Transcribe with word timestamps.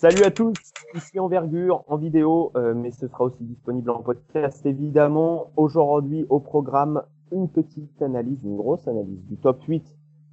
Salut 0.00 0.22
à 0.24 0.30
tous, 0.30 0.54
ici 0.94 1.20
Envergure 1.20 1.84
en 1.86 1.98
vidéo, 1.98 2.52
euh, 2.56 2.72
mais 2.72 2.90
ce 2.90 3.06
sera 3.06 3.24
aussi 3.24 3.44
disponible 3.44 3.90
en 3.90 4.02
podcast 4.02 4.64
évidemment. 4.64 5.52
Aujourd'hui 5.58 6.24
au 6.30 6.40
programme, 6.40 7.02
une 7.32 7.50
petite 7.50 8.00
analyse, 8.00 8.42
une 8.42 8.56
grosse 8.56 8.88
analyse 8.88 9.22
du 9.26 9.36
top 9.36 9.62
8 9.68 9.84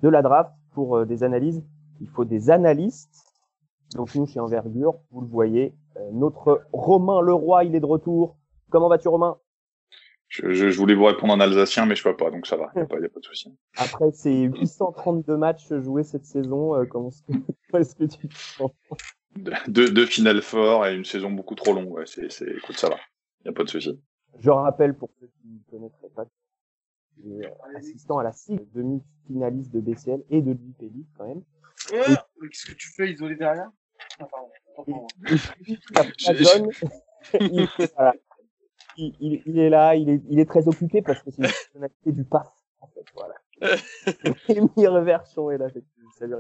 de 0.04 0.08
la 0.08 0.22
draft. 0.22 0.52
Pour 0.72 0.96
euh, 0.96 1.06
des 1.06 1.22
analyses, 1.26 1.66
il 2.00 2.08
faut 2.08 2.24
des 2.24 2.50
analystes. 2.50 3.26
Donc 3.94 4.16
nous 4.16 4.26
chez 4.26 4.40
Envergure, 4.40 5.00
vous 5.12 5.20
le 5.20 5.28
voyez, 5.28 5.76
euh, 5.98 6.12
notre 6.14 6.62
Romain 6.72 7.20
Leroy, 7.20 7.66
il 7.66 7.76
est 7.76 7.82
de 7.82 7.86
retour. 7.86 8.38
Comment 8.70 8.88
vas-tu 8.88 9.10
Romain? 9.10 9.36
Je, 10.30 10.54
je, 10.54 10.70
je, 10.70 10.78
voulais 10.78 10.96
vous 10.96 11.04
répondre 11.04 11.34
en 11.34 11.42
alsacien, 11.42 11.86
mais 11.86 11.96
je 11.96 12.04
peux 12.06 12.16
pas, 12.16 12.32
donc 12.32 12.48
ça 12.48 12.56
va, 12.56 12.72
il 12.74 12.80
n'y 12.80 12.84
a, 12.84 13.10
pas 13.10 13.20
de 13.20 13.26
souci. 13.26 13.54
Après, 13.78 14.12
c'est 14.14 14.44
832 14.44 15.36
matchs 15.36 15.74
joués 15.74 16.04
cette 16.04 16.26
saison. 16.26 16.86
Comment 16.90 17.10
est-ce 17.74 17.96
que, 17.96 18.06
tu 18.06 18.30
sens? 18.32 18.72
Deux, 19.68 19.90
deux 19.92 20.06
finales 20.06 20.42
forts 20.42 20.86
et 20.86 20.96
une 20.96 21.06
saison 21.06 21.32
beaucoup 21.32 21.56
trop 21.56 21.74
longue. 21.74 21.92
Ouais, 21.92 22.06
c'est, 22.06 22.32
c'est, 22.32 22.50
écoute, 22.50 22.78
ça 22.78 22.90
va, 22.90 22.98
il 23.40 23.50
n'y 23.50 23.50
a 23.50 23.54
pas 23.54 23.64
de 23.64 23.70
souci. 23.70 24.00
Je 24.40 24.50
rappelle 24.50 24.96
pour 24.96 25.10
ceux 25.20 25.28
qui 25.28 25.48
ne 25.48 25.60
connaîtraient 25.70 26.10
pas, 26.16 26.26
assistant 27.76 28.20
à 28.20 28.24
la 28.24 28.32
SIG, 28.32 28.60
demi-finaliste 28.74 29.74
de 29.74 29.80
BCL 29.80 30.24
et 30.30 30.42
de 30.42 30.52
l'UPL 30.52 31.06
quand 31.18 31.28
même. 31.28 31.44
Ouais, 31.92 32.00
et... 32.00 32.50
qu'est-ce 32.50 32.72
que 32.72 32.78
tu 32.78 32.90
fais 32.96 33.12
isolé 33.12 33.36
derrière? 33.36 33.70
Ah, 34.20 34.26
pardon. 34.26 35.08
il, 37.40 37.68
voilà 37.96 38.14
il, 38.98 39.42
il, 39.46 39.60
est 39.60 39.70
là, 39.70 39.96
il 39.96 40.10
est, 40.10 40.22
il 40.30 40.40
est 40.40 40.46
très 40.46 40.68
occupé 40.68 41.02
parce 41.02 41.22
que 41.22 41.32
c'est 41.32 41.44
une 41.44 41.50
personnalité 41.50 42.12
du 42.12 42.24
PAF. 42.24 42.48
En 42.80 42.88
fait, 42.88 43.06
voilà. 43.14 43.36
Émile 44.50 44.90
Reverchon 44.90 45.52
est 45.52 45.58
là. 45.58 45.68
Salut, 46.18 46.36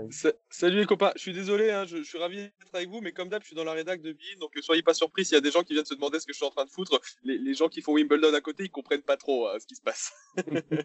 Salut 0.49 0.77
les 0.77 0.86
copains, 0.88 1.12
je 1.16 1.22
suis 1.22 1.34
désolé, 1.34 1.70
hein, 1.70 1.86
je, 1.86 1.98
je, 1.98 2.04
suis 2.04 2.17
ravi 2.17 2.38
d'être 2.38 2.73
avec 2.73 2.90
vous, 2.90 2.99
mais 2.99 3.12
comme 3.12 3.30
d'hab, 3.30 3.44
je 3.44 3.48
suis 3.48 3.55
dans 3.55 3.63
la 3.63 3.73
rédac 3.73 4.02
de 4.02 4.12
Bill, 4.12 4.40
donc 4.40 4.52
soyez 4.62 4.81
pas 4.81 4.95
surpris 4.95 5.23
s'il 5.23 5.36
y 5.36 5.38
a 5.38 5.41
des 5.41 5.52
gens 5.52 5.62
qui 5.62 5.73
viennent 5.73 5.86
se 5.86 5.94
demander 5.94 6.20
ce 6.20 6.26
que 6.26 6.33
je 6.33 6.38
suis 6.38 6.45
en 6.47 6.50
train 6.50 6.66
de 6.66 6.70
foutre. 6.72 7.00
Les, 7.23 7.38
les 7.38 7.53
gens 7.53 7.67
qui 7.67 7.81
font 7.81 7.94
Wimbledon 7.94 8.33
à 8.33 8.42
côté, 8.42 8.64
ils 8.64 8.72
comprennent 8.72 9.03
pas 9.03 9.17
trop 9.17 9.48
hein, 9.48 9.53
ce 9.59 9.67
qui 9.67 9.75
se 9.75 9.81
passe. 9.83 10.14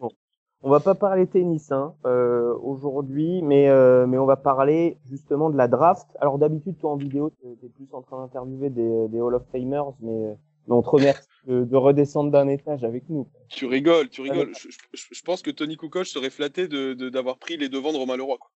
On 0.64 0.70
va 0.70 0.78
pas 0.78 0.94
parler 0.94 1.26
tennis 1.26 1.72
hein, 1.72 1.94
euh, 2.04 2.54
aujourd'hui, 2.62 3.42
mais 3.42 3.68
euh, 3.68 4.06
mais 4.06 4.16
on 4.16 4.26
va 4.26 4.36
parler 4.36 4.96
justement 5.10 5.50
de 5.50 5.56
la 5.56 5.66
draft. 5.66 6.06
Alors 6.20 6.38
d'habitude, 6.38 6.78
toi 6.78 6.92
en 6.92 6.96
vidéo, 6.96 7.32
tu 7.40 7.48
es 7.66 7.68
plus 7.68 7.88
en 7.92 8.00
train 8.00 8.20
d'interviewer 8.20 8.70
des, 8.70 9.08
des 9.08 9.20
Hall 9.20 9.34
of 9.34 9.42
Famers, 9.50 9.90
mais 10.00 10.36
mais 10.68 10.74
on 10.76 10.82
te 10.82 10.88
remercie 10.88 11.26
de, 11.48 11.76
redescendre 11.76 12.30
d'un 12.30 12.46
étage 12.46 12.84
avec 12.84 13.08
nous. 13.08 13.26
Tu 13.48 13.66
rigoles, 13.66 14.08
tu 14.08 14.20
rigoles. 14.20 14.52
Je, 14.56 14.68
je, 14.92 15.06
je 15.10 15.22
pense 15.22 15.42
que 15.42 15.50
Tony 15.50 15.76
Kukoc 15.76 16.06
serait 16.06 16.30
flatté 16.30 16.68
d'avoir 16.68 17.34
de, 17.34 17.40
pris 17.40 17.56
les 17.56 17.68
devants 17.68 17.92
de 17.92 17.98
Romain 17.98 18.16
Leroy. 18.16 18.38
Quoi. 18.38 18.52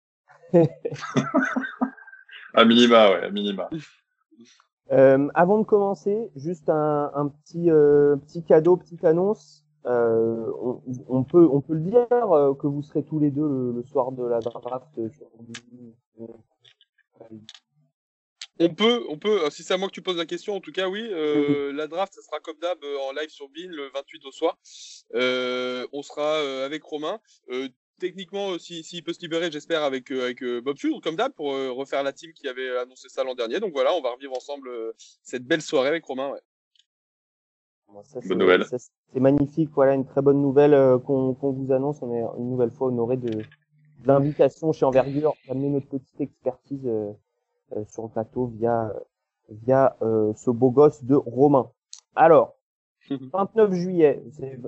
À 2.55 2.65
minima, 2.65 3.11
ouais, 3.11 3.25
à 3.25 3.31
minima. 3.31 3.71
Euh, 4.91 5.29
avant 5.35 5.59
de 5.59 5.65
commencer, 5.65 6.31
juste 6.37 6.69
un, 6.69 7.11
un 7.15 7.29
petit, 7.29 7.71
euh, 7.71 8.17
petit 8.17 8.45
cadeau, 8.45 8.77
petite 8.77 9.05
annonce. 9.05 9.65
Euh, 9.87 10.47
on, 10.61 10.81
on, 11.09 11.25
peut, 11.25 11.49
on 11.51 11.61
peut 11.61 11.75
le 11.75 11.81
dire 11.81 12.07
euh, 12.13 12.55
que 12.55 12.69
vous 12.69 12.83
serez 12.83 13.03
tous 13.03 13.19
les 13.19 13.33
deux 13.33 13.49
le, 13.49 13.73
le 13.73 13.83
soir 13.83 14.13
de 14.13 14.25
la 14.25 14.39
draft 14.39 14.87
sur 14.95 15.27
on 18.61 18.75
peut, 18.75 19.05
on 19.09 19.19
peut. 19.19 19.51
Si 19.51 19.63
c'est 19.65 19.75
à 19.75 19.79
moi 19.79 19.89
que 19.89 19.95
tu 19.95 20.03
poses 20.03 20.19
la 20.19 20.27
question, 20.27 20.55
en 20.55 20.61
tout 20.61 20.71
cas, 20.73 20.89
oui. 20.89 21.09
Euh, 21.11 21.73
la 21.73 21.89
draft, 21.89 22.13
ça 22.15 22.23
sera 22.23 22.39
comme 22.39 22.59
d'hab 22.59 22.79
en 22.85 23.13
live 23.13 23.31
sur 23.31 23.49
Bean 23.49 23.71
le 23.71 23.91
28 23.93 24.27
au 24.27 24.31
soir. 24.31 24.57
Euh, 25.15 25.87
on 25.93 26.03
sera 26.03 26.39
avec 26.65 26.85
Romain. 26.85 27.19
Euh, 27.51 27.69
techniquement, 28.07 28.59
s'il 28.59 28.85
si, 28.85 29.03
peut 29.03 29.13
se 29.13 29.21
libérer, 29.21 29.51
j'espère, 29.51 29.83
avec, 29.83 30.11
avec 30.11 30.45
Bob 30.63 30.77
Sud, 30.77 31.01
comme 31.03 31.17
d'hab, 31.17 31.33
pour 31.33 31.53
refaire 31.53 32.03
la 32.03 32.13
team 32.13 32.33
qui 32.33 32.49
avait 32.49 32.77
annoncé 32.79 33.09
ça 33.09 33.25
l'an 33.25 33.35
dernier. 33.35 33.61
Donc 33.61 33.73
voilà, 33.73 33.95
on 33.95 34.03
va 34.03 34.11
revivre 34.11 34.37
ensemble 34.37 34.69
cette 35.23 35.45
belle 35.45 35.63
soirée 35.63 35.89
avec 35.89 36.05
Romain. 36.05 36.31
Ouais. 36.31 36.41
Ça, 38.05 38.21
bonne 38.27 38.39
nouvelle. 38.39 38.67
C'est 38.67 39.21
magnifique. 39.21 39.71
Voilà, 39.75 39.95
une 39.95 40.07
très 40.07 40.23
bonne 40.23 40.41
nouvelle 40.41 40.99
qu'on 41.07 41.35
qu 41.35 41.47
vous 41.47 41.73
annonce. 41.73 42.03
On 42.03 42.13
est 42.15 42.23
une 42.39 42.51
nouvelle 42.51 42.71
fois 42.71 42.89
honoré 42.89 43.17
de 43.17 43.45
l'invitation 44.05 44.73
chez 44.73 44.85
Envergure 44.85 45.35
d'amener 45.47 45.69
notre 45.69 45.87
petite 45.87 46.21
expertise 46.21 46.87
euh, 46.87 47.13
sur 47.89 48.03
le 48.03 48.09
plateau 48.09 48.47
via 48.47 48.93
via 49.49 49.97
euh, 50.03 50.33
ce 50.35 50.51
beau 50.51 50.71
gosse 50.71 51.05
de 51.05 51.15
Romain. 51.15 51.71
Alors, 52.15 52.57
29 53.11 53.73
juillet, 53.73 54.23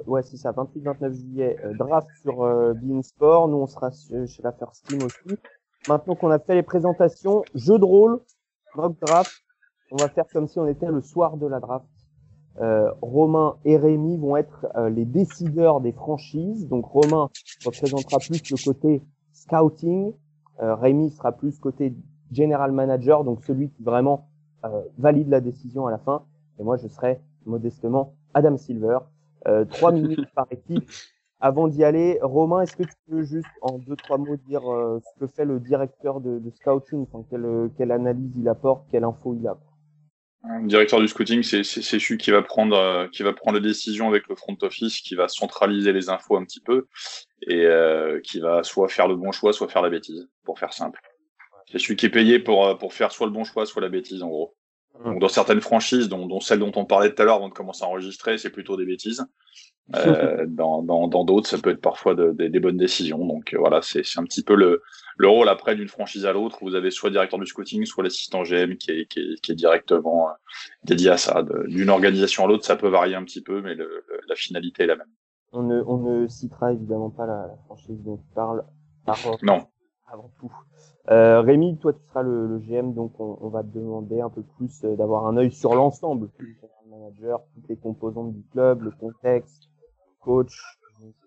ouais 0.07 0.23
c'est 0.23 0.37
ça, 0.37 0.53
28-29 0.53 1.13
juillet, 1.13 1.57
euh, 1.65 1.75
draft 1.75 2.09
sur 2.23 2.43
euh, 2.43 2.75
Sport. 3.03 3.49
Nous 3.49 3.57
on 3.57 3.67
sera 3.67 3.91
chez 3.91 4.43
la 4.43 4.53
First 4.53 4.87
Team 4.87 5.03
aussi. 5.03 5.39
Maintenant 5.89 6.15
qu'on 6.15 6.31
a 6.31 6.39
fait 6.39 6.55
les 6.55 6.63
présentations, 6.63 7.43
jeu 7.55 7.79
de 7.79 7.85
rôle, 7.85 8.21
mock 8.75 8.99
draft, 9.01 9.33
on 9.91 9.97
va 9.97 10.09
faire 10.09 10.25
comme 10.33 10.49
si 10.49 10.59
on 10.59 10.67
était 10.67 10.91
le 10.91 11.01
soir 11.01 11.37
de 11.37 11.47
la 11.47 11.61
draft. 11.61 11.87
Euh, 12.61 12.91
Romain 13.03 13.57
et 13.65 13.77
Rémi 13.77 14.17
vont 14.17 14.37
être 14.37 14.67
les 14.91 15.05
décideurs 15.05 15.81
des 15.81 15.93
franchises. 15.93 16.69
Donc 16.69 16.87
Romain 16.87 17.31
représentera 17.65 18.19
plus 18.19 18.51
le 18.51 18.65
côté 18.65 19.03
scouting, 19.33 20.13
Rémi 20.59 21.11
sera 21.11 21.33
plus 21.33 21.59
côté 21.59 21.95
general 22.33 22.73
manager, 22.73 23.25
donc 23.25 23.43
celui 23.45 23.71
qui 23.71 23.83
vraiment 23.83 24.29
euh, 24.65 24.83
valide 24.99 25.29
la 25.29 25.41
décision 25.41 25.87
à 25.87 25.91
la 25.91 25.99
fin. 25.99 26.25
Et 26.59 26.63
moi, 26.63 26.77
je 26.77 26.89
serai 26.89 27.21
modestement 27.45 28.15
Adam 28.35 28.57
Silver. 28.57 28.99
Euh, 29.47 29.65
trois 29.65 29.93
minutes 29.93 30.27
par 30.35 30.47
équipe. 30.51 30.91
Avant 31.41 31.69
d'y 31.69 31.85
aller, 31.85 32.19
Romain, 32.23 32.63
est-ce 32.63 32.77
que 32.77 32.85
tu 32.85 32.95
peux 33.09 33.23
juste 33.23 33.47
en 33.61 33.79
deux 33.79 33.97
trois 33.97 34.17
mots 34.17 34.37
dire 34.37 34.71
euh, 34.73 35.01
ce 35.01 35.21
que 35.21 35.27
fait 35.27 35.45
le 35.45 35.61
directeur 35.61 36.21
de, 36.21 36.39
de 36.39 36.51
scouting, 36.51 37.07
enfin, 37.11 37.25
quelle, 37.29 37.71
quelle 37.77 37.93
analyse 37.93 38.33
il 38.37 38.49
apporte, 38.49 38.87
quelle 38.91 39.05
info 39.05 39.37
il 39.39 39.47
apporte 39.47 39.75
le 40.45 40.69
directeur 40.69 41.01
du 41.01 41.09
scouting, 41.09 41.43
c'est 41.43 41.63
celui 41.65 42.19
qui 42.19 42.31
va 42.31 42.43
prendre 42.43 42.77
euh, 42.77 43.09
qui 43.09 43.23
va 43.23 43.33
prendre 43.33 43.59
les 43.59 43.67
décisions 43.67 44.09
avec 44.09 44.29
le 44.29 44.35
front 44.35 44.57
office, 44.61 45.01
qui 45.01 45.15
va 45.15 45.27
centraliser 45.29 45.93
les 45.93 46.11
infos 46.11 46.37
un 46.37 46.45
petit 46.45 46.61
peu 46.61 46.87
et 47.47 47.65
euh, 47.65 48.21
qui 48.21 48.41
va 48.41 48.63
soit 48.63 48.89
faire 48.89 49.09
le 49.09 49.17
bon 49.17 49.33
choix, 49.33 49.53
soit 49.53 49.69
faire 49.69 49.83
la 49.83 49.89
bêtise, 49.89 50.29
pour 50.45 50.59
faire 50.59 50.73
simple. 50.73 51.01
C'est 51.71 51.79
celui 51.79 51.97
qui 51.97 52.07
est 52.07 52.11
payé 52.11 52.39
pour, 52.39 52.77
pour 52.77 52.93
faire 52.93 53.11
soit 53.11 53.27
le 53.27 53.33
bon 53.33 53.45
choix, 53.45 53.65
soit 53.65 53.81
la 53.81 53.89
bêtise, 53.89 54.23
en 54.23 54.29
gros. 54.29 54.55
Donc, 55.03 55.19
dans 55.19 55.29
certaines 55.29 55.61
franchises, 55.61 56.09
dont, 56.09 56.27
dont 56.27 56.41
celle 56.41 56.61
dont 56.61 56.73
on 56.77 56.85
parlait 56.85 57.13
tout 57.13 57.21
à 57.21 57.25
l'heure 57.25 57.37
avant 57.37 57.49
de 57.49 57.55
commencer 57.55 57.85
à 57.85 57.89
enregistrer, 57.89 58.39
c'est 58.39 58.51
plutôt 58.51 58.77
des 58.77 58.87
bêtises. 58.87 59.25
Euh, 59.95 60.47
dans 60.49 60.81
d'autres, 60.81 61.09
dans, 61.11 61.25
dans 61.25 61.43
ça 61.43 61.59
peut 61.59 61.69
être 61.69 61.81
parfois 61.83 62.15
de, 62.15 62.33
de, 62.33 62.47
des 62.49 62.59
bonnes 62.59 62.79
décisions. 62.79 63.23
Donc 63.27 63.53
euh, 63.53 63.59
voilà, 63.59 63.83
c'est 63.83 64.01
un 64.17 64.25
petit 64.25 64.43
peu 64.43 64.55
le, 64.55 64.83
le 65.19 65.29
rôle 65.29 65.47
après 65.51 65.77
d'une 65.77 65.89
franchise 65.89 66.25
à 66.25 66.33
l'autre. 66.33 66.57
Vous 66.63 66.75
avez 66.75 66.91
soit 66.91 67.11
le 67.11 67.13
directeur 67.13 67.39
du 67.39 67.45
scouting, 67.45 67.85
soit 67.85 68.03
l'assistant 68.03 68.45
GM 68.45 68.77
qui 68.77 68.93
est, 68.93 69.07
qui 69.07 69.21
est, 69.21 69.41
qui 69.43 69.53
est 69.53 69.55
directement 69.55 70.31
euh, 70.31 70.33
dédié 70.85 71.11
à 71.11 71.19
ça. 71.19 71.45
D'une 71.67 71.91
organisation 71.91 72.45
à 72.45 72.49
l'autre, 72.49 72.65
ça 72.65 72.77
peut 72.77 72.89
varier 72.89 73.15
un 73.15 73.25
petit 73.25 73.43
peu, 73.43 73.61
mais 73.61 73.75
le, 73.75 73.85
le, 74.09 74.21
la 74.27 74.35
finalité 74.35 74.85
est 74.85 74.87
la 74.87 74.97
même. 74.97 75.11
On 75.53 75.63
ne, 75.63 75.83
on 75.83 75.99
ne 75.99 76.29
citera 76.29 76.73
évidemment 76.73 77.11
pas 77.11 77.27
la, 77.27 77.47
la 77.49 77.57
franchise 77.67 78.03
dont 78.03 78.17
tu 78.17 78.35
parles. 78.35 78.65
Par, 79.05 79.19
non. 79.43 79.67
Avant 80.11 80.33
tout. 80.41 80.51
Euh, 81.11 81.43
Rémi, 81.43 81.77
toi 81.79 81.93
tu 81.93 82.01
seras 82.09 82.23
le, 82.23 82.47
le 82.47 82.59
GM, 82.59 82.95
donc 82.95 83.19
on, 83.21 83.37
on, 83.41 83.49
va 83.49 83.63
te 83.63 83.69
demander 83.69 84.23
un 84.23 84.31
peu 84.31 84.43
plus 84.43 84.85
euh, 84.85 84.97
d'avoir 84.97 85.27
un 85.27 85.37
œil 85.37 85.53
sur 85.53 85.75
l'ensemble, 85.75 86.31
le 86.39 86.91
manager, 86.91 87.43
toutes 87.55 87.69
les 87.69 87.77
composantes 87.77 88.33
du 88.33 88.43
club, 88.53 88.83
le 88.83 88.91
contexte, 88.91 89.69
coach, 90.21 90.59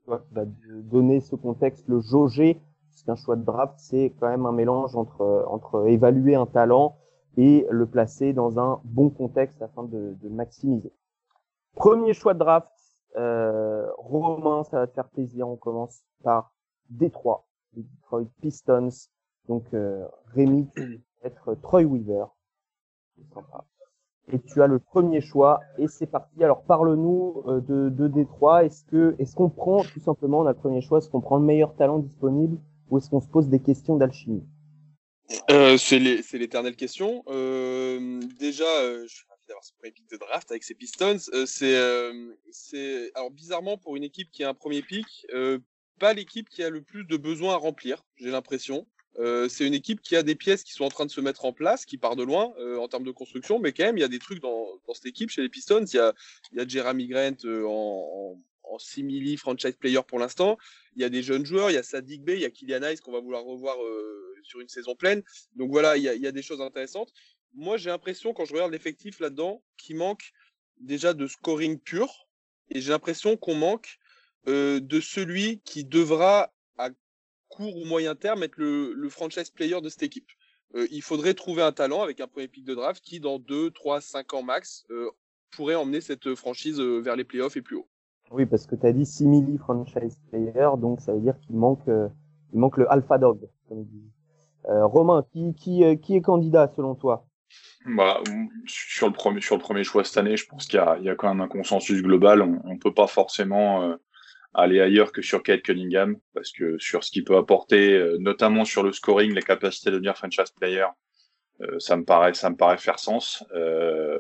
toi 0.06 0.20
qui 0.28 0.34
vas 0.34 0.46
donner 0.82 1.20
ce 1.20 1.36
contexte, 1.36 1.88
le 1.88 2.00
jauger, 2.00 2.60
parce 2.90 3.04
qu'un 3.04 3.16
choix 3.16 3.36
de 3.36 3.44
draft 3.44 3.76
c'est 3.78 4.16
quand 4.20 4.30
même 4.30 4.48
un 4.48 4.52
mélange 4.52 4.96
entre 4.96 5.46
entre 5.48 5.88
évaluer 5.88 6.34
un 6.34 6.48
talent 6.48 6.98
et 7.38 7.68
le 7.70 7.86
placer 7.86 8.34
dans 8.34 8.60
un 8.60 8.82
bon 8.84 9.12
contexte 9.12 9.62
afin 9.62 9.84
de, 9.84 10.16
de 10.20 10.30
maximiser. 10.30 10.92
Premier 11.76 12.14
choix 12.14 12.34
de 12.34 12.40
draft, 12.40 12.72
euh, 13.16 13.88
Romain, 13.98 14.64
ça 14.64 14.80
va 14.80 14.88
te 14.88 14.94
faire 14.94 15.08
plaisir. 15.10 15.48
On 15.48 15.56
commence 15.56 16.02
par 16.24 16.52
Détroit, 16.90 17.46
les 17.74 17.84
Detroit 17.84 18.24
Pistons. 18.42 18.90
Donc 19.47 19.66
euh, 19.74 20.06
Rémi, 20.34 20.68
tu 20.75 21.02
vas 21.22 21.28
être 21.28 21.56
Troy 21.62 21.84
Weaver. 21.84 22.25
Et 24.31 24.39
tu 24.39 24.62
as 24.62 24.68
le 24.68 24.80
premier 24.80 25.22
choix 25.22 25.62
et 25.77 25.88
c'est 25.88 26.07
parti. 26.07 26.44
Alors 26.44 26.63
parle-nous 26.63 27.44
euh, 27.48 27.62
de, 27.62 27.89
de 27.89 28.07
Détroit. 28.07 28.66
Est-ce 28.66 28.83
que 28.83 29.16
est-ce 29.19 29.36
qu'on 29.36 29.50
prend 29.50 29.83
tout 29.83 30.01
simplement 30.01 30.39
on 30.39 30.45
a 30.45 30.51
le 30.51 30.57
premier 30.57 30.81
choix, 30.81 30.98
est-ce 30.98 31.10
qu'on 31.10 31.22
prend 31.22 31.38
le 31.38 31.45
meilleur 31.45 31.75
talent 31.75 32.00
disponible 32.00 32.57
ou 32.89 32.98
est-ce 32.98 33.10
qu'on 33.10 33.22
se 33.22 33.27
pose 33.27 33.48
des 33.48 33.62
questions 33.62 33.95
d'alchimie? 33.95 34.44
Euh, 35.50 35.77
C'est 35.77 36.00
l'éternelle 36.00 36.75
question. 36.75 37.24
Euh, 37.27 38.19
déjà, 38.39 38.66
euh, 38.66 39.04
je 39.07 39.16
suis 39.16 39.25
ravi 39.30 39.45
d'avoir 39.48 39.63
ce 39.63 39.74
premier 39.74 39.92
pick 39.92 40.10
de 40.10 40.18
draft 40.18 40.50
avec 40.51 40.63
ces 40.63 40.75
Pistons. 40.75 41.19
C'est 41.45 41.75
c'est 42.51 43.12
alors 43.16 43.31
bizarrement 43.31 43.77
pour 43.77 43.95
une 43.95 44.04
équipe 44.04 44.30
qui 44.31 44.44
a 44.44 44.50
un 44.50 44.54
premier 44.54 44.81
pick, 44.81 45.27
pas 46.00 46.13
l'équipe 46.13 46.50
qui 46.50 46.63
a 46.63 46.69
le 46.69 46.81
plus 46.81 47.06
de 47.06 47.18
besoins 47.18 47.54
à 47.54 47.57
remplir. 47.57 48.04
J'ai 48.18 48.30
l'impression. 48.30 48.86
Euh, 49.19 49.50
c'est 49.50 49.66
une 49.66 49.74
équipe 49.74 50.02
qui 50.02 50.16
a 50.16 50.22
des 50.22 50.36
pièces 50.36 50.64
qui 50.64 50.74
sont 50.74 50.84
en 50.84 50.90
train 50.90 51.06
de 51.06 51.12
se 51.12 51.22
mettre 51.22 51.46
en 51.46 51.54
place, 51.54 51.86
qui 51.86 51.98
part 51.98 52.16
de 52.16 52.24
loin 52.24 52.54
euh, 52.60 52.78
en 52.78 52.88
termes 52.88 53.04
de 53.04 53.12
construction, 53.12 53.60
mais 53.60 53.74
quand 53.74 53.84
même, 53.84 53.98
il 53.98 54.02
y 54.02 54.04
a 54.04 54.10
des 54.10 54.19
trucs 54.19 54.40
dans, 54.42 54.68
cette 54.94 55.08
équipe 55.08 55.30
chez 55.30 55.42
les 55.42 55.50
Pistons. 55.50 55.86
Il 55.86 55.96
y 55.96 56.00
a, 56.00 56.14
il 56.52 56.69
Jeremy 56.69 57.08
Grant 57.08 57.46
euh, 57.46 57.66
en, 57.66 58.40
en 58.64 58.80
simili 58.80 59.36
franchise 59.38 59.75
player 59.80 60.02
pour 60.08 60.19
l'instant. 60.19 60.58
Il 60.96 61.02
y 61.02 61.06
a 61.06 61.10
des 61.10 61.24
jeunes 61.24 61.46
joueurs, 61.46 61.72
il 61.72 61.74
y 61.74 61.78
a 61.78 61.84
Sadik 61.84 62.24
Bey, 62.24 62.36
il 62.36 62.42
y 62.42 62.46
a 62.46 62.52
Kylian 62.52 62.84
Hayes 62.84 62.98
qu'on 62.98 63.12
va 63.12 63.19
vouloir 63.19 63.44
revoir 63.44 63.78
sur 64.44 64.60
une 64.60 64.68
saison 64.68 64.96
pleine. 64.96 65.24
Donc 65.56 65.72
voilà, 65.72 65.98
il 65.98 66.04
y 66.04 66.28
a, 66.28 66.31
des 66.31 66.42
choses 66.42 66.62
intéressantes. 66.62 67.12
Moi, 67.54 67.78
j'ai 67.78 67.90
l'impression, 67.90 68.34
quand 68.34 68.46
je 68.46 68.54
regarde 68.54 68.72
l'effectif 68.72 69.20
là-dedans, 69.20 69.63
qu'il 69.78 69.96
manque 69.96 70.31
déjà 70.80 71.13
de 71.13 71.25
scoring 71.28 71.80
pur. 71.80 72.28
Et 72.70 72.81
j'ai 72.81 72.92
l'impression 72.92 73.38
qu'on 73.38 73.56
manque 73.56 73.98
de 74.46 75.00
celui 75.00 75.60
qui 75.62 75.86
devra, 75.86 76.54
court 77.50 77.76
ou 77.76 77.86
moyen 77.86 78.16
terme, 78.16 78.44
être 78.44 78.58
le, 78.58 78.94
le 78.94 79.10
franchise 79.10 79.50
player 79.50 79.82
de 79.82 79.90
cette 79.90 80.04
équipe. 80.04 80.30
Euh, 80.76 80.88
il 80.92 81.02
faudrait 81.02 81.34
trouver 81.34 81.62
un 81.62 81.72
talent 81.72 82.02
avec 82.02 82.20
un 82.20 82.28
premier 82.28 82.48
pick 82.48 82.66
de 82.66 82.76
draft 82.76 83.04
qui, 83.04 83.20
dans 83.20 83.40
2, 83.40 83.72
3, 83.72 84.02
5 84.02 84.34
ans 84.34 84.44
max, 84.44 84.86
euh, 84.92 85.10
pourrait 85.52 85.76
emmener 85.76 86.02
cette 86.02 86.36
franchise 86.36 86.80
euh, 86.80 87.00
vers 87.00 87.16
les 87.16 87.24
playoffs 87.24 87.58
et 87.58 87.62
plus 87.62 87.78
haut. 87.78 87.88
Oui, 88.32 88.46
parce 88.46 88.66
que 88.68 88.76
tu 88.76 88.86
as 88.86 88.92
dit 88.92 89.06
simili 89.06 89.58
franchise 89.58 90.18
player, 90.30 90.68
donc 90.78 91.00
ça 91.00 91.14
veut 91.14 91.22
dire 91.22 91.40
qu'il 91.40 91.56
manque, 91.56 91.88
euh, 91.88 92.10
il 92.54 92.60
manque 92.60 92.78
le 92.78 92.92
alpha 92.92 93.18
dog, 93.18 93.40
comme 93.70 93.86
dit. 93.86 94.12
Euh, 94.70 94.86
Romain, 94.86 95.26
qui, 95.32 95.54
qui, 95.54 95.84
euh, 95.84 95.96
qui 95.96 96.16
est 96.16 96.22
candidat 96.22 96.70
selon 96.76 96.96
toi? 96.96 97.26
Bah, 97.86 98.22
sur 98.66 99.08
le 99.08 99.14
premier 99.14 99.40
sur 99.40 99.56
le 99.56 99.62
premier 99.62 99.86
choix 99.86 100.04
cette 100.04 100.18
année, 100.18 100.36
je 100.36 100.46
pense 100.46 100.66
qu'il 100.66 100.76
y 100.76 100.82
a, 100.82 100.98
il 100.98 101.06
y 101.06 101.10
a 101.10 101.16
quand 101.16 101.30
même 101.30 101.40
un 101.40 101.48
consensus 101.48 102.02
global. 102.02 102.42
On, 102.42 102.60
on 102.66 102.78
peut 102.78 102.94
pas 102.94 103.08
forcément 103.08 103.84
euh, 103.84 103.96
aller 104.57 104.81
ailleurs 104.81 105.12
que 105.12 105.21
sur 105.21 105.44
Kate 105.44 105.62
Cunningham 105.62 106.18
parce 106.33 106.51
que 106.51 106.77
sur 106.80 107.04
ce 107.04 107.12
qu'il 107.12 107.24
peut 107.24 107.38
apporter, 107.38 107.94
euh, 107.94 108.18
notamment 108.19 108.65
sur 108.65 108.83
le 108.83 108.92
scoring, 108.92 109.33
les 109.33 109.44
capacités 109.44 109.92
de 109.92 109.95
devenir 109.95 110.18
franchise 110.18 110.51
player, 110.59 110.86
euh, 111.62 111.80
ça 111.80 111.95
me 111.95 112.04
paraît 112.04 112.33
ça 112.33 112.50
me 112.50 112.56
paraît 112.57 112.80
faire 112.80 113.00
sens. 113.00 113.44
Euh, 113.56 114.18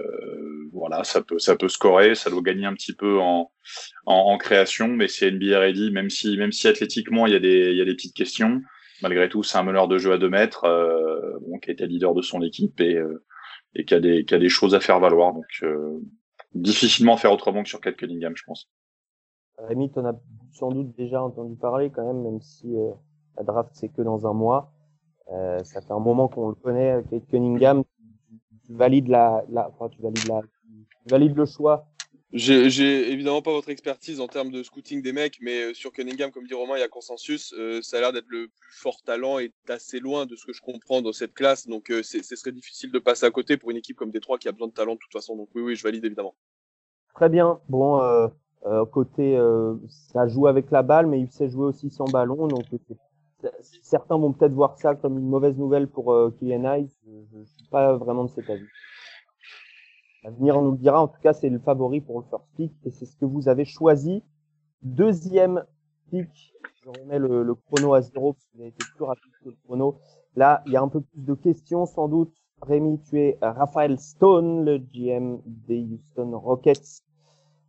voilà, 0.71 1.03
ça 1.03 1.21
peut 1.21 1.39
ça 1.39 1.55
peut 1.55 1.67
scorer, 1.67 2.13
ça 2.13 2.29
doit 2.29 2.41
gagner 2.41 2.67
un 2.67 2.75
petit 2.75 2.93
peu 2.93 3.19
en 3.19 3.51
en, 4.05 4.37
création, 4.37 4.87
mais 4.87 5.07
c'est 5.07 5.31
NBA 5.31 5.59
ready, 5.59 5.91
même 5.91 6.11
si 6.11 6.37
même 6.37 6.51
si 6.51 6.67
athlétiquement 6.67 7.25
il 7.25 7.33
y 7.33 7.35
a 7.35 7.39
des 7.39 7.71
il 7.71 7.77
y 7.77 7.81
a 7.81 7.85
des 7.85 7.95
petites 7.95 8.15
questions. 8.15 8.61
Malgré 9.01 9.29
tout, 9.29 9.43
c'est 9.43 9.57
un 9.57 9.63
meneur 9.63 9.87
de 9.87 9.99
jeu 9.99 10.11
à 10.11 10.17
deux 10.17 10.29
mètres, 10.29 10.63
bon, 11.41 11.59
qui 11.59 11.69
a 11.69 11.73
été 11.73 11.85
leader 11.85 12.15
de 12.15 12.21
son 12.23 12.41
équipe 12.41 12.79
et 12.81 12.99
et 13.75 13.85
qui 13.85 13.93
a 13.93 13.99
des 13.99 14.25
qui 14.25 14.33
a 14.33 14.39
des 14.39 14.49
choses 14.49 14.73
à 14.75 14.79
faire 14.79 14.99
valoir. 14.99 15.33
Donc 15.33 15.45
difficilement 16.55 17.17
faire 17.17 17.31
autrement 17.31 17.63
que 17.63 17.69
sur 17.69 17.81
Kate 17.81 17.97
Cunningham, 17.97 18.33
je 18.35 18.43
pense. 18.45 18.69
Rémi, 19.57 19.91
tu 19.91 19.99
en 19.99 20.05
as 20.05 20.15
sans 20.53 20.69
doute 20.69 20.95
déjà 20.95 21.21
entendu 21.21 21.55
parler 21.55 21.89
quand 21.89 22.05
même, 22.05 22.21
même 22.23 22.41
si 22.41 22.75
euh, 22.75 22.91
la 23.37 23.43
draft 23.43 23.69
c'est 23.73 23.89
que 23.89 24.01
dans 24.01 24.27
un 24.27 24.33
mois. 24.33 24.71
Euh, 25.31 25.63
ça 25.63 25.81
fait 25.81 25.91
un 25.93 25.99
moment 25.99 26.27
qu'on 26.27 26.49
le 26.49 26.55
connaît, 26.55 27.03
Kate 27.09 27.27
Cunningham. 27.27 27.83
Tu, 27.83 28.39
tu 28.65 28.73
valides 28.73 29.07
la, 29.07 29.43
la, 29.49 29.69
enfin, 29.69 29.89
tu 29.89 30.01
valides 30.01 30.27
la, 30.27 30.41
tu 30.41 31.09
valides 31.09 31.35
le 31.35 31.45
choix. 31.45 31.85
J'ai 32.33 33.11
évidemment 33.11 33.41
pas 33.41 33.51
votre 33.51 33.69
expertise 33.69 34.19
en 34.19 34.27
termes 34.27 34.51
de 34.51 34.61
scouting 34.61 35.01
des 35.01 35.13
mecs, 35.13 35.37
mais 35.41 35.69
euh, 35.69 35.73
sur 35.73 35.91
Cunningham, 35.93 36.29
comme 36.29 36.45
dit 36.45 36.53
Romain, 36.53 36.75
il 36.75 36.81
y 36.81 36.83
a 36.83 36.89
consensus. 36.89 37.53
Euh, 37.57 37.81
ça 37.81 37.97
a 37.97 38.01
l'air 38.01 38.11
d'être 38.13 38.27
le 38.27 38.49
plus 38.49 38.73
fort 38.73 39.01
talent 39.03 39.39
et 39.39 39.53
assez 39.69 39.99
loin 39.99 40.25
de 40.25 40.35
ce 40.35 40.45
que 40.45 40.51
je 40.53 40.61
comprends 40.61 41.01
dans 41.01 41.13
cette 41.13 41.33
classe. 41.33 41.67
Donc, 41.67 41.89
euh, 41.89 42.03
c'est- 42.03 42.23
ce 42.23 42.35
serait 42.35 42.51
difficile 42.51 42.91
de 42.91 42.99
passer 42.99 43.25
à 43.25 43.31
côté 43.31 43.55
pour 43.55 43.71
une 43.71 43.77
équipe 43.77 43.95
comme 43.95 44.11
Détroit 44.11 44.37
qui 44.37 44.49
a 44.49 44.51
besoin 44.51 44.67
de 44.67 44.73
talent 44.73 44.93
de 44.95 44.99
toute 44.99 45.13
façon. 45.13 45.37
Donc, 45.37 45.49
oui, 45.55 45.61
oui, 45.61 45.75
je 45.75 45.83
valide 45.83 46.03
évidemment. 46.03 46.35
Très 47.15 47.29
bien. 47.29 47.59
Bon, 47.69 48.01
euh, 48.65 48.81
euh, 48.81 48.85
côté, 48.85 49.37
euh, 49.37 49.75
ça 49.87 50.27
joue 50.27 50.47
avec 50.47 50.71
la 50.71 50.83
balle, 50.83 51.07
mais 51.07 51.19
il 51.19 51.31
sait 51.31 51.49
jouer 51.49 51.65
aussi 51.67 51.89
sans 51.89 52.05
ballon. 52.05 52.47
Donc, 52.47 52.65
c'est- 53.41 53.79
certains 53.83 54.17
vont 54.17 54.33
peut-être 54.33 54.53
voir 54.53 54.77
ça 54.77 54.95
comme 54.95 55.17
une 55.17 55.29
mauvaise 55.29 55.57
nouvelle 55.57 55.87
pour 55.87 56.11
euh, 56.13 56.31
Kylian. 56.39 56.85
Je, 57.05 57.11
je 57.33 57.43
suis 57.43 57.65
pas 57.69 57.95
vraiment 57.97 58.23
de 58.25 58.29
cet 58.29 58.49
avis. 58.49 58.65
L'avenir 60.23 60.61
nous 60.61 60.71
le 60.71 60.77
dira. 60.77 61.01
En 61.01 61.07
tout 61.07 61.21
cas, 61.21 61.33
c'est 61.33 61.49
le 61.49 61.59
favori 61.59 62.01
pour 62.01 62.19
le 62.19 62.25
first 62.29 62.45
pick 62.55 62.73
et 62.85 62.91
c'est 62.91 63.05
ce 63.05 63.15
que 63.15 63.25
vous 63.25 63.47
avez 63.49 63.65
choisi. 63.65 64.23
Deuxième 64.81 65.63
pick. 66.09 66.53
Je 66.83 66.89
remets 66.89 67.19
le, 67.19 67.43
le 67.43 67.55
chrono 67.55 67.93
à 67.93 68.01
zéro 68.01 68.33
parce 68.33 68.47
a 68.61 68.65
été 68.65 68.85
plus 68.95 69.03
rapide 69.03 69.31
que 69.43 69.49
le 69.49 69.55
chrono. 69.65 69.99
Là, 70.35 70.63
il 70.67 70.73
y 70.73 70.77
a 70.77 70.81
un 70.81 70.87
peu 70.87 71.01
plus 71.01 71.21
de 71.21 71.33
questions 71.33 71.85
sans 71.85 72.07
doute. 72.07 72.33
Rémi, 72.61 72.99
tu 73.01 73.19
es 73.19 73.37
Raphaël 73.41 73.99
Stone, 73.99 74.65
le 74.65 74.77
GM 74.77 75.39
des 75.45 75.81
Houston 75.83 76.37
Rockets. 76.39 77.03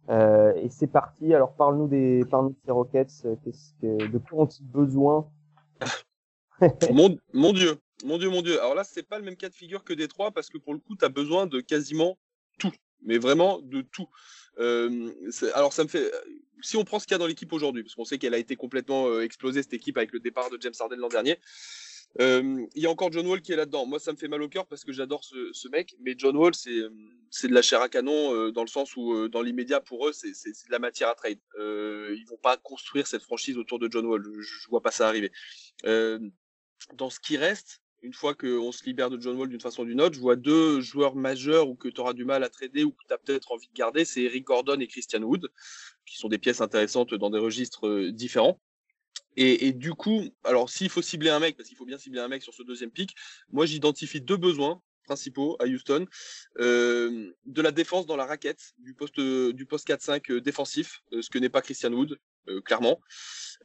Euh, 0.09 0.55
et 0.57 0.69
c'est 0.69 0.87
parti. 0.87 1.35
Alors 1.35 1.55
parle-nous 1.55 1.89
des, 1.89 2.25
parle-nous 2.31 2.51
de 2.51 2.59
ces 2.65 2.71
Rockets. 2.71 3.09
Euh, 3.25 3.37
Qu'est-ce 3.45 3.73
que, 3.81 4.07
de 4.07 4.19
quoi 4.19 4.45
ont-ils 4.45 4.67
besoin? 4.67 5.31
Mon, 6.91 7.53
Dieu, 7.53 7.79
mon 8.05 8.19
Dieu, 8.19 8.29
mon 8.31 8.43
Dieu. 8.43 8.59
Alors 8.59 8.75
là, 8.75 8.83
c'est 8.83 9.05
pas 9.05 9.17
le 9.21 9.25
même 9.25 9.37
cas 9.37 9.49
de 9.49 9.55
figure 9.55 9.85
que 9.85 9.93
Détroit 9.93 10.33
parce 10.33 10.49
que 10.49 10.59
pour 10.59 10.75
le 10.75 10.81
coup, 10.81 10.97
tu 10.97 11.05
as 11.05 11.09
besoin 11.09 11.47
de 11.47 11.61
quasiment 11.61 12.19
tout, 12.59 12.73
mais 13.01 13.17
vraiment 13.17 13.61
de 13.61 13.81
tout. 13.81 14.09
Euh, 14.59 15.13
alors 15.55 15.73
ça 15.73 15.85
me 15.85 15.89
fait, 15.89 16.11
si 16.61 16.77
on 16.77 16.83
prend 16.83 16.99
ce 16.99 17.07
qu'il 17.07 17.13
y 17.13 17.15
a 17.15 17.19
dans 17.19 17.29
l'équipe 17.29 17.53
aujourd'hui, 17.53 17.85
parce 17.85 17.95
qu'on 17.95 18.05
sait 18.05 18.19
qu'elle 18.19 18.35
a 18.35 18.39
été 18.39 18.57
complètement 18.57 19.21
explosée 19.21 19.63
cette 19.63 19.75
équipe 19.75 19.97
avec 19.99 20.11
le 20.11 20.19
départ 20.19 20.51
de 20.51 20.59
James 20.61 20.75
Harden 20.81 20.97
l'an 20.97 21.09
dernier. 21.09 21.39
Euh, 22.21 22.67
Il 22.75 22.83
y 22.83 22.87
a 22.87 22.91
encore 22.91 23.13
John 23.13 23.27
Wall 23.27 23.41
qui 23.41 23.53
est 23.53 23.57
là-dedans. 23.57 23.87
Moi, 23.87 23.99
ça 23.99 24.13
me 24.13 24.17
fait 24.17 24.29
mal 24.29 24.43
au 24.43 24.49
cœur 24.49 24.67
parce 24.67 24.85
que 24.85 24.93
j'adore 24.93 25.25
ce, 25.25 25.69
mec, 25.69 25.95
mais 26.01 26.15
John 26.17 26.37
Wall, 26.37 26.55
c'est 26.55 26.71
euh, 26.71 26.91
c'est 27.31 27.49
de 27.49 27.55
la 27.55 27.63
chair 27.63 27.81
à 27.81 27.89
canon 27.89 28.35
euh, 28.35 28.51
dans 28.51 28.63
le 28.63 28.69
sens 28.69 28.97
où, 28.97 29.29
dans 29.29 29.43
l'immédiat, 29.43 29.81
pour 29.81 30.09
eux, 30.09 30.13
c'est 30.13 30.31
de 30.31 30.71
la 30.71 30.79
matière 30.79 31.09
à 31.09 31.15
trade. 31.15 31.39
Ils 31.59 32.25
vont 32.29 32.39
pas 32.39 32.57
construire 32.57 33.07
cette 33.07 33.23
franchise 33.23 33.59
autour 33.59 33.79
de 33.79 33.89
John 33.91 34.07
Wall. 34.07 34.25
Je, 34.25 34.41
je 34.41 34.69
vois 34.69 34.83
pas 34.83 34.91
ça 34.91 35.09
arriver. 35.09 35.31
Dans 36.95 37.11
ce 37.11 37.21
qui 37.21 37.37
reste, 37.37 37.83
une 38.03 38.13
fois 38.13 38.35
qu'on 38.35 38.73
se 38.73 38.85
libère 38.85 39.11
de 39.11 39.21
John 39.21 39.37
Wall 39.37 39.49
d'une 39.49 39.61
façon 39.61 39.83
ou 39.83 39.87
d'une 39.87 40.01
autre, 40.01 40.15
je 40.15 40.21
vois 40.21 40.37
deux 40.37 40.81
joueurs 40.81 41.17
majeurs 41.17 41.69
ou 41.69 41.75
que 41.75 41.89
tu 41.89 42.01
auras 42.01 42.13
du 42.13 42.25
mal 42.25 42.45
à 42.45 42.49
trader 42.49 42.85
ou 42.85 42.93
que 42.93 43.05
tu 43.07 43.13
as 43.13 43.19
peut-être 43.19 43.53
envie 43.53 43.69
de 43.69 43.75
garder, 43.75 44.05
c'est 44.05 44.23
Eric 44.23 44.45
Gordon 44.45 44.79
et 44.81 44.87
Christian 44.87 45.23
Wood, 45.23 45.49
qui 46.07 46.17
sont 46.17 46.29
des 46.29 46.39
pièces 46.39 46.61
intéressantes 46.61 47.15
dans 47.15 47.31
des 47.31 47.39
registres 47.39 48.11
différents. 48.11 48.61
Et, 49.41 49.73
du 49.73 49.95
coup, 49.95 50.25
alors 50.43 50.69
s'il 50.69 50.89
faut 50.89 51.01
cibler 51.01 51.31
un 51.31 51.39
mec, 51.39 51.57
parce 51.57 51.69
qu'il 51.69 51.79
faut 51.79 51.85
bien 51.85 51.97
cibler 51.97 52.19
un 52.19 52.27
mec 52.27 52.43
sur 52.43 52.53
ce 52.53 52.65
deuxième 52.65 52.91
pic, 52.91 53.15
moi 53.53 53.67
j'identifie 53.67 54.21
deux 54.21 54.37
besoins 54.37 54.83
principaux 55.05 55.57
à 55.61 55.65
Houston, 55.67 56.07
euh, 56.59 57.33
de 57.47 57.63
la 57.63 57.71
défense 57.71 58.07
dans 58.07 58.17
la 58.17 58.27
raquette, 58.27 58.75
du 58.79 58.95
poste 58.95 59.21
du 59.21 59.65
poste 59.65 59.89
4-5 59.89 60.33
euh, 60.33 60.41
défensif, 60.41 61.03
euh, 61.13 61.23
ce 61.23 61.31
que 61.31 61.39
n'est 61.39 61.49
pas 61.49 61.63
Christian 61.63 61.93
Wood, 61.93 62.19
clairement, 62.65 62.99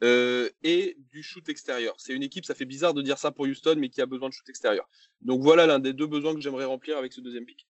et 0.02 0.98
du 1.12 1.24
shoot 1.24 1.48
extérieur. 1.48 1.96
C'est 1.98 2.14
une 2.14 2.24
équipe, 2.24 2.46
ça 2.46 2.54
fait 2.54 2.66
bizarre 2.66 2.94
de 2.94 3.02
dire 3.02 3.18
ça 3.18 3.32
pour 3.32 3.46
Houston, 3.46 3.76
mais 3.78 3.90
qui 3.90 4.02
a 4.02 4.06
besoin 4.06 4.28
de 4.30 4.34
shoot 4.34 4.48
extérieur. 4.50 4.90
Donc 5.22 5.42
voilà 5.42 5.66
l'un 5.66 5.80
des 5.80 5.94
deux 5.94 6.08
besoins 6.08 6.36
que 6.36 6.42
j'aimerais 6.42 6.66
remplir 6.66 6.98
avec 6.98 7.14
ce 7.14 7.22
deuxième 7.22 7.46
pic. 7.46 7.66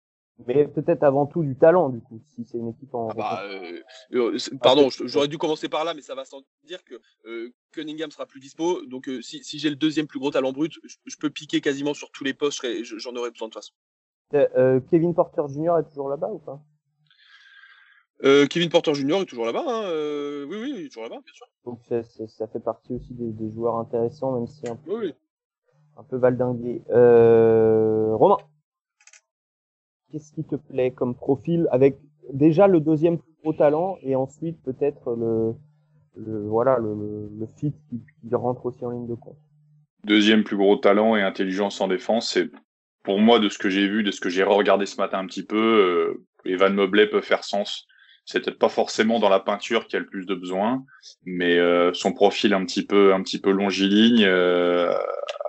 Mais 0.48 0.68
peut-être 0.68 1.04
avant 1.04 1.26
tout 1.26 1.44
du 1.44 1.56
talent, 1.56 1.90
du 1.90 2.02
coup, 2.02 2.22
si 2.28 2.46
c'est 2.46 2.58
une 2.58 2.70
équipe 2.70 2.94
en. 2.94 3.10
Ah 3.10 3.14
bah, 3.14 3.42
euh, 3.46 3.82
euh, 4.14 4.38
pardon, 4.62 4.90
j'aurais 4.90 5.28
dû 5.28 5.38
commencer 5.38 5.70
par 5.70 5.84
là, 5.84 5.94
mais 5.94 6.02
ça 6.02 6.16
va 6.16 6.26
sans 6.26 6.42
dire 6.64 6.84
que 6.84 6.96
euh, 7.26 7.54
Cunningham 7.72 8.12
sera 8.12 8.26
plus 8.26 8.40
dispo. 8.40 8.86
Donc 8.86 9.08
euh, 9.10 9.22
si, 9.22 9.44
si 9.44 9.60
j'ai 9.60 9.70
le 9.70 9.76
deuxième 9.76 10.08
plus 10.08 10.20
gros 10.20 10.32
talent 10.32 10.52
brut, 10.52 10.74
je, 10.84 10.96
je 11.06 11.18
peux 11.18 11.30
piquer 11.30 11.62
quasiment 11.62 11.94
sur 11.94 12.12
tous 12.12 12.24
les 12.24 12.34
postes, 12.34 12.66
j'en 12.84 13.16
aurais 13.16 13.32
besoin 13.32 13.48
de 13.48 13.54
toute 13.54 13.64
façon. 13.64 13.74
Kevin 14.90 15.14
Porter 15.14 15.44
Jr. 15.50 15.80
est 15.80 15.90
toujours 15.90 16.10
là-bas 16.10 16.30
ou 16.30 16.40
pas? 16.40 16.62
Kevin 18.50 18.70
Porter 18.70 18.94
Jr. 18.94 19.22
est 19.22 19.26
toujours 19.26 19.46
là-bas, 19.46 19.66
hein, 19.66 20.46
oui, 20.48 20.58
oui, 20.62 20.74
il 20.78 20.86
est 20.86 20.88
toujours 20.90 21.04
là-bas, 21.04 21.22
bien 21.26 21.34
sûr. 21.34 21.48
Donc 21.66 21.80
ça 22.28 22.48
fait 22.48 22.60
partie 22.60 22.94
aussi 22.94 23.14
des, 23.14 23.32
des 23.32 23.52
joueurs 23.52 23.76
intéressants, 23.78 24.34
même 24.34 24.48
si 24.48 24.68
un 24.68 24.76
peu, 24.76 25.00
Oui, 25.00 25.14
un 25.98 26.04
peu 26.04 26.18
valdingué. 26.18 26.84
Romain, 26.90 28.38
qu'est-ce 30.12 30.34
qui 30.34 30.44
te 30.44 30.56
plaît 30.56 30.92
comme 30.92 31.16
profil 31.16 31.68
avec 31.72 31.98
déjà 32.34 32.68
le 32.68 32.80
deuxième 32.80 33.18
plus 33.18 33.34
gros 33.44 33.54
talent 33.54 33.98
et 34.04 34.16
ensuite 34.16 34.62
peut-être 34.64 35.16
le, 35.16 35.56
voilà 36.16 36.78
le, 36.78 37.48
fit 37.58 37.74
qui, 37.90 38.36
rentre 38.36 38.66
aussi 38.66 38.84
en 38.86 38.92
ligne 38.92 39.08
de 39.08 39.16
compte. 39.16 39.38
Deuxième 40.04 40.44
plus 40.44 40.58
gros 40.58 40.78
talent 40.78 41.16
et 41.16 41.22
intelligence 41.22 41.80
en 41.82 41.88
défense, 41.88 42.32
c'est 42.32 42.50
pour 43.04 43.20
moi 43.20 43.40
de 43.40 43.50
ce 43.50 43.58
que 43.58 43.70
j'ai 43.70 43.88
vu, 43.88 44.04
de 44.04 44.12
ce 44.12 44.20
que 44.20 44.30
j'ai 44.30 44.44
regardé 44.44 44.86
ce 44.86 44.98
matin 44.98 45.20
un 45.20 45.28
petit 45.28 45.46
peu, 45.46 45.58
euh, 45.58 46.26
Evan 46.46 46.74
Mobley 46.74 47.08
peut 47.08 47.22
faire 47.22 47.44
sens. 47.44 47.88
C'est 48.26 48.44
peut-être 48.44 48.60
pas 48.60 48.70
forcément 48.70 49.20
dans 49.20 49.30
la 49.30 49.40
peinture 49.40 49.88
qu'il 49.88 49.98
a 49.98 50.00
le 50.00 50.06
plus 50.06 50.26
de 50.26 50.36
besoin, 50.36 50.84
mais 51.26 51.58
euh, 51.58 51.92
son 51.94 52.14
profil 52.14 52.54
un 52.54 52.64
petit 52.66 52.86
peu 52.86 53.14
un 53.14 53.22
petit 53.24 53.40
peu 53.40 53.52
longiligne, 53.52 54.24
euh, 54.24 54.94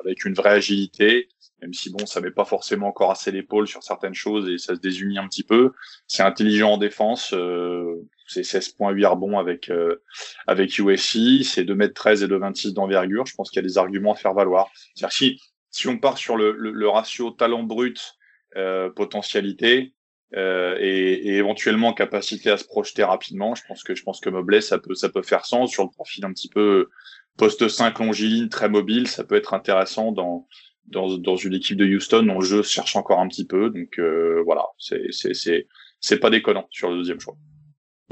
avec 0.00 0.24
une 0.24 0.34
vraie 0.34 0.50
agilité, 0.50 1.28
même 1.62 1.72
si 1.72 1.90
bon, 1.90 2.04
ça 2.06 2.20
met 2.20 2.32
pas 2.32 2.44
forcément 2.44 2.88
encore 2.88 3.12
assez 3.12 3.30
l'épaule 3.30 3.68
sur 3.68 3.82
certaines 3.82 4.14
choses 4.14 4.48
et 4.50 4.58
ça 4.58 4.74
se 4.74 4.80
désunit 4.80 5.18
un 5.18 5.28
petit 5.28 5.44
peu. 5.44 5.72
C'est 6.08 6.24
intelligent 6.24 6.72
en 6.72 6.76
défense, 6.76 7.32
euh, 7.32 8.08
c'est 8.26 8.42
16.8 8.42 9.06
rebonds 9.06 9.38
avec 9.38 9.70
euh, 9.70 10.02
avec 10.46 10.76
USC, 10.78 11.44
c'est 11.44 11.64
2 11.64 11.72
m 11.72 11.92
13 11.92 12.24
et 12.24 12.28
2 12.28 12.36
26 12.36 12.74
d'envergure. 12.74 13.26
Je 13.26 13.34
pense 13.34 13.48
qu'il 13.50 13.62
y 13.62 13.64
a 13.64 13.68
des 13.68 13.78
arguments 13.78 14.12
à 14.12 14.16
faire 14.16 14.34
valoir. 14.34 14.70
C'est-à-dire 14.74 15.12
si 15.12 15.40
si 15.70 15.88
on 15.88 15.98
part 15.98 16.18
sur 16.18 16.36
le, 16.36 16.52
le, 16.52 16.88
ratio 16.88 17.30
talent 17.30 17.62
brut 17.62 18.16
euh, 18.56 18.90
potentialité 18.90 19.94
euh, 20.36 20.76
et, 20.78 21.28
et, 21.28 21.36
éventuellement 21.36 21.94
capacité 21.94 22.50
à 22.50 22.58
se 22.58 22.64
projeter 22.64 23.04
rapidement, 23.04 23.54
je 23.54 23.62
pense 23.66 23.82
que 23.82 23.94
je 23.94 24.02
pense 24.02 24.20
que 24.20 24.28
Mobley 24.28 24.60
ça 24.60 24.78
peut 24.78 24.94
ça 24.94 25.08
peut 25.08 25.22
faire 25.22 25.46
sens 25.46 25.70
sur 25.70 25.84
le 25.84 25.90
profil 25.90 26.24
un 26.24 26.32
petit 26.32 26.48
peu 26.48 26.90
poste 27.38 27.68
5 27.68 27.98
longiligne 28.00 28.48
très 28.48 28.68
mobile, 28.68 29.08
ça 29.08 29.24
peut 29.24 29.36
être 29.36 29.54
intéressant 29.54 30.12
dans 30.12 30.46
dans, 30.86 31.16
dans 31.18 31.36
une 31.36 31.54
équipe 31.54 31.76
de 31.78 31.86
Houston 31.86 32.40
jeu 32.40 32.62
se 32.62 32.72
cherche 32.72 32.96
encore 32.96 33.20
un 33.20 33.28
petit 33.28 33.46
peu. 33.46 33.70
Donc 33.70 33.98
euh, 33.98 34.42
voilà, 34.44 34.64
c'est 34.78 35.06
c'est 35.10 35.34
c'est 35.34 35.66
c'est 36.00 36.18
pas 36.18 36.30
déconnant 36.30 36.66
sur 36.70 36.90
le 36.90 36.96
deuxième 36.96 37.20
choix. 37.20 37.36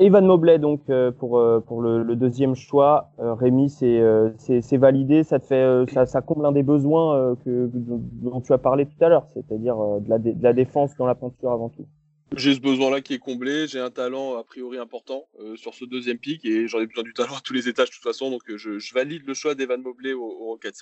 Evan 0.01 0.25
Mobley 0.25 0.59
donc 0.59 0.89
euh, 0.89 1.11
pour 1.11 1.39
euh, 1.39 1.61
pour 1.61 1.83
le, 1.83 2.03
le, 2.03 2.17
deuxième 2.17 2.55
choix. 2.55 3.11
Euh, 3.19 3.35
Rémi, 3.35 3.69
c'est 3.69 4.01
c'est 4.39 4.79
validé. 4.79 5.25
Ça 5.25 5.39
te 5.39 5.47
fait 5.47 5.93
ça, 5.93 6.07
ça 6.07 6.23
comble 6.23 6.47
un 6.47 6.53
des 6.53 6.63
besoins 6.63 7.37
que 7.45 7.69
dont 7.75 8.41
tu 8.41 8.53
as 8.53 8.59
parlé 8.59 8.87
tout 8.87 9.05
à 9.05 9.11
l'heure, 9.11 9.27
c'est-à-dire 9.35 9.77
de 9.77 10.09
la 10.09 10.19
de 10.19 10.43
la 10.43 10.53
défense 10.55 10.97
dans 10.97 11.07
la 11.07 11.15
peinture 11.15 11.51
avant 11.51 11.69
tout. 11.69 11.87
J'ai 12.37 12.55
ce 12.55 12.61
besoin-là 12.61 13.01
qui 13.01 13.15
est 13.15 13.19
comblé. 13.19 13.67
J'ai 13.67 13.81
un 13.81 13.91
talent 13.91 14.39
a 14.39 14.45
priori 14.45 14.79
important 14.79 15.25
sur 15.57 15.75
ce 15.75 15.85
deuxième 15.85 16.19
pic 16.19 16.45
et 16.47 16.67
j'en 16.67 16.79
ai 16.81 16.87
besoin 16.87 17.03
du 17.03 17.13
talent 17.13 17.35
à 17.37 17.41
tous 17.45 17.53
les 17.53 17.69
étages 17.69 17.91
de 17.91 17.95
toute 17.95 18.05
façon. 18.05 18.31
Donc 18.31 18.43
je, 18.47 18.79
je 18.79 18.95
valide 18.95 19.23
le 19.27 19.35
choix 19.35 19.55
d'Evan 19.55 19.83
Mobley 19.83 20.15
au, 20.15 20.23
au 20.23 20.47
Rockets. 20.47 20.81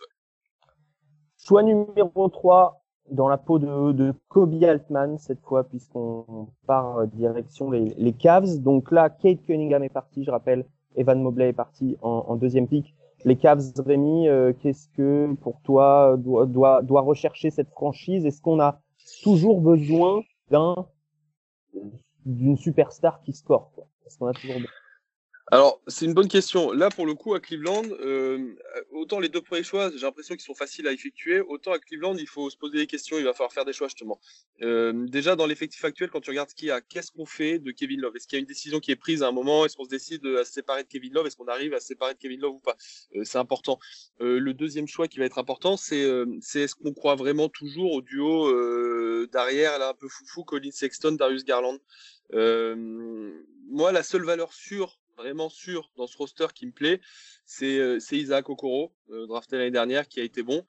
Choix 1.49 1.63
numéro 1.63 2.29
3, 2.29 2.79
dans 3.11 3.27
la 3.27 3.39
peau 3.39 3.59
de, 3.59 4.13
Kobe 4.29 4.63
Altman 4.63 5.17
cette 5.17 5.41
fois 5.41 5.65
puisqu'on 5.65 6.49
part 6.67 7.07
direction 7.07 7.71
les, 7.71 7.95
les, 7.97 8.13
Cavs. 8.13 8.59
Donc 8.59 8.93
là, 8.93 9.09
Kate 9.09 9.41
Cunningham 9.47 9.83
est 9.83 9.89
parti, 9.89 10.25
je 10.25 10.31
rappelle, 10.31 10.67
Evan 10.95 11.23
Mobley 11.23 11.49
est 11.49 11.55
parti 11.55 11.97
en, 12.03 12.27
en 12.29 12.37
deuxième 12.37 12.69
pick. 12.69 12.95
Les 13.25 13.37
Cavs, 13.37 13.63
Rémi, 13.79 14.29
euh, 14.29 14.53
qu'est-ce 14.61 14.91
que 14.91 15.33
pour 15.41 15.63
toi 15.63 16.17
doit, 16.19 16.45
doit, 16.45 16.83
doit 16.83 17.01
rechercher 17.01 17.49
cette 17.49 17.71
franchise? 17.71 18.27
Est-ce 18.27 18.43
qu'on 18.43 18.61
a 18.61 18.83
toujours 19.23 19.63
besoin 19.63 20.21
d'un 20.51 20.75
d'une 22.27 22.59
superstar 22.59 23.23
qui 23.23 23.33
score 23.33 23.73
Est-ce 24.05 24.19
qu'on 24.19 24.27
a 24.27 24.35
toujours 24.35 24.57
besoin 24.57 24.71
alors, 25.51 25.81
c'est 25.87 26.05
une 26.05 26.13
bonne 26.13 26.29
question. 26.29 26.73
Là, 26.73 26.91
pour 26.91 27.07
le 27.07 27.15
coup, 27.15 27.35
à 27.35 27.41
Cleveland, 27.41 27.85
euh, 28.01 28.55
autant 28.91 29.19
les 29.19 29.31
deux 29.31 29.41
premiers 29.41 29.63
choix, 29.63 29.91
j'ai 29.91 30.05
l'impression 30.05 30.35
qu'ils 30.35 30.45
sont 30.45 30.55
faciles 30.55 30.87
à 30.87 30.93
effectuer, 30.93 31.41
autant 31.41 31.73
à 31.73 31.79
Cleveland, 31.79 32.17
il 32.19 32.29
faut 32.29 32.51
se 32.51 32.57
poser 32.57 32.77
des 32.77 32.87
questions, 32.87 33.17
il 33.17 33.25
va 33.25 33.33
falloir 33.33 33.53
faire 33.53 33.65
des 33.65 33.73
choix, 33.73 33.89
justement. 33.89 34.21
Euh, 34.61 35.07
déjà, 35.07 35.37
dans 35.37 35.47
l'effectif 35.47 35.83
actuel, 35.87 36.11
quand 36.11 36.21
tu 36.21 36.29
regardes 36.29 36.53
qui 36.53 36.71
a, 36.71 36.83
qu'est-ce 36.83 37.11
qu'on 37.11 37.25
fait 37.25 37.59
de 37.59 37.71
Kevin 37.71 38.03
Love? 38.03 38.15
Est-ce 38.17 38.27
qu'il 38.27 38.37
y 38.37 38.41
a 38.41 38.41
une 38.41 38.47
décision 38.47 38.79
qui 38.79 38.91
est 38.91 38.97
prise 38.97 39.23
à 39.23 39.29
un 39.29 39.33
moment? 39.33 39.65
Est-ce 39.65 39.75
qu'on 39.75 39.85
se 39.85 39.89
décide 39.89 40.27
à 40.27 40.45
se 40.45 40.53
séparer 40.53 40.83
de 40.83 40.89
Kevin 40.89 41.15
Love? 41.15 41.27
Est-ce 41.27 41.37
qu'on 41.37 41.49
arrive 41.49 41.73
à 41.73 41.81
se 41.81 41.87
séparer 41.87 42.13
de 42.13 42.19
Kevin 42.19 42.41
Love 42.41 42.57
ou 42.57 42.61
pas? 42.61 42.77
Euh, 43.17 43.25
C'est 43.25 43.39
important. 43.39 43.79
Euh, 44.21 44.39
le 44.39 44.53
deuxième 44.53 44.87
choix 44.87 45.09
qui 45.09 45.19
va 45.19 45.25
être 45.25 45.39
important, 45.39 45.79
c'est 45.79 46.05
euh, 46.05 46.27
c'est 46.43 46.61
est-ce 46.61 46.75
qu'on 46.75 46.93
croit 46.93 47.15
vraiment 47.15 47.49
toujours 47.49 47.93
au 47.93 48.03
duo 48.03 48.49
euh, 48.49 49.27
derrière, 49.33 49.79
là, 49.79 49.91
un 49.91 49.95
peu 49.95 50.09
foufou, 50.09 50.45
Colin 50.45 50.71
Sexton, 50.73 51.13
Darius 51.13 51.45
Garland? 51.45 51.79
Moi, 53.71 53.93
la 53.93 54.03
seule 54.03 54.25
valeur 54.25 54.53
sûre 54.53 54.99
vraiment 55.19 55.49
sûr 55.49 55.91
dans 55.97 56.07
ce 56.07 56.17
roster 56.17 56.47
qui 56.55 56.67
me 56.67 56.73
plaît, 56.73 57.01
c'est 57.45 57.79
euh, 57.79 57.99
Isaac 58.13 58.49
Okoro, 58.49 58.95
euh, 59.11 59.27
drafté 59.27 59.59
l'année 59.59 59.71
dernière, 59.71 60.09
qui 60.09 60.21
a 60.21 60.23
été 60.23 60.43
bon. 60.43 60.65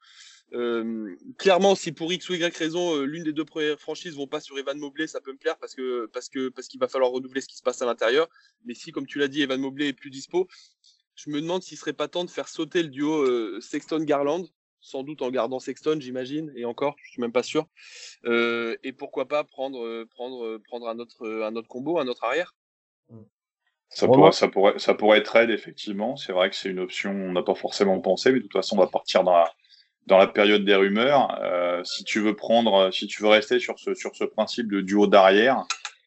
Euh, 0.52 1.14
clairement, 1.38 1.76
si 1.76 1.92
pour 1.92 2.12
X 2.12 2.28
ou 2.28 2.34
Y 2.34 2.54
raison, 2.56 3.00
l'une 3.02 3.22
des 3.22 3.32
deux 3.32 3.44
premières 3.44 3.78
franchises 3.78 4.16
vont 4.16 4.26
pas 4.26 4.40
sur 4.40 4.58
Evan 4.58 4.76
Mobley, 4.78 5.06
ça 5.06 5.20
peut 5.20 5.32
me 5.32 5.38
plaire 5.38 5.56
parce 5.58 5.74
que 5.74 6.06
parce 6.06 6.28
que 6.28 6.48
parce 6.48 6.66
qu'il 6.66 6.80
va 6.80 6.88
falloir 6.88 7.12
renouveler 7.12 7.40
ce 7.40 7.48
qui 7.48 7.56
se 7.56 7.62
passe 7.62 7.80
à 7.80 7.86
l'intérieur. 7.86 8.28
Mais 8.64 8.74
si, 8.74 8.90
comme 8.90 9.06
tu 9.06 9.18
l'as 9.18 9.28
dit, 9.28 9.42
Evan 9.42 9.60
Mobley 9.60 9.88
est 9.88 9.92
plus 9.92 10.10
dispo, 10.10 10.48
je 11.14 11.30
me 11.30 11.40
demande 11.40 11.62
s'il 11.62 11.78
serait 11.78 11.92
pas 11.92 12.08
temps 12.08 12.24
de 12.24 12.30
faire 12.30 12.48
sauter 12.48 12.82
le 12.82 12.88
duo 12.88 13.60
Sexton 13.60 14.02
Garland, 14.02 14.44
sans 14.80 15.04
doute 15.04 15.22
en 15.22 15.30
gardant 15.30 15.60
Sexton, 15.60 15.98
j'imagine, 16.00 16.52
et 16.56 16.64
encore, 16.64 16.96
je 17.04 17.12
suis 17.12 17.20
même 17.20 17.32
pas 17.32 17.44
sûr. 17.44 17.68
Et 18.24 18.92
pourquoi 18.92 19.28
pas 19.28 19.44
prendre 19.44 20.04
prendre 20.06 20.58
prendre 20.58 20.88
un 20.88 20.98
autre 20.98 21.28
un 21.28 21.54
autre 21.54 21.68
combo, 21.68 22.00
un 22.00 22.08
autre 22.08 22.24
arrière. 22.24 22.56
Ça 23.90 24.06
pourrait, 24.06 24.32
ça, 24.32 24.48
pourrait, 24.48 24.78
ça 24.78 24.94
pourrait 24.94 25.18
être 25.18 25.34
aide, 25.36 25.50
effectivement. 25.50 26.16
C'est 26.16 26.32
vrai 26.32 26.48
que 26.48 26.56
c'est 26.56 26.68
une 26.68 26.78
option, 26.78 27.10
on 27.10 27.32
n'a 27.32 27.42
pas 27.42 27.56
forcément 27.56 27.98
pensé, 28.00 28.30
mais 28.30 28.38
de 28.38 28.44
toute 28.44 28.52
façon, 28.52 28.76
on 28.76 28.80
va 28.80 28.86
partir 28.86 29.24
dans 29.24 29.32
la, 29.32 29.50
dans 30.06 30.16
la 30.16 30.28
période 30.28 30.64
des 30.64 30.76
rumeurs. 30.76 31.36
Euh, 31.42 31.82
si 31.84 32.04
tu 32.04 32.20
veux 32.20 32.36
prendre, 32.36 32.92
si 32.92 33.08
tu 33.08 33.22
veux 33.22 33.28
rester 33.28 33.58
sur 33.58 33.78
ce, 33.78 33.94
sur 33.94 34.14
ce 34.14 34.24
principe 34.24 34.70
de 34.70 34.80
duo 34.80 35.08
d'arrière, 35.08 35.64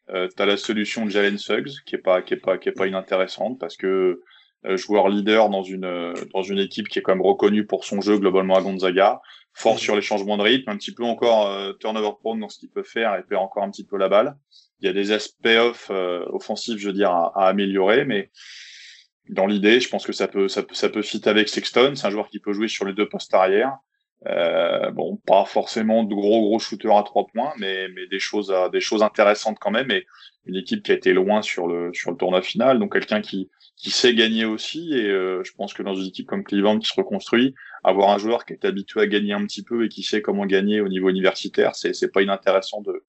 euh, 0.09 0.29
tu 0.35 0.41
as 0.41 0.45
la 0.45 0.57
solution 0.57 1.05
de 1.05 1.11
Jalen 1.11 1.37
Suggs, 1.37 1.71
qui 1.85 1.95
est 1.95 1.99
pas, 1.99 2.21
qui 2.21 2.33
est 2.33 2.37
pas, 2.37 2.57
qui 2.57 2.69
est 2.69 2.73
pas 2.73 2.87
inintéressante, 2.87 3.59
parce 3.59 3.75
que 3.75 4.21
euh, 4.65 4.77
joueur 4.77 5.09
leader 5.09 5.49
dans 5.49 5.63
une, 5.63 6.13
dans 6.33 6.41
une 6.41 6.59
équipe 6.59 6.87
qui 6.87 6.99
est 6.99 7.01
quand 7.01 7.13
même 7.13 7.25
reconnue 7.25 7.65
pour 7.65 7.83
son 7.83 7.99
jeu 7.99 8.17
globalement 8.17 8.55
à 8.55 8.61
Gonzaga, 8.61 9.21
fort 9.53 9.77
sur 9.77 9.95
les 9.95 10.01
changements 10.01 10.37
de 10.37 10.43
rythme, 10.43 10.69
un 10.69 10.77
petit 10.77 10.93
peu 10.93 11.03
encore 11.03 11.47
euh, 11.47 11.73
turnover 11.73 12.11
prone 12.19 12.39
dans 12.39 12.49
ce 12.49 12.59
qu'il 12.59 12.69
peut 12.69 12.83
faire 12.83 13.15
et 13.15 13.23
perd 13.23 13.41
encore 13.41 13.63
un 13.63 13.71
petit 13.71 13.85
peu 13.85 13.97
la 13.97 14.07
balle 14.07 14.37
il 14.83 14.87
y 14.87 14.89
a 14.89 14.93
des 14.93 15.11
aspects 15.11 15.47
off 15.47 15.87
euh, 15.91 16.25
offensifs, 16.27 16.77
je 16.77 16.87
veux 16.87 16.93
dire, 16.93 17.09
à, 17.11 17.31
à 17.35 17.47
améliorer, 17.47 18.03
mais 18.05 18.29
dans 19.29 19.47
l'idée, 19.47 19.79
je 19.79 19.89
pense 19.89 20.05
que 20.05 20.11
ça 20.11 20.27
peut, 20.27 20.49
ça 20.49 20.63
peut, 20.63 20.75
ça 20.75 20.89
peut 20.89 21.01
fit 21.01 21.21
avec 21.27 21.47
Sexton. 21.47 21.93
C'est 21.95 22.05
un 22.05 22.09
joueur 22.09 22.27
qui 22.27 22.39
peut 22.39 22.51
jouer 22.51 22.67
sur 22.67 22.85
les 22.85 22.93
deux 22.93 23.07
postes 23.07 23.33
arrière. 23.33 23.77
Euh, 24.27 24.91
bon, 24.91 25.17
pas 25.25 25.43
forcément 25.45 26.03
de 26.03 26.13
gros 26.13 26.41
gros 26.41 26.59
shooters 26.59 26.97
à 26.97 27.03
trois 27.03 27.27
points, 27.27 27.53
mais 27.57 27.89
mais 27.89 28.07
des 28.07 28.19
choses, 28.19 28.51
à, 28.51 28.69
des 28.69 28.79
choses 28.79 29.03
intéressantes 29.03 29.57
quand 29.59 29.71
même. 29.71 29.91
Et 29.91 30.05
une 30.45 30.55
équipe 30.55 30.83
qui 30.83 30.91
a 30.91 30.95
été 30.95 31.13
loin 31.13 31.41
sur 31.41 31.67
le 31.67 31.93
sur 31.93 32.11
le 32.11 32.17
tournoi 32.17 32.41
final, 32.41 32.79
donc 32.79 32.93
quelqu'un 32.93 33.21
qui 33.21 33.49
qui 33.75 33.89
sait 33.89 34.13
gagner 34.13 34.45
aussi. 34.45 34.93
Et 34.93 35.09
euh, 35.09 35.43
je 35.43 35.51
pense 35.53 35.73
que 35.73 35.83
dans 35.83 35.95
une 35.95 36.07
équipe 36.07 36.27
comme 36.27 36.43
Cleveland 36.43 36.79
qui 36.79 36.87
se 36.87 36.93
reconstruit, 36.95 37.53
avoir 37.83 38.11
un 38.11 38.17
joueur 38.17 38.45
qui 38.45 38.53
est 38.53 38.65
habitué 38.65 39.01
à 39.01 39.07
gagner 39.07 39.33
un 39.33 39.45
petit 39.45 39.63
peu 39.63 39.85
et 39.85 39.89
qui 39.89 40.03
sait 40.03 40.21
comment 40.21 40.45
gagner 40.45 40.79
au 40.79 40.87
niveau 40.87 41.09
universitaire, 41.09 41.75
c'est 41.75 41.93
c'est 41.93 42.11
pas 42.11 42.21
inintéressant 42.21 42.81
de 42.81 43.03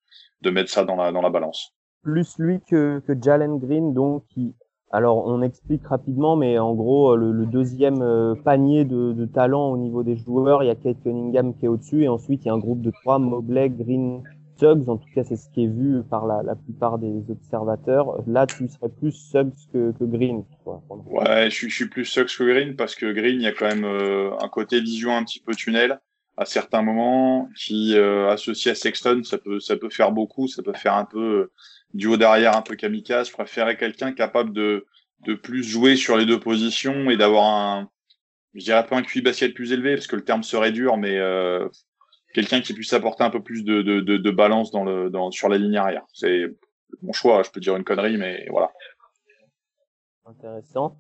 de 0.45 0.51
mettre 0.51 0.71
ça 0.71 0.85
dans 0.85 0.97
la, 0.97 1.11
dans 1.13 1.23
la 1.23 1.31
balance. 1.31 1.75
Plus 2.03 2.39
lui 2.39 2.61
que, 2.61 3.01
que 3.07 3.15
Jalen 3.21 3.59
Green, 3.59 3.95
donc, 3.95 4.25
qui, 4.29 4.55
alors 4.93 5.27
on 5.27 5.43
explique 5.43 5.87
rapidement, 5.87 6.37
mais 6.37 6.59
en 6.59 6.75
gros, 6.75 7.17
le, 7.17 7.33
le 7.33 7.47
deuxième 7.47 8.03
euh, 8.03 8.35
panier 8.35 8.85
de, 8.85 9.13
de, 9.13 9.27
talent 9.27 9.71
au 9.71 9.77
niveau 9.77 10.03
des 10.03 10.17
joueurs, 10.17 10.63
il 10.63 10.67
y 10.67 10.71
a 10.71 10.75
Kate 10.75 11.03
Cunningham 11.03 11.57
qui 11.57 11.65
est 11.65 11.69
au-dessus, 11.69 12.05
et 12.05 12.09
ensuite 12.09 12.45
il 12.45 12.49
y 12.49 12.51
a 12.51 12.55
un 12.55 12.59
groupe 12.59 12.83
de 12.83 12.93
trois, 13.03 13.19
Mobley, 13.19 13.71
Green, 13.71 14.23
Suggs, 14.57 14.89
en 14.89 14.99
tout 14.99 15.09
cas 15.15 15.25
c'est 15.25 15.37
ce 15.37 15.49
qui 15.51 15.65
est 15.65 15.69
vu 15.69 16.03
par 16.09 16.27
la, 16.27 16.43
la 16.45 16.55
plupart 16.55 16.99
des 16.99 17.25
observateurs. 17.29 18.23
Là, 18.29 18.47
tu 18.47 18.69
serais 18.69 18.89
plus 18.89 19.11
Suggs 19.11 19.53
que, 19.73 19.93
que 19.99 20.05
Green. 20.05 20.45
Quoi, 20.63 20.81
ouais, 20.89 21.51
je 21.51 21.55
suis, 21.55 21.71
je 21.71 21.75
suis 21.75 21.89
plus 21.89 22.05
Suggs 22.05 22.37
que 22.39 22.45
Green 22.45 22.77
parce 22.77 22.95
que 22.95 23.13
Green, 23.13 23.41
il 23.41 23.43
y 23.43 23.49
a 23.49 23.53
quand 23.53 23.67
même 23.67 23.85
euh, 23.85 24.31
un 24.41 24.49
côté 24.49 24.81
vision 24.81 25.17
un 25.17 25.25
petit 25.25 25.41
peu 25.41 25.55
tunnel 25.55 25.99
à 26.37 26.45
certains 26.45 26.83
moments, 26.83 27.49
qui 27.57 27.97
euh, 27.97 28.29
associé 28.31 28.73
à 28.73 28.75
Sexton, 28.75 29.23
ça 29.25 29.39
peut 29.39 29.61
ça 29.61 29.77
peut 29.77 29.91
faire 29.91 30.13
beaucoup, 30.13 30.49
ça 30.49 30.63
peut 30.63 30.73
faire 30.73 30.95
un 30.95 31.05
peu 31.05 31.19
euh, 31.19 31.53
du 31.95 32.07
haut 32.09 32.17
derrière, 32.17 32.57
un 32.57 32.63
peu 32.63 32.75
kamikaze. 32.77 33.29
Je 33.29 33.33
préférais 33.33 33.77
quelqu'un 33.77 34.13
capable 34.13 34.53
de 34.53 34.87
de 35.27 35.35
plus 35.35 35.63
jouer 35.63 35.97
sur 35.97 36.17
les 36.17 36.27
deux 36.27 36.41
positions 36.41 37.09
et 37.09 37.17
d'avoir 37.17 37.47
un, 37.47 37.89
je 38.55 38.65
dirais 38.65 38.87
pas 38.87 38.97
un 38.97 39.03
QI 39.03 39.23
basket 39.23 39.55
plus 39.55 39.73
élevé 39.73 39.95
parce 39.95 40.07
que 40.07 40.17
le 40.17 40.25
terme 40.25 40.43
serait 40.43 40.73
dur, 40.73 40.97
mais 40.97 41.19
euh, 41.19 41.69
quelqu'un 42.35 42.61
qui 42.61 42.75
puisse 42.75 42.93
apporter 42.93 43.25
un 43.25 43.31
peu 43.31 43.43
plus 43.43 43.65
de, 43.65 43.83
de, 43.83 44.01
de, 44.01 44.31
balance 44.31 44.71
dans 44.71 44.85
le 44.85 45.11
dans 45.11 45.31
sur 45.31 45.49
la 45.49 45.57
ligne 45.57 45.77
arrière. 45.77 46.05
C'est 46.13 46.45
mon 47.03 47.13
choix. 47.13 47.43
Je 47.43 47.51
peux 47.51 47.61
dire 47.61 47.77
une 47.77 47.85
connerie, 47.85 48.17
mais 48.17 48.47
voilà. 48.51 48.71
Intéressant. 50.27 50.99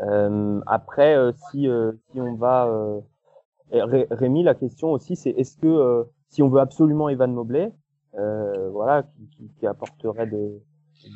Euh, 0.00 0.60
après, 0.66 1.16
euh, 1.16 1.32
si 1.50 1.68
euh, 1.68 1.92
si 2.10 2.20
on 2.20 2.34
va 2.34 2.70
Rémi, 3.70 4.42
la 4.42 4.54
question 4.54 4.92
aussi, 4.92 5.16
c'est 5.16 5.30
est-ce 5.30 5.56
que 5.56 5.66
euh, 5.66 6.04
si 6.28 6.42
on 6.42 6.48
veut 6.48 6.60
absolument 6.60 7.08
Evan 7.08 7.32
Mobley, 7.32 7.72
euh, 8.18 8.70
voilà, 8.70 9.02
qui, 9.02 9.28
qui, 9.28 9.50
qui 9.58 9.66
apporterait 9.66 10.26
de, 10.26 10.60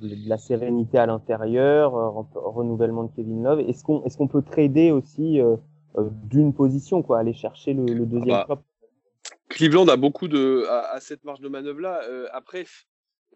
de, 0.02 0.28
la 0.28 0.36
sérénité 0.36 0.98
à 0.98 1.06
l'intérieur, 1.06 1.96
euh, 1.96 2.08
renouvellement 2.34 3.04
de 3.04 3.12
Kevin 3.14 3.42
Love, 3.42 3.60
est-ce 3.60 3.84
qu'on 3.84 4.02
est-ce 4.04 4.16
qu'on 4.16 4.28
peut 4.28 4.42
trader 4.42 4.90
aussi 4.90 5.40
d'une 6.24 6.52
position, 6.52 7.02
quoi, 7.02 7.18
aller 7.18 7.32
chercher 7.32 7.72
le, 7.72 7.84
le 7.84 8.06
deuxième 8.06 8.36
ah 8.36 8.46
bah, 8.48 8.62
Cleveland 9.48 9.86
a 9.88 9.96
beaucoup 9.96 10.28
de 10.28 10.64
à, 10.68 10.94
à 10.94 11.00
cette 11.00 11.24
marge 11.24 11.40
de 11.40 11.48
manœuvre 11.48 11.80
là. 11.80 12.00
après, 12.32 12.64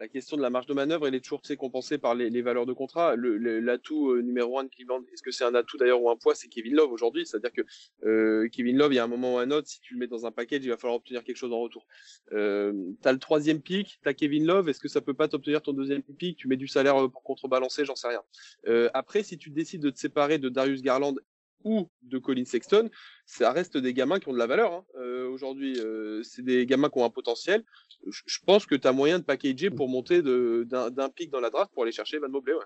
la 0.01 0.09
question 0.09 0.37
de 0.37 0.43
la 0.43 0.51
marge 0.51 0.67
de 0.67 0.75
manœuvre, 0.75 1.07
elle 1.07 1.15
est 1.15 1.21
toujours 1.21 1.43
compensée 1.59 1.99
par 1.99 2.15
les, 2.15 2.29
les, 2.29 2.43
valeurs 2.43 2.67
de 2.67 2.73
contrat. 2.73 3.15
L'atout 3.17 4.13
le, 4.13 4.19
euh, 4.19 4.23
numéro 4.23 4.59
un 4.59 4.65
de 4.65 4.69
Cleveland, 4.69 5.03
est-ce 5.13 5.23
que 5.23 5.31
c'est 5.31 5.45
un 5.45 5.55
atout 5.55 5.77
d'ailleurs 5.77 6.03
ou 6.03 6.11
un 6.11 6.17
poids? 6.17 6.35
C'est 6.35 6.49
Kevin 6.49 6.75
Love 6.75 6.91
aujourd'hui. 6.93 7.27
C'est-à-dire 7.27 7.53
que 7.53 7.63
euh, 8.05 8.49
Kevin 8.49 8.77
Love, 8.77 8.93
il 8.93 8.97
y 8.97 8.99
a 8.99 9.05
un 9.05 9.09
moment 9.09 9.35
ou 9.35 9.39
un 9.39 9.51
autre, 9.51 9.69
si 9.69 9.81
tu 9.81 9.95
le 9.95 10.01
mets 10.01 10.07
dans 10.07 10.27
un 10.27 10.33
package, 10.33 10.65
il 10.65 10.71
va 10.71 10.77
falloir 10.77 10.97
obtenir 10.97 11.23
quelque 11.23 11.37
chose 11.37 11.53
en 11.53 11.61
retour. 11.61 11.87
Euh, 12.33 12.73
tu 13.03 13.09
as 13.09 13.13
le 13.13 13.19
troisième 13.19 13.61
pick, 13.61 14.01
tu 14.03 14.09
as 14.09 14.15
Kevin 14.15 14.47
Love, 14.47 14.69
est-ce 14.69 14.81
que 14.81 14.89
ça 14.89 15.01
peut 15.01 15.15
pas 15.15 15.29
t'obtenir 15.29 15.63
ton 15.63 15.73
deuxième 15.73 16.03
pick? 16.03 16.37
Tu 16.37 16.49
mets 16.49 16.57
du 16.57 16.69
salaire 16.69 17.05
euh, 17.05 17.09
pour 17.09 17.23
contrebalancer, 17.23 17.85
j'en 17.85 17.97
sais 17.97 18.09
rien. 18.09 18.23
Euh, 18.67 18.91
après, 18.95 19.23
si 19.23 19.39
tu 19.39 19.51
décides 19.51 19.83
de 19.83 19.91
te 19.91 19.99
séparer 19.99 20.39
de 20.39 20.49
Darius 20.49 20.83
Garland 20.83 21.15
ou 21.65 21.89
de 22.03 22.19
Colin 22.19 22.45
Sexton, 22.45 22.91
ça 23.27 23.51
reste 23.53 23.77
des 23.77 23.93
gamins 23.93 24.21
qui 24.21 24.29
ont 24.29 24.33
de 24.33 24.39
la 24.39 24.47
valeur. 24.47 24.73
Hein. 24.73 24.85
Euh, 24.99 25.29
Aujourd'hui, 25.29 25.81
euh, 25.81 26.23
c'est 26.23 26.43
des 26.43 26.67
gamins 26.67 26.91
qui 26.91 26.99
ont 26.99 27.05
un 27.05 27.11
potentiel. 27.11 27.65
Je, 28.07 28.23
je 28.27 28.39
pense 28.47 28.67
que 28.67 28.75
tu 28.75 28.87
as 28.87 28.93
moyen 28.93 29.19
de 29.19 29.25
packager 29.25 29.71
pour 29.71 29.89
monter 29.89 30.23
d'un 30.23 31.09
pic 31.09 31.31
dans 31.31 31.41
la 31.41 31.51
draft 31.51 31.73
pour 31.73 31.83
aller 31.83 31.93
chercher 31.93 32.19
Van 32.19 32.29
Mobley. 32.29 32.55
Ouais. 32.55 32.65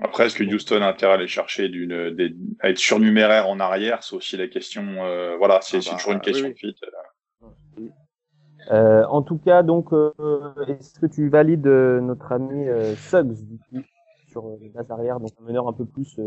Après, 0.00 0.26
est-ce 0.26 0.36
que 0.36 0.44
Houston 0.44 0.82
a 0.82 0.86
intérêt 0.86 1.12
à 1.12 1.14
aller 1.16 1.28
chercher 1.28 1.68
d'une, 1.68 2.56
à 2.60 2.70
être 2.70 2.78
surnuméraire 2.78 3.48
en 3.48 3.60
arrière? 3.60 4.02
C'est 4.02 4.16
aussi 4.16 4.36
la 4.36 4.48
question. 4.48 4.82
Euh, 5.04 5.36
voilà, 5.36 5.60
c'est 5.62 5.78
ah 5.78 5.90
bah, 5.90 5.96
toujours 5.96 6.12
une 6.12 6.20
question 6.20 6.46
oui, 6.46 6.54
oui. 6.62 6.72
de 6.72 6.76
fit. 7.78 7.90
Euh, 8.70 9.04
en 9.06 9.22
tout 9.22 9.38
cas, 9.38 9.62
donc, 9.62 9.92
euh, 9.92 10.12
est-ce 10.68 10.98
que 10.98 11.06
tu 11.06 11.28
valides 11.28 11.66
notre 11.66 12.32
ami 12.32 12.66
Suggs 12.96 13.46
du 13.46 13.58
coup 13.58 13.82
sur 14.28 14.56
les 14.60 14.70
bases 14.70 14.90
arrière, 14.90 15.20
donc 15.20 15.30
un 15.40 15.44
meneur 15.44 15.68
un 15.68 15.74
peu 15.74 15.84
plus 15.84 16.18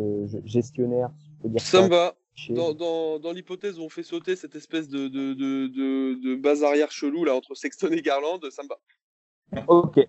gestionnaire, 0.43 1.09
peux 1.45 1.49
dire 1.49 1.61
ça. 1.61 1.79
Ça 1.79 1.83
me 1.83 1.89
va. 1.89 2.15
Dans, 2.49 2.73
dans, 2.73 3.19
dans 3.19 3.31
l'hypothèse 3.31 3.79
où 3.79 3.83
on 3.83 3.89
fait 3.89 4.03
sauter 4.03 4.35
cette 4.35 4.55
espèce 4.55 4.89
de, 4.89 5.07
de, 5.07 5.33
de, 5.33 5.67
de, 5.67 6.21
de 6.21 6.35
base 6.35 6.63
arrière 6.63 6.91
chelou 6.91 7.23
là 7.23 7.33
entre 7.33 7.55
Sexton 7.55 7.87
et 7.91 8.01
Garland, 8.01 8.41
ça 8.51 8.61
me 8.63 8.67
va. 8.67 9.63
Ok. 9.67 10.05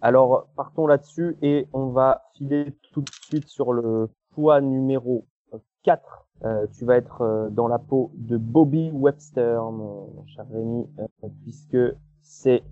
Alors, 0.00 0.48
partons 0.56 0.86
là-dessus 0.86 1.36
et 1.42 1.66
on 1.72 1.90
va 1.90 2.22
filer 2.36 2.72
tout 2.92 3.02
de 3.02 3.10
suite 3.28 3.48
sur 3.48 3.72
le 3.72 4.08
choix 4.34 4.60
numéro 4.60 5.26
4. 5.84 6.28
Euh, 6.44 6.66
tu 6.76 6.84
vas 6.84 6.96
être 6.96 7.22
euh, 7.22 7.50
dans 7.50 7.66
la 7.66 7.78
peau 7.78 8.12
de 8.14 8.36
Bobby 8.36 8.90
Webster, 8.92 9.60
mon, 9.72 10.24
cher 10.26 10.46
Rémi, 10.52 10.86
euh, 11.00 11.28
puisque 11.42 11.78
c'est 12.20 12.62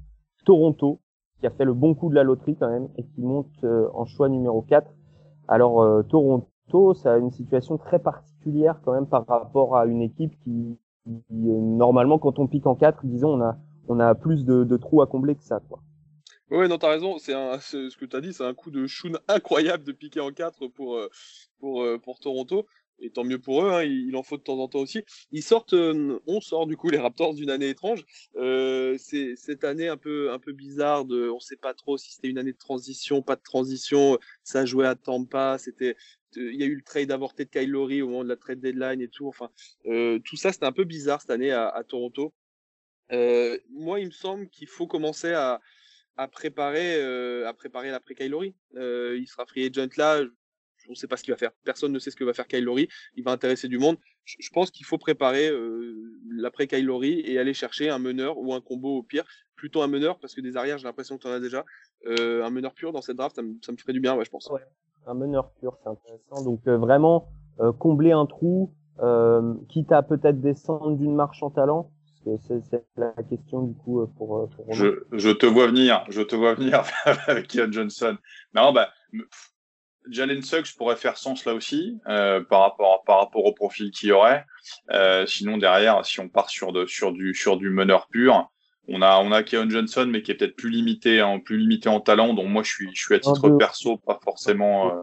Toronto 0.45 1.01
qui 1.41 1.47
a 1.47 1.51
fait 1.51 1.65
le 1.65 1.75
bon 1.75 1.95
coup 1.95 2.09
de 2.09 2.15
la 2.15 2.23
loterie 2.23 2.57
quand 2.57 2.71
même 2.71 2.89
et 2.97 3.05
qui 3.05 3.21
monte 3.21 3.65
en 3.93 4.07
choix 4.07 4.29
numéro 4.29 4.63
4. 4.63 4.89
Alors, 5.49 6.05
Toronto, 6.09 6.49
ça 6.95 7.15
a 7.15 7.19
une 7.19 7.31
situation 7.31 7.79
très 7.79 7.99
particulière 7.99 8.81
quand 8.85 8.93
même 8.93 9.07
par 9.07 9.27
rapport 9.27 9.77
à 9.77 9.87
une 9.87 10.03
équipe 10.03 10.33
qui, 10.43 10.79
normalement, 11.31 12.19
quand 12.19 12.39
on 12.39 12.47
pique 12.47 12.67
en 12.67 12.75
4, 12.75 13.07
disons, 13.07 13.35
on 13.35 13.41
a, 13.41 13.57
on 13.89 14.01
a 14.01 14.15
plus 14.15 14.45
de, 14.45 14.65
de 14.65 14.77
trous 14.77 15.03
à 15.03 15.07
combler 15.07 15.35
que 15.35 15.45
ça, 15.45 15.61
quoi. 15.69 15.81
Ouais, 16.51 16.69
non, 16.69 16.79
t'as 16.79 16.91
raison. 16.91 17.19
C'est 17.19 17.33
ce 17.33 17.97
que 17.97 18.05
t'as 18.05 18.21
dit, 18.21 18.33
c'est 18.33 18.45
un 18.45 18.55
coup 18.55 18.71
de 18.71 18.87
choune 18.87 19.19
incroyable 19.29 19.85
de 19.85 19.93
piquer 19.93 20.21
en 20.21 20.31
4 20.31 20.69
pour, 20.69 20.99
pour, 21.59 21.85
pour 22.03 22.19
Toronto 22.21 22.67
et 22.99 23.11
tant 23.11 23.25
mieux 23.25 23.39
pour 23.39 23.65
eux, 23.65 23.71
hein, 23.71 23.83
il, 23.83 24.15
en 24.17 24.23
faut 24.23 24.37
de 24.37 24.43
temps 24.43 24.59
en 24.59 24.69
temps 24.69 24.81
aussi. 24.81 25.03
Ils 25.31 25.43
sortent, 25.43 25.75
euh, 25.75 26.21
on 26.27 26.41
sort 26.41 26.67
du 26.67 26.77
coup 26.77 26.91
les 26.91 26.99
Raptors 26.99 27.35
d'une 27.35 27.51
année 27.51 27.69
étrange. 27.69 28.05
Euh, 28.37 28.97
cette 28.99 29.65
année 29.65 29.89
un 29.89 29.97
peu 29.97 30.33
un 30.33 30.39
peu 30.39 30.53
bizarre. 30.53 31.05
On 31.11 31.41
sait 31.41 31.57
pas 31.57 31.75
trop 31.75 31.99
si 31.99 32.13
c'était 32.13 32.29
une 32.29 32.39
année 32.39 32.53
de 32.53 32.59
transition, 32.59 33.23
pas 33.23 33.37
de 33.37 33.43
transition. 33.43 34.19
Ça 34.43 34.65
jouait 34.65 34.87
à 34.87 34.95
Tampa. 34.95 35.59
C'était, 35.59 35.97
il 36.37 36.55
y 36.55 36.63
a 36.63 36.67
eu 36.67 36.75
le 36.75 36.83
trade 36.83 37.11
avorté 37.11 37.45
de 37.45 37.51
Kyle 37.51 37.71
Lowry 37.71 38.03
au 38.03 38.09
moment 38.09 38.25
de 38.25 38.29
la 38.29 38.37
trade 38.37 38.61
deadline 38.61 39.01
et 39.01 39.09
tout. 39.09 39.27
Enfin, 39.29 39.51
euh, 39.87 40.19
tout 40.21 40.37
ça 40.37 40.53
c'était 40.53 40.67
un 40.67 40.73
peu 40.73 40.85
bizarre 40.85 41.21
cette 41.21 41.31
année 41.31 41.53
à, 41.53 41.83
Toronto. 41.87 42.33
Euh, 43.13 43.59
moi, 43.71 44.01
il 44.01 44.07
me 44.07 44.13
semble 44.13 44.49
qu'il 44.49 44.69
faut 44.69 44.87
commencer 44.87 45.33
à 45.33 45.61
préparer 46.29 46.97
euh, 46.97 47.47
à 47.47 47.53
préparer 47.53 47.91
l'après 47.91 48.15
Kyle 48.15 48.31
Lowry. 48.31 48.55
Euh, 48.77 49.19
il 49.19 49.27
sera 49.27 49.45
free 49.47 49.67
agent 49.67 49.97
là 49.97 50.23
on 50.89 50.93
ne 50.93 50.97
sait 50.97 51.07
pas 51.07 51.17
ce 51.17 51.23
qu'il 51.23 51.33
va 51.33 51.39
faire. 51.39 51.53
Personne 51.65 51.93
ne 51.93 51.99
sait 51.99 52.11
ce 52.11 52.17
que 52.17 52.25
va 52.25 52.33
faire 52.33 52.47
Kyle 52.47 52.65
Lowry. 52.65 52.89
Il 53.17 53.25
va 53.25 53.33
intéresser 53.33 53.69
du 53.69 53.79
monde. 53.79 53.97
Je, 54.25 54.49
pense 54.51 54.71
qu'il 54.71 54.87
faut 54.87 54.99
préparer 54.99 55.49
euh, 55.49 55.95
l'après 56.31 56.67
Kyle 56.67 56.85
Lowry 56.85 57.21
et 57.25 57.39
aller 57.39 57.55
chercher 57.55 57.91
un 57.91 57.99
meneur 57.99 58.39
ou 58.39 58.53
un 58.55 58.61
combo 58.61 58.99
au 58.99 59.03
pire. 59.03 59.25
Plutôt 59.55 59.83
un 59.83 59.87
meneur 59.87 60.19
parce 60.19 60.35
que 60.35 60.41
des 60.41 60.57
arrières, 60.57 60.79
j'ai 60.79 60.85
l'impression 60.85 61.17
que 61.17 61.23
tu 61.23 61.29
en 61.29 61.33
as 61.33 61.41
déjà. 61.41 61.65
Euh, 62.07 62.45
un 62.45 62.51
meneur 62.51 62.75
pur 62.75 62.93
dans 62.93 63.01
cette 63.01 63.17
draft, 63.17 63.37
ça 63.37 63.43
me, 63.43 63.79
ferait 63.79 63.93
du 63.93 64.01
bien, 64.01 64.15
ouais, 64.17 64.25
je 64.25 64.31
pense. 64.31 64.51
Un 65.07 65.15
meneur 65.15 65.51
pur, 65.61 65.79
c'est 65.83 65.89
intéressant. 65.89 66.45
Donc 66.45 66.61
euh, 66.67 66.77
vraiment 66.77 67.29
combler 67.79 68.13
un 68.13 68.27
trou, 68.27 68.75
quitte 69.69 69.93
à 69.93 70.03
peut-être 70.03 70.41
descendre 70.41 70.97
d'une 70.97 71.15
marche 71.15 71.43
en 71.43 71.51
talent. 71.51 71.91
C'est 72.41 72.85
la 72.97 73.13
question 73.31 73.63
du 73.63 73.75
coup 73.75 74.05
pour, 74.19 74.51
pour 74.51 74.73
je, 74.73 75.05
je, 75.13 75.31
te 75.31 75.47
vois 75.47 75.69
venir, 75.69 76.05
je 76.09 76.23
te 76.23 76.35
vois 76.35 76.55
venir 76.55 76.83
avec 77.29 77.55
Ian 77.55 77.71
Johnson. 77.71 78.19
Non, 78.53 78.73
bah 78.73 78.89
Jalen 80.11 80.43
Suggs 80.43 80.75
pourrait 80.77 80.97
faire 80.97 81.17
sens 81.17 81.45
là 81.45 81.55
aussi 81.55 81.99
euh, 82.09 82.43
par 82.43 82.61
rapport 82.61 83.03
par 83.05 83.21
rapport 83.21 83.45
au 83.45 83.53
profil 83.53 83.91
qu'il 83.91 84.11
y 84.11 84.13
aurait. 84.13 84.45
Euh, 84.91 85.27
sinon 85.27 85.59
derrière, 85.59 86.05
si 86.05 86.21
on 86.21 86.29
part 86.29 86.51
sur 86.51 86.73
de 86.73 86.87
sur 86.87 87.13
du 87.13 87.35
sur 87.35 87.57
du 87.57 87.71
meneur 87.71 88.09
pur, 88.09 88.51
on 88.89 89.03
a 89.03 89.19
on 89.19 89.33
a 89.33 89.43
Keon 89.43 89.69
Johnson 89.69 90.07
mais 90.09 90.23
qui 90.23 90.31
est 90.31 90.35
peut-être 90.35 90.57
plus 90.57 90.71
limité 90.71 91.23
en 91.23 91.41
plus 91.41 91.59
limité 91.59 91.89
en 91.89 92.01
talent. 92.01 92.35
Donc 92.35 92.49
moi 92.49 92.63
je 92.63 92.71
suis 92.71 92.91
je 92.95 93.01
suis 93.01 93.15
à 93.15 93.21
titre 93.21 93.51
perso 93.51 93.97
pas 93.99 94.19
forcément. 94.23 94.93
Euh, 94.93 95.03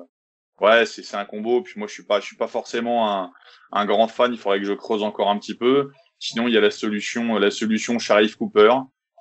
ouais 0.62 0.86
c'est 0.86 1.04
c'est 1.04 1.18
un 1.18 1.26
combo. 1.26 1.62
Puis 1.62 1.74
moi 1.78 1.88
je 1.88 1.94
suis 1.94 2.06
pas 2.06 2.20
je 2.20 2.26
suis 2.26 2.38
pas 2.38 2.48
forcément 2.48 3.12
un 3.12 3.32
un 3.72 3.86
grand 3.86 4.08
fan. 4.08 4.34
Il 4.34 4.40
faudrait 4.40 4.60
que 4.60 4.66
je 4.66 4.74
creuse 4.74 5.04
encore 5.04 5.30
un 5.30 5.38
petit 5.38 5.56
peu. 5.56 5.92
Sinon 6.20 6.48
il 6.48 6.54
y 6.54 6.58
a 6.58 6.62
la 6.62 6.72
solution 6.72 7.38
la 7.38 7.52
solution 7.52 8.00
Sharif 8.00 8.36
Cooper 8.36 8.72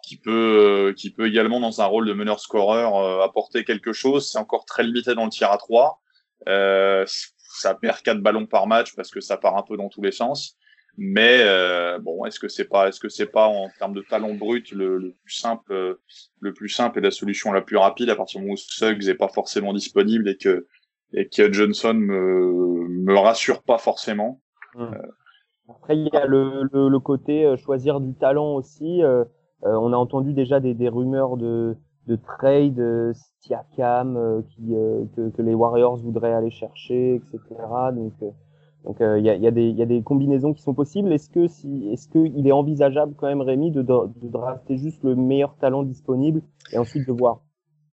qui 0.03 0.17
peut 0.17 0.89
euh, 0.91 0.93
qui 0.93 1.11
peut 1.11 1.27
également 1.27 1.61
dans 1.61 1.81
un 1.81 1.87
rôle 1.87 2.07
de 2.07 2.13
meneur 2.13 2.41
scoreur 2.41 2.97
euh, 2.97 3.23
apporter 3.23 3.65
quelque 3.65 3.93
chose. 3.93 4.31
C'est 4.31 4.39
encore 4.39 4.65
très 4.65 4.83
limité 4.83 5.15
dans 5.15 5.25
le 5.25 5.31
tir 5.31 5.51
à 5.51 5.59
3. 5.59 6.01
Euh, 6.49 7.05
ça 7.07 7.75
perd 7.75 8.03
quatre 8.03 8.21
ballons 8.21 8.47
par 8.47 8.67
match 8.67 8.95
parce 8.97 9.11
que 9.11 9.21
ça 9.21 9.37
part 9.37 9.57
un 9.57 9.63
peu 9.63 9.77
dans 9.77 9.89
tous 9.89 10.03
les 10.03 10.13
sens. 10.13 10.59
Mais 10.99 11.43
euh, 11.43 11.99
bon, 12.01 12.25
est-ce 12.27 12.39
que 12.39 12.49
c'est 12.49 12.67
pas 12.67 12.89
est-ce 12.89 13.01
que 13.01 13.09
c'est 13.09 13.27
pas 13.27 13.47
en 13.47 13.71
termes 13.79 13.95
de 13.95 14.03
talent 14.03 14.35
brut 14.35 14.73
le, 14.73 14.99
le, 14.99 15.13
plus 15.25 15.35
simple 15.35 15.99
le 16.41 16.53
plus 16.53 16.69
simple 16.69 16.99
et 16.99 17.03
la 17.03 17.11
solution 17.11 17.53
la 17.53 17.63
plus 17.63 17.79
rapide 17.79 18.11
à 18.11 18.17
partir 18.17 18.41
du 18.41 18.47
moment 18.47 18.55
où 18.55 18.59
Suggs 18.59 19.09
est 19.09 19.15
pas 19.15 19.29
forcément 19.29 19.73
disponible 19.73 20.29
et 20.29 20.37
que 20.37 20.67
et 21.15 21.29
que 21.29 21.51
Johnson 21.51 21.95
me 21.95 22.89
me 22.89 23.17
rassure 23.17 23.63
pas 23.63 23.79
forcément? 23.79 24.43
Hum. 24.75 24.95
Après 25.71 25.97
il 25.97 26.11
y 26.13 26.17
a 26.17 26.27
le, 26.27 26.69
le, 26.71 26.91
le 26.91 27.01
côté 27.01 27.55
choisir 27.57 28.01
du 28.01 28.15
talent 28.15 28.55
aussi. 28.55 29.03
Euh, 29.03 29.25
euh, 29.65 29.75
on 29.75 29.93
a 29.93 29.97
entendu 29.97 30.33
déjà 30.33 30.61
des, 30.61 30.89
rumeurs 30.89 31.37
de, 31.37 31.77
de 32.07 32.17
trade 32.17 32.79
euh, 32.81 33.13
Siakam 33.41 34.17
euh, 34.17 34.43
qui, 34.51 34.75
que, 35.17 35.29
que, 35.31 35.43
les 35.43 35.55
Warriors 35.55 35.97
voudraient 35.97 36.33
aller 36.33 36.51
chercher, 36.51 37.17
etc. 37.17 37.41
Donc 37.95 38.13
donc 38.85 38.97
il 38.99 39.25
y, 39.25 39.47
a, 39.47 39.51
des, 39.53 40.03
combinaisons 40.03 40.53
qui 40.53 40.61
sont 40.61 40.75
possibles. 40.75 41.13
Est-ce 41.13 41.31
que 41.31 41.47
si 41.47 41.89
est-ce 41.93 42.09
qu'il 42.09 42.45
est 42.45 42.53
envisageable 42.53 43.15
quand 43.17 43.29
même 43.29 43.41
Rémi 43.41 43.71
de, 43.71 43.81
de 43.83 44.29
drafter 44.29 44.77
juste 44.77 45.05
le 45.05 45.15
meilleur 45.15 45.55
talent 45.55 45.85
disponible 45.85 46.43
et 46.73 46.79
ensuite 46.79 47.07
de 47.07 47.13
voir? 47.13 47.43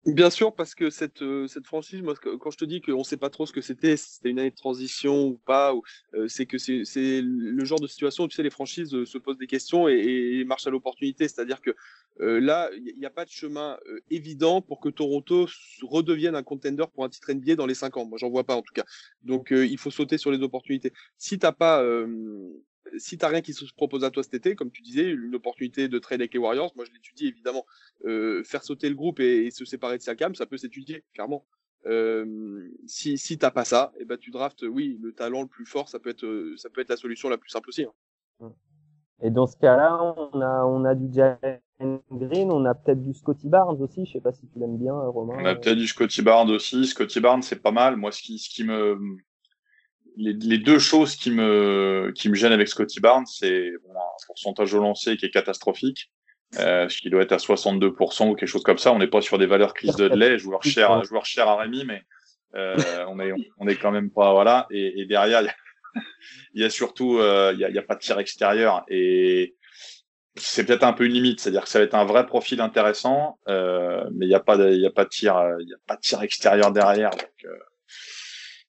Bien 0.08 0.30
sûr, 0.30 0.56
parce 0.56 0.74
que 0.74 0.90
cette, 0.90 1.22
euh, 1.22 1.48
cette 1.48 1.68
franchise, 1.68 2.02
moi, 2.02 2.14
quand 2.16 2.50
je 2.50 2.58
te 2.58 2.64
dis 2.64 2.80
qu'on 2.80 3.00
ne 3.00 3.04
sait 3.04 3.18
pas 3.18 3.30
trop 3.30 3.46
ce 3.46 3.52
que 3.52 3.60
c'était, 3.60 3.98
si 3.98 4.12
c'était 4.12 4.30
une 4.30 4.40
année 4.40 4.52
de 4.52 4.56
transition 4.56 5.26
ou 5.26 5.38
pas, 5.46 5.74
euh, 6.14 6.30
c'est 6.30 6.46
que 6.46 6.58
c'est, 6.58 7.22
le 7.22 7.66
genre 7.66 7.82
de 7.82 7.88
situation 7.88 8.24
où 8.24 8.28
tu 8.30 8.38
sais, 8.38 8.44
les 8.44 8.50
franchises 8.50 8.96
euh, 8.96 9.06
se 9.06 9.18
posent 9.18 9.38
des 9.38 9.48
questions 9.48 9.90
et, 9.90 9.96
et 9.96 10.46
marchent 10.46 10.66
à 10.66 10.70
l'opportunité. 10.70 11.28
C'est-à-dire 11.28 11.60
que 11.60 11.76
là, 12.20 12.70
il 12.74 12.98
n'y 12.98 13.06
a 13.06 13.12
pas 13.12 13.26
de 13.26 13.30
chemin 13.30 13.78
évident 14.10 14.60
pour 14.62 14.80
que 14.80 14.90
Toronto 14.90 15.48
redevienne 15.84 16.34
un 16.36 16.42
contender 16.42 16.86
pour 16.92 17.04
un 17.04 17.10
titre 17.10 17.32
NBA 17.32 17.56
dans 17.56 17.68
les 17.68 17.76
cinq 17.76 17.96
ans. 17.98 18.06
Moi, 18.06 18.18
j'en 18.18 18.30
vois 18.30 18.44
pas 18.44 18.56
en 18.56 18.64
tout 18.64 18.74
cas. 18.74 18.86
Donc, 19.22 19.50
il 19.52 19.78
faut 19.78 19.92
sauter 19.92 20.18
sur 20.18 20.32
les 20.32 20.42
opportunités. 20.42 20.94
Si 21.20 21.38
t'as 21.38 21.52
pas 21.52 21.84
si 22.98 23.18
t'as 23.18 23.28
rien 23.28 23.42
qui 23.42 23.54
se 23.54 23.66
propose 23.74 24.04
à 24.04 24.12
toi 24.12 24.24
cet 24.24 24.34
été, 24.34 24.56
comme 24.56 24.72
tu 24.72 24.82
disais, 24.82 25.10
une 25.10 25.36
opportunité 25.36 25.88
de 25.88 26.00
trade 26.00 26.22
avec 26.22 26.34
les 26.34 26.40
Warriors, 26.40 26.72
moi 26.76 26.86
je 26.86 26.92
l'étudie 26.92 27.28
évidemment. 27.28 27.66
Euh, 28.06 28.44
faire 28.44 28.64
sauter 28.64 28.90
le 28.90 28.96
groupe 28.96 29.20
et, 29.20 29.50
se 29.52 29.66
séparer 29.66 29.98
de 29.98 30.04
Siakam, 30.04 30.36
ça 30.36 30.46
peut 30.46 30.58
s'étudier, 30.58 31.04
clairement. 31.14 31.46
Euh, 31.86 32.70
si 32.86 33.18
si 33.18 33.38
t'as 33.38 33.52
pas 33.52 33.64
ça, 33.64 33.94
et 33.96 34.02
eh 34.02 34.06
ben 34.06 34.18
tu 34.18 34.32
draftes, 34.32 34.64
oui, 34.64 35.00
le 35.02 35.14
talent 35.14 35.44
le 35.44 35.48
plus 35.48 35.66
fort, 35.66 35.88
ça 35.88 36.00
peut 36.00 36.10
être 36.10 36.26
euh, 36.26 36.56
ça 36.58 36.70
peut 36.70 36.82
être 36.82 36.90
la 36.90 36.98
solution 36.98 37.30
la 37.30 37.38
plus 37.38 37.50
simple 37.50 37.70
aussi. 37.70 37.86
Hein. 38.42 38.52
Et 39.22 39.30
dans 39.30 39.48
ce 39.48 39.56
cas-là, 39.58 39.98
on 40.18 40.42
a 40.42 40.66
on 40.66 40.84
a 40.86 40.96
du 40.96 41.14
Jalen 41.14 41.60
Green, 42.12 42.52
on 42.52 42.66
a 42.66 42.76
peut-être 42.76 43.02
du 43.02 43.14
Scotty 43.14 43.48
Barnes 43.48 43.82
aussi. 43.82 44.06
Je 44.06 44.14
sais 44.14 44.22
pas 44.22 44.34
si 44.34 44.48
tu 44.48 44.60
l'aimes 44.60 44.78
bien, 44.78 44.94
Romain. 44.94 45.38
On 45.40 45.46
a 45.46 45.56
peut-être 45.56 45.78
du 45.78 45.88
Scotty 45.88 46.22
Barnes 46.22 46.52
aussi. 46.52 46.86
Scotty 46.88 47.20
Barnes, 47.20 47.44
c'est 47.44 47.62
pas 47.62 47.72
mal. 47.72 47.96
Moi, 47.96 48.12
ce 48.12 48.22
qui 48.22 48.38
ce 48.38 48.50
qui 48.50 48.64
me 48.64 48.98
les, 50.18 50.34
les, 50.34 50.58
deux 50.58 50.80
choses 50.80 51.16
qui 51.16 51.32
me 51.32 52.12
qui 52.16 52.30
me 52.30 52.36
gênent 52.36 52.54
avec 52.54 52.68
Scotty 52.68 53.00
Barnes, 53.00 53.26
c'est 53.26 53.72
bon, 53.84 53.92
un 53.92 54.26
pourcentage 54.26 54.74
au 54.74 54.80
lancer 54.80 55.18
qui 55.18 55.26
est 55.26 55.30
catastrophique, 55.30 56.12
euh, 56.60 56.90
ce 56.90 56.98
qui 56.98 57.10
doit 57.10 57.22
être 57.22 57.32
à 57.32 57.38
62% 57.38 58.30
ou 58.30 58.36
quelque 58.36 58.48
chose 58.48 58.64
comme 58.64 58.78
ça. 58.78 58.92
On 58.92 59.00
n'est 59.00 59.08
pas 59.08 59.22
sur 59.22 59.38
des 59.38 59.46
valeurs 59.46 59.74
Chris 59.74 59.92
Dudley, 59.96 60.38
joueur 60.38 60.64
cher, 60.64 61.04
joueur 61.04 61.26
cher 61.26 61.48
à 61.48 61.58
Rémi, 61.58 61.86
mais 61.86 62.04
euh, 62.56 62.76
on 63.08 63.20
est 63.20 63.32
on 63.58 63.68
est 63.68 63.76
quand 63.76 63.92
même 63.92 64.12
pas 64.12 64.34
voilà. 64.34 64.68
Et, 64.72 65.02
et 65.02 65.06
derrière, 65.06 65.42
il 65.42 65.46
y 65.46 65.50
a, 65.50 65.56
il 66.54 66.62
y 66.62 66.66
a 66.66 66.70
surtout 66.70 67.20
euh, 67.20 67.52
il, 67.54 67.60
y 67.60 67.66
a, 67.66 67.70
y 67.70 67.78
a 67.78 67.84
pas 67.84 67.96
de 67.96 68.00
tir 68.00 68.20
extérieur 68.20 68.84
et 68.90 69.56
c'est 70.40 70.66
peut-être 70.66 70.84
un 70.84 70.94
peu 70.94 71.06
une 71.06 71.14
limite, 71.14 71.40
c'est-à-dire 71.40 71.64
que 71.64 71.70
ça 71.70 71.80
va 71.80 71.86
être 71.86 71.96
un 71.96 72.06
vrai 72.06 72.26
profil 72.26 72.62
intéressant, 72.62 73.40
euh, 73.48 74.04
mais 74.14 74.26
il 74.26 74.30
n'y 74.30 74.36
a 74.36 74.40
pas 74.40 74.58
de, 74.58 74.70
il 74.72 74.86
a 74.86 74.92
pas 74.92 75.04
de 75.04 75.10
tir, 75.10 75.36
il 75.60 75.74
a 75.74 75.78
pas 75.88 75.96
de 75.96 76.02
tir 76.02 76.22
extérieur 76.22 76.72
derrière. 76.72 77.12
Donc, 77.12 77.46
euh, 77.46 77.58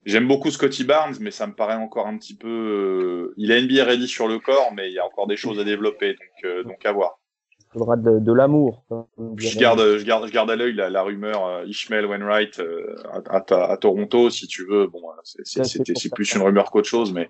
J'aime 0.04 0.28
beaucoup 0.28 0.50
Scotty 0.50 0.84
Barnes, 0.84 1.16
mais 1.20 1.30
ça 1.30 1.46
me 1.46 1.52
paraît 1.52 1.74
encore 1.74 2.06
un 2.06 2.16
petit 2.16 2.36
peu. 2.36 2.48
Euh, 2.48 3.34
il 3.36 3.52
a 3.52 3.60
NBA 3.60 3.84
ready 3.84 4.06
sur 4.08 4.28
le 4.28 4.38
corps, 4.38 4.72
mais 4.74 4.88
il 4.88 4.94
y 4.94 4.98
a 4.98 5.04
encore 5.04 5.26
des 5.26 5.36
choses 5.36 5.58
à 5.58 5.64
développer, 5.64 6.14
donc 6.14 6.44
euh, 6.44 6.62
donc 6.62 6.84
à 6.86 6.92
voir. 6.92 7.18
Il 7.58 7.78
faudra 7.80 7.96
de, 7.96 8.18
de 8.18 8.32
l'amour. 8.32 8.86
Je 9.36 9.58
garde, 9.58 9.98
je 9.98 10.04
garde, 10.04 10.26
je 10.26 10.32
garde 10.32 10.50
à 10.50 10.56
l'œil 10.56 10.72
la, 10.72 10.88
la, 10.88 11.02
rumeur 11.02 11.44
euh, 11.46 11.66
Ishmael 11.66 12.06
Wainwright 12.06 12.62
à, 13.28 13.36
à, 13.36 13.72
à, 13.72 13.76
Toronto, 13.76 14.30
si 14.30 14.46
tu 14.46 14.64
veux. 14.66 14.86
Bon, 14.86 15.02
c'est 15.34 16.14
plus 16.14 16.32
une 16.34 16.42
rumeur 16.42 16.70
qu'autre 16.70 16.88
chose, 16.88 17.12
mais 17.12 17.28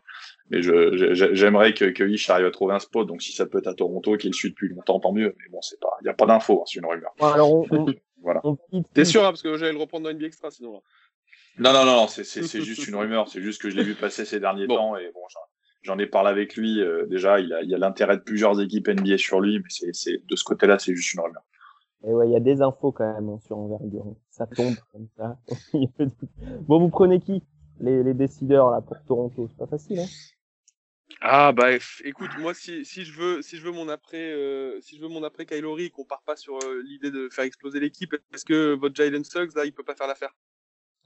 mais 0.51 0.63
je 0.63 1.15
j'aimerais 1.33 1.75
que, 1.75 1.87
que 1.87 2.05
Ish 2.05 2.31
arrive 2.31 2.47
à 2.47 2.51
trouver 2.53 2.75
un 2.75 2.79
spot. 2.79 3.09
Donc 3.09 3.23
si 3.23 3.33
ça 3.33 3.47
peut 3.47 3.59
être 3.59 3.67
à 3.67 3.75
Toronto, 3.75 4.17
qu'il 4.17 4.33
suit 4.35 4.51
depuis 4.51 4.69
longtemps, 4.69 5.01
tant 5.01 5.13
mieux. 5.13 5.35
Mais 5.39 5.51
bon, 5.51 5.61
c'est 5.61 5.81
pas, 5.81 5.91
il 6.03 6.07
y 6.07 6.11
a 6.11 6.15
pas 6.15 6.27
d'infos, 6.27 6.61
hein, 6.61 6.65
c'est 6.67 6.79
une 6.79 6.87
rumeur. 6.87 7.11
alors 7.21 7.53
on, 7.53 7.87
voilà. 8.23 8.41
T'es 8.95 9.05
sûr 9.05 9.23
hein, 9.23 9.31
parce 9.31 9.43
que 9.43 9.57
j'allais 9.57 9.73
le 9.73 9.79
reprendre 9.79 10.05
dans 10.05 10.15
NBA 10.15 10.27
Extra 10.27 10.51
sinon. 10.51 10.75
Là. 10.75 10.81
Non, 11.59 11.73
non, 11.73 11.85
non, 11.85 12.07
c'est 12.09 12.25
juste 12.63 12.87
une 12.87 12.95
rumeur. 12.97 13.29
C'est 13.29 13.43
juste 13.43 13.61
que 13.61 13.71
je 13.71 13.77
l'ai 13.77 13.85
vu 13.85 13.95
passer 13.95 14.25
ces 14.25 14.41
derniers 14.41 14.67
temps 14.67 14.97
et 14.97 15.11
bon, 15.13 15.21
j'en 15.83 15.99
ai 15.99 16.07
parlé 16.07 16.31
avec 16.31 16.57
lui. 16.57 16.81
Euh, 16.81 17.07
déjà, 17.07 17.41
il 17.41 17.53
a, 17.53 17.63
il 17.63 17.75
a 17.75 17.79
l'intérêt 17.79 18.17
de 18.17 18.23
plusieurs 18.23 18.61
équipes 18.61 18.89
NBA 18.89 19.19
sur 19.19 19.41
lui, 19.41 19.59
mais 19.59 19.93
c'est 19.93 20.27
de 20.27 20.37
ce 20.37 20.45
côté-là, 20.45 20.79
c'est 20.79 20.95
juste 20.95 21.15
une 21.15 21.21
rumeur. 21.21 21.43
Et 22.07 22.13
ouais, 22.13 22.29
il 22.29 22.33
y 22.33 22.37
a 22.37 22.41
des 22.41 22.63
infos 22.63 22.93
quand 22.93 23.13
même 23.13 23.29
hein, 23.29 23.39
sur 23.45 23.59
envergure. 23.59 24.15
Ça 24.31 24.47
tombe 24.47 24.77
comme 24.93 25.09
ça. 25.17 25.37
bon, 26.69 26.79
vous 26.79 26.91
prenez 26.91 27.21
qui? 27.21 27.43
Les, 27.81 28.03
les 28.03 28.15
décideurs 28.15 28.71
là 28.71 28.81
pour 28.81 28.97
Toronto 29.07 29.49
C'est 29.49 29.57
pas 29.57 29.67
facile, 29.67 30.01
hein 30.01 30.07
Ah 31.21 31.53
bah 31.53 31.71
écoute, 32.05 32.31
moi 32.39 32.53
si, 32.55 32.85
si 32.85 33.05
je 33.05 33.13
veux 33.13 33.41
si 33.41 33.57
je 33.57 33.63
veux 33.63 33.71
mon 33.71 33.89
après 33.89 34.33
euh, 34.33 34.81
si 34.81 34.97
je 34.97 35.03
veux 35.03 35.09
mon 35.09 35.23
après 35.23 35.47
Kylori 35.47 35.93
qu'on 35.93 36.05
part 36.05 36.23
pas 36.23 36.35
sur 36.35 36.57
euh, 36.57 36.83
l'idée 36.85 37.13
de 37.13 37.29
faire 37.31 37.45
exploser 37.45 37.79
l'équipe, 37.79 38.15
est-ce 38.35 38.45
que 38.45 38.75
votre 38.75 38.97
Jalen 38.97 39.23
Suggs 39.23 39.55
là 39.55 39.65
il 39.65 39.73
peut 39.73 39.85
pas 39.85 39.95
faire 39.95 40.09
l'affaire? 40.09 40.35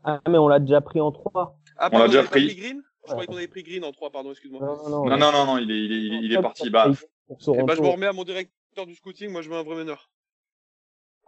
Ah 0.05 0.21
mais 0.29 0.39
on 0.39 0.49
l'a 0.49 0.59
déjà 0.61 0.81
pris 0.81 1.01
en 1.01 1.13
3. 1.13 1.59
Ah 1.79 1.89
On 1.93 1.99
l'a 1.99 2.07
déjà 2.09 2.23
pris. 2.25 2.55
Green 2.55 2.83
Je 3.07 3.11
croyais 3.11 3.27
qu'on 3.27 3.37
avait 3.37 3.49
pris 3.49 3.63
Green 3.63 3.85
en 3.85 3.93
3, 3.93 4.11
pardon, 4.11 4.31
excuse-moi. 4.31 4.61
Non, 4.61 5.05
Non, 5.07 5.17
non, 5.17 5.33
non, 5.33 5.47
non, 5.47 5.59
il 5.59 5.71
est, 5.71 5.79
il 5.85 5.93
est, 5.93 5.97
il 5.97 6.15
est, 6.15 6.19
il 6.27 6.33
est 6.33 6.43
parti. 6.43 6.71
Bah, 6.71 6.91
Pour 7.27 7.57
Eh 7.59 7.63
bah, 7.63 7.75
je 7.77 7.83
me 7.83 7.89
remets 7.89 8.07
à 8.07 8.13
mon 8.13 8.25
directeur 8.25 8.87
du 8.87 8.95
scouting, 8.95 9.31
moi 9.31 9.43
je 9.43 9.49
veux 9.51 9.57
un 9.57 9.63
vrai 9.63 9.77
meneur. 9.77 10.11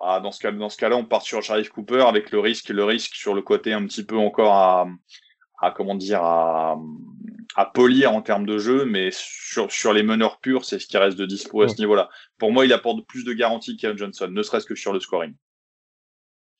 ah, 0.00 0.20
dans 0.20 0.32
ce 0.32 0.40
cas, 0.40 0.50
dans 0.52 0.68
ce 0.68 0.76
cas-là, 0.76 0.96
on 0.96 1.04
part 1.04 1.22
sur 1.22 1.42
Sharif 1.42 1.70
Cooper 1.70 2.02
avec 2.02 2.30
le 2.30 2.40
risque, 2.40 2.68
le 2.68 2.84
risque 2.84 3.14
sur 3.14 3.34
le 3.34 3.42
côté 3.42 3.72
un 3.72 3.86
petit 3.86 4.04
peu 4.04 4.16
encore 4.18 4.52
à, 4.54 4.86
à 5.60 5.70
comment 5.70 5.94
dire, 5.94 6.22
à, 6.22 6.76
à 7.56 7.66
polir 7.66 8.12
en 8.12 8.22
termes 8.22 8.44
de 8.46 8.58
jeu, 8.58 8.84
mais 8.84 9.10
sur, 9.12 9.70
sur 9.70 9.92
les 9.92 10.02
meneurs 10.02 10.38
purs, 10.40 10.64
c'est 10.64 10.78
ce 10.78 10.86
qui 10.86 10.96
reste 10.98 11.16
de 11.18 11.26
dispo 11.26 11.62
à 11.62 11.68
ce 11.68 11.78
niveau-là. 11.78 12.08
Pour 12.38 12.50
moi, 12.52 12.64
il 12.66 12.72
apporte 12.72 13.06
plus 13.06 13.24
de 13.24 13.32
garanties 13.32 13.76
qu'Aaron 13.76 13.96
Johnson, 13.96 14.28
ne 14.30 14.42
serait-ce 14.42 14.66
que 14.66 14.74
sur 14.74 14.92
le 14.92 15.00
scoring. 15.00 15.34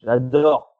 J'adore. 0.02 0.73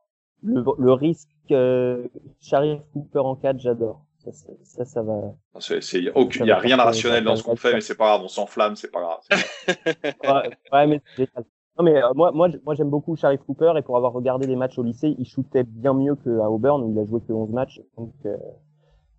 Le, 0.45 0.63
le 0.79 0.93
risque 0.93 1.29
euh, 1.51 2.07
Sharif 2.41 2.81
Cooper 2.93 3.21
en 3.21 3.35
4, 3.37 3.59
j'adore. 3.61 4.03
Ça, 4.19 4.31
ça, 4.63 4.85
ça, 4.87 5.03
va. 5.03 5.21
C'est, 5.59 5.83
c'est, 5.83 5.99
il 5.99 6.05
y 6.05 6.09
a 6.09 6.17
aucun- 6.17 6.45
il 6.45 6.49
y 6.49 6.51
a 6.51 6.59
rien 6.59 6.77
de 6.79 6.83
rationnel 6.83 7.25
dans 7.25 7.37
ce 7.37 7.43
qu'on 7.43 7.57
fait, 7.57 7.75
mais 7.75 7.81
c'est 7.83 7.95
pas 7.97 8.07
grave, 8.07 8.23
on 8.25 8.29
s'enflamme, 8.29 8.75
c'est 8.75 8.91
pas 8.91 9.01
grave. 9.01 9.19
C'est 9.29 10.19
pas 10.19 10.29
grave. 10.29 10.43
Ouais, 10.73 10.79
ouais, 10.79 10.87
mais 10.87 11.03
c'est 11.17 11.27
génial. 11.27 11.45
Non 11.77 11.85
mais 11.85 12.03
euh, 12.03 12.13
moi, 12.15 12.31
moi, 12.33 12.49
moi 12.65 12.75
j'aime 12.77 12.89
beaucoup 12.89 13.17
Sharif 13.17 13.41
Cooper 13.43 13.73
et 13.77 13.83
pour 13.83 13.97
avoir 13.97 14.13
regardé 14.13 14.47
les 14.47 14.55
matchs 14.55 14.79
au 14.79 14.83
lycée, 14.85 15.15
il 15.19 15.27
shootait 15.27 15.65
bien 15.65 15.93
mieux 15.93 16.15
qu'à 16.15 16.49
Auburn 16.49 16.81
où 16.85 16.93
il 16.93 16.99
a 17.01 17.05
joué 17.05 17.21
que 17.21 17.33
11 17.33 17.51
matchs. 17.51 17.83
Donc 17.99 18.13
euh, 18.27 18.37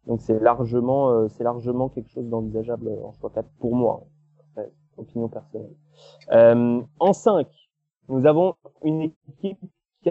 donc 0.08 0.22
c'est 0.22 0.40
largement 0.40 1.12
euh, 1.12 1.28
c'est 1.28 1.44
largement 1.44 1.90
quelque 1.90 2.10
chose 2.12 2.26
d'envisageable 2.30 2.90
en 3.04 3.12
choix 3.20 3.30
4 3.36 3.46
pour 3.60 3.76
moi. 3.76 4.06
Après, 4.52 4.72
opinion 4.98 5.28
personnelle. 5.28 5.76
Euh, 6.32 6.82
en 7.00 7.12
5, 7.14 7.46
nous 8.08 8.26
avons 8.26 8.56
une 8.84 9.02
équipe 9.02 9.60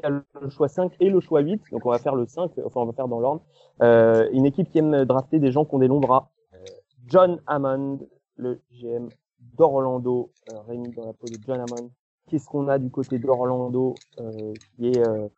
qui 0.01 0.07
a 0.07 0.11
le 0.11 0.49
choix 0.51 0.69
5 0.69 0.93
et 1.01 1.09
le 1.09 1.21
choix 1.21 1.41
8. 1.41 1.63
Donc 1.71 1.87
on 1.87 1.91
va 1.91 1.99
faire 1.99 2.15
le 2.15 2.27
5, 2.27 2.53
enfin 2.65 2.81
on 2.81 2.87
va 2.87 2.93
faire 2.93 3.09
dans 3.09 3.21
l'ordre. 3.21 3.43
Euh, 3.83 4.29
une 4.33 4.47
équipe 4.47 4.71
qui 4.71 4.79
aime 4.79 5.05
drafter 5.05 5.39
des 5.39 5.53
gens 5.53 5.65
qui 5.65 5.75
ont 5.75 5.79
des 5.79 5.87
longs 5.87 6.01
bras. 6.01 6.31
Euh, 6.55 6.59
John 7.07 7.41
Hammond, 7.47 8.01
le 8.37 8.61
GM 8.73 9.09
d'Orlando, 9.57 10.33
euh, 10.53 10.61
Rémi 10.63 10.91
dans 10.91 11.07
la 11.07 11.13
peau 11.13 11.27
de 11.27 11.37
John 11.47 11.61
Hammond. 11.61 11.91
Qu'est-ce 12.29 12.47
qu'on 12.47 12.69
a 12.69 12.79
du 12.79 12.91
côté 12.91 13.19
d'Orlando 13.19 13.95
euh, 14.19 14.53
qui 14.77 14.89
est 14.89 15.07
euh, 15.07 15.29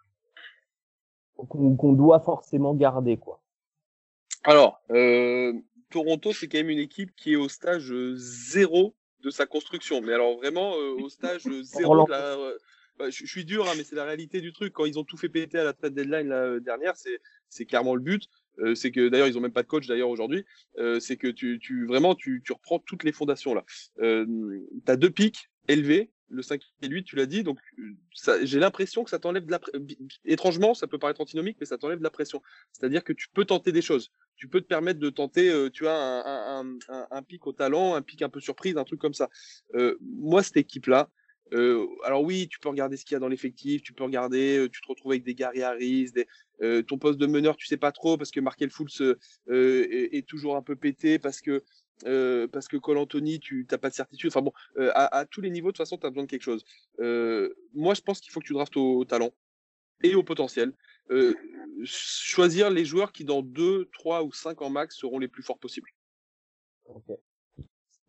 qu'on 1.49 1.92
doit 1.92 2.21
forcément 2.21 2.75
garder 2.75 3.19
quoi? 3.19 3.42
Alors, 4.45 4.81
Toronto, 5.90 6.33
c'est 6.33 6.49
quand 6.49 6.59
même 6.59 6.71
une 6.71 6.79
équipe 6.79 7.14
qui 7.16 7.33
est 7.33 7.37
au 7.37 7.49
stage 7.49 7.92
zéro 8.14 8.95
de 9.21 9.31
sa 9.31 9.45
construction. 9.45 10.01
Mais 10.01 10.14
alors 10.14 10.37
vraiment 10.37 10.73
au 10.73 11.09
stage 11.09 11.42
zéro 11.62 12.07
de 12.07 12.11
la. 12.11 12.37
Bah, 12.99 13.11
je, 13.11 13.27
suis 13.27 13.45
dur, 13.45 13.69
hein, 13.69 13.75
mais 13.77 13.85
c'est 13.85 13.97
la 13.97 14.05
réalité 14.05 14.41
du 14.41 14.53
truc. 14.53 14.73
Quand 14.73 14.85
ils 14.85 14.99
ont 14.99 15.05
tout 15.05 15.17
fait 15.17 15.29
péter 15.29 15.59
à 15.59 15.65
la 15.65 15.73
trade 15.73 15.95
deadline 15.95 16.29
la 16.29 16.43
euh, 16.43 16.61
dernière, 16.61 16.95
c'est 17.49 17.67
clairement 17.67 17.95
le 17.95 18.01
but. 18.01 18.29
Euh, 18.59 18.75
c'est 18.75 18.91
que 18.91 19.09
d'ailleurs 19.09 19.29
ils 19.29 19.37
ont 19.37 19.41
même 19.41 19.53
pas 19.53 19.63
de 19.63 19.69
coach 19.69 19.87
d'ailleurs 19.87 20.09
aujourd'hui. 20.09 20.45
Euh, 20.79 21.01
c'est 21.01 21.17
que 21.17 21.29
tu, 21.29 21.87
vraiment 21.87 22.15
tu, 22.15 22.43
reprends 22.51 22.79
toutes 22.79 23.05
les 23.05 23.13
fondations 23.13 23.55
là. 23.55 23.65
Euh, 24.01 24.27
T'as 24.85 24.97
deux 24.97 25.11
pics 25.11 25.51
élevés, 25.69 26.11
le 26.29 26.43
5 26.43 26.63
et 26.83 26.89
le 26.89 26.95
8, 26.95 27.05
tu 27.05 27.17
l'as 27.17 27.27
dit. 27.27 27.43
Donc 27.43 27.59
j'ai 28.43 28.59
l'impression 28.59 29.05
que 29.05 29.11
ça 29.11 29.19
t'enlève 29.19 29.45
de 29.45 29.51
la. 29.51 29.61
Étrangement, 30.25 30.75
ça 30.75 30.87
peut 30.87 30.99
paraître 30.99 31.21
antinomique, 31.21 31.59
mais 31.61 31.67
ça 31.67 31.79
t'enlève 31.79 31.99
de 31.99 32.05
la 32.05 32.11
pression. 32.11 32.43
C'est-à-dire 32.73 33.05
que 33.05 33.13
tu 33.13 33.29
peux 33.33 33.45
tenter 33.45 33.73
des 33.73 33.83
choses 33.83 34.11
tu 34.39 34.49
peux 34.49 34.61
te 34.61 34.67
permettre 34.67 35.01
de 35.01 35.09
tenter, 35.09 35.51
tu 35.73 35.89
as 35.89 36.59
un, 36.61 36.77
un, 37.11 37.23
pic 37.23 37.47
au 37.47 37.55
talent, 37.55 37.95
un 37.95 38.03
pic 38.03 38.21
un 38.21 38.29
peu 38.29 38.39
surprise, 38.39 38.77
un 38.77 38.85
truc 38.85 39.01
comme 39.01 39.15
ça. 39.15 39.31
Moi, 40.03 40.43
cette 40.43 40.59
équipe-là, 40.59 41.09
euh, 41.53 41.87
alors 42.05 42.23
oui, 42.23 42.49
tu 42.49 42.59
peux 42.59 42.69
regarder 42.69 42.97
ce 42.97 43.05
qu'il 43.05 43.15
y 43.15 43.17
a 43.17 43.21
dans 43.21 43.29
l'effectif, 43.29 43.83
tu 43.83 43.93
peux 43.93 44.05
regarder, 44.05 44.59
euh, 44.59 44.69
tu 44.69 44.81
te 44.81 44.89
retrouves 44.89 45.13
avec 45.13 45.23
des 45.23 45.35
Gary 45.35 45.63
Harris, 45.63 46.11
des, 46.13 46.27
euh, 46.63 46.83
ton 46.83 46.99
poste 46.99 47.19
de 47.19 47.27
meneur, 47.27 47.57
tu 47.57 47.67
sais 47.67 47.77
pas 47.77 47.93
trop 47.93 48.17
parce 48.17 48.31
que 48.31 48.41
Markel 48.41 48.71
Fultz 48.71 49.01
est, 49.01 50.17
est 50.17 50.27
toujours 50.27 50.57
un 50.57 50.63
peu 50.63 50.77
pété 50.77 51.19
parce 51.19 51.41
que 51.41 51.63
parce 52.49 52.69
que 52.69 52.77
Cole 52.77 52.99
Anthony, 52.99 53.41
tu 53.41 53.65
t'as 53.67 53.79
pas 53.79 53.89
de 53.89 53.95
certitude. 53.95 54.29
Enfin 54.29 54.43
bon, 54.43 54.53
à, 54.77 55.19
à 55.19 55.25
tous 55.25 55.41
les 55.41 55.51
niveaux, 55.51 55.69
de 55.69 55.73
toute 55.73 55.79
façon, 55.79 55.97
tu 55.97 56.07
as 56.07 56.11
besoin 56.11 56.25
de 56.25 56.31
quelque 56.31 56.43
chose. 56.43 56.65
Moi, 56.99 57.95
je 57.95 58.03
pense 58.03 58.21
qu'il 58.21 58.33
faut 58.33 58.41
que 58.41 58.47
tu 58.47 58.53
draftes 58.53 58.77
au, 58.77 59.05
talent 59.05 59.31
et 60.03 60.15
au 60.15 60.23
potentiel. 60.23 60.75
Choisir 61.85 62.69
les 62.71 62.85
joueurs 62.85 63.13
qui, 63.13 63.25
dans 63.25 63.41
2, 63.41 63.89
3 63.93 64.25
ou 64.25 64.33
5 64.33 64.61
en 64.61 64.69
max, 64.69 64.97
seront 64.97 65.19
les 65.19 65.29
plus 65.29 65.43
forts 65.43 65.59
possibles. 65.59 65.89
Ok. 66.87 67.17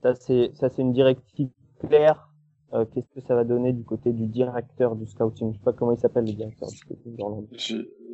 Ça 0.03 0.13
c'est 0.15 0.51
ça 0.53 0.69
c'est 0.69 0.81
une 0.81 0.93
directive 0.93 1.49
claire. 1.79 2.29
Euh, 2.73 2.85
Qu'est-ce 2.93 3.07
que 3.13 3.25
ça 3.25 3.35
va 3.35 3.43
donner 3.43 3.71
du 3.71 3.83
côté 3.83 4.11
du 4.11 4.27
directeur 4.27 4.95
du 4.95 5.07
scouting? 5.07 5.53
Je 5.53 5.57
sais 5.57 5.63
pas 5.63 5.73
comment 5.73 5.93
il 5.93 5.99
s'appelle 5.99 6.25
le 6.25 6.33
directeur 6.33 6.69
du 6.69 6.77
scouting. 6.77 7.17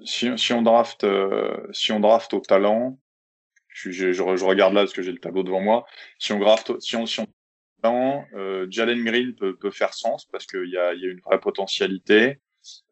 Si, 0.06 0.32
si, 0.38 0.54
on 0.54 0.62
draft, 0.62 1.04
euh, 1.04 1.66
si 1.72 1.92
on 1.92 2.00
draft 2.00 2.34
au 2.34 2.40
talent, 2.40 3.00
je, 3.68 3.90
je, 3.90 4.12
je, 4.12 4.22
regarde 4.22 4.74
là 4.74 4.82
parce 4.82 4.94
que 4.94 5.02
j'ai 5.02 5.12
le 5.12 5.18
tableau 5.18 5.44
devant 5.44 5.62
moi. 5.62 5.86
Si 6.20 6.34
on 6.34 6.40
draft, 6.40 6.80
si 6.80 6.96
on, 6.96 7.06
si 7.06 7.22
on 7.22 7.28
talent, 7.82 8.26
euh, 8.36 8.68
Jalen 8.70 9.04
Green 9.04 9.34
peut, 9.36 9.56
peut 9.56 9.72
faire 9.72 9.94
sens 9.94 10.26
parce 10.32 10.46
qu'il 10.46 10.70
y 10.70 10.78
a, 10.78 10.94
y 10.94 11.06
a 11.06 11.10
une 11.10 11.22
vraie 11.22 11.40
potentialité. 11.40 12.40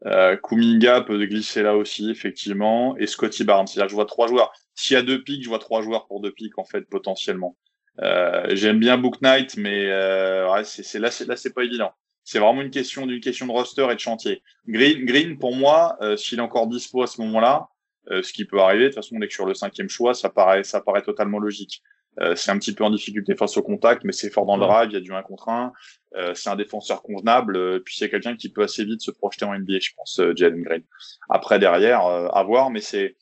Euh, 0.06 0.36
Kuminga 0.38 1.02
peut 1.02 1.24
glisser 1.26 1.64
là 1.64 1.76
aussi, 1.78 2.10
effectivement, 2.10 2.98
et 2.98 3.08
Scotty 3.08 3.44
Barnes. 3.44 3.68
C'est-à-dire 3.68 3.86
que 3.86 3.92
je 3.92 3.96
vois 3.96 4.06
trois 4.06 4.28
joueurs. 4.28 4.52
S'il 4.76 4.96
y 4.96 4.98
a 4.98 5.04
deux 5.04 5.24
pics, 5.24 5.44
je 5.44 5.50
vois 5.50 5.60
trois 5.60 5.82
joueurs 5.82 6.08
pour 6.08 6.22
deux 6.22 6.32
pics, 6.32 6.58
en 6.58 6.66
fait, 6.66 6.82
potentiellement. 6.90 7.56
Euh, 8.00 8.56
J'aime 8.56 8.80
bien 8.80 8.98
Book 8.98 9.22
Knight, 9.22 9.58
mais 9.58 9.90
euh, 9.92 10.52
ouais, 10.52 10.64
c'est 10.64 10.84
c'est- 10.84 11.00
là, 11.00 11.12
c'est 11.12 11.26
là, 11.28 11.36
c'est 11.36 11.54
pas 11.54 11.64
évident. 11.64 11.92
C'est 12.24 12.40
vraiment 12.40 12.62
une 12.62 12.70
question 12.72 13.06
d'une 13.06 13.20
question 13.20 13.48
de 13.48 13.52
roster 13.52 13.88
et 13.92 13.96
de 13.96 14.00
chantier. 14.00 14.42
Green, 14.68 15.06
Green 15.06 15.38
pour 15.38 15.56
moi, 15.56 15.98
euh, 16.02 16.16
s'il 16.18 16.38
est 16.40 16.42
encore 16.42 16.68
dispo 16.68 17.02
à 17.04 17.08
ce 17.08 17.20
moment-là, 17.22 17.68
euh, 18.12 18.22
ce 18.24 18.32
qui 18.34 18.46
peut 18.46 18.60
arriver, 18.60 18.84
de 18.84 18.88
toute 18.90 18.96
façon, 18.96 19.16
on 19.18 19.22
est 19.22 19.28
que 19.28 19.34
sur 19.34 19.46
le 19.46 19.54
cinquième 19.54 19.90
choix, 19.90 20.14
ça 20.14 20.30
paraît, 20.30 20.64
ça 20.64 20.82
paraît 20.82 21.02
totalement 21.02 21.40
logique. 21.40 21.82
Euh, 22.20 22.36
c'est 22.36 22.52
un 22.52 22.60
petit 22.60 22.74
peu 22.74 22.84
en 22.84 22.90
difficulté 22.90 23.36
face 23.36 23.56
au 23.58 23.64
contact, 23.64 24.04
mais 24.04 24.12
c'est 24.12 24.30
fort 24.30 24.46
dans 24.46 24.58
le 24.58 24.66
drive, 24.66 24.90
il 24.92 24.94
y 24.94 24.98
a 24.98 25.00
du 25.02 25.14
1 25.14 25.22
contre 25.24 25.50
1. 25.50 25.72
Euh, 26.16 26.34
c'est 26.36 26.50
un 26.50 26.56
défenseur 26.58 27.02
convenable, 27.04 27.56
euh, 27.58 27.80
puis 27.80 27.96
c'est 27.98 28.10
quelqu'un 28.10 28.36
qui 28.36 28.50
peut 28.52 28.64
assez 28.64 28.84
vite 28.86 29.02
se 29.02 29.12
projeter 29.12 29.46
en 29.46 29.54
NBA, 29.54 29.80
je 29.82 29.92
pense, 29.96 30.20
Jalen 30.36 30.62
Green. 30.62 30.84
Après, 31.30 31.58
derrière, 31.58 32.06
euh, 32.06 32.28
à 32.30 32.44
voir, 32.44 32.70
mais 32.70 32.82
c'est 32.82 33.16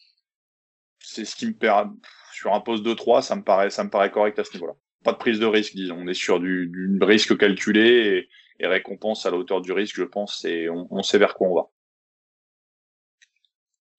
c'est 0.99 1.25
ce 1.25 1.36
qui 1.36 1.47
me 1.47 1.53
perd 1.53 1.89
sur 2.39 2.54
un 2.54 2.62
poste 2.62 2.84
de 2.84 2.93
3, 2.93 3.21
ça 3.21 3.36
me 3.36 3.43
paraît 3.43 3.69
ça 3.69 3.84
me 3.84 3.89
paraît 3.89 4.12
correct 4.12 4.39
à 4.39 4.45
ce 4.45 4.54
niveau-là. 4.54 4.73
Pas 5.04 5.12
de 5.12 5.17
prise 5.17 5.39
de 5.39 5.45
risque, 5.45 5.75
disons. 5.75 5.97
On 5.99 6.08
est 6.08 6.13
sur 6.13 6.39
du, 6.39 6.97
risque 7.02 7.38
calculé 7.38 8.30
et, 8.60 8.67
récompense 8.67 9.25
à 9.25 9.32
la 9.32 9.38
hauteur 9.38 9.62
du 9.62 9.73
risque, 9.73 9.95
je 9.97 10.04
pense, 10.04 10.45
et 10.45 10.69
on, 10.69 11.04
sait 11.04 11.17
vers 11.17 11.34
quoi 11.34 11.47
on 11.49 11.56
va. 11.56 11.69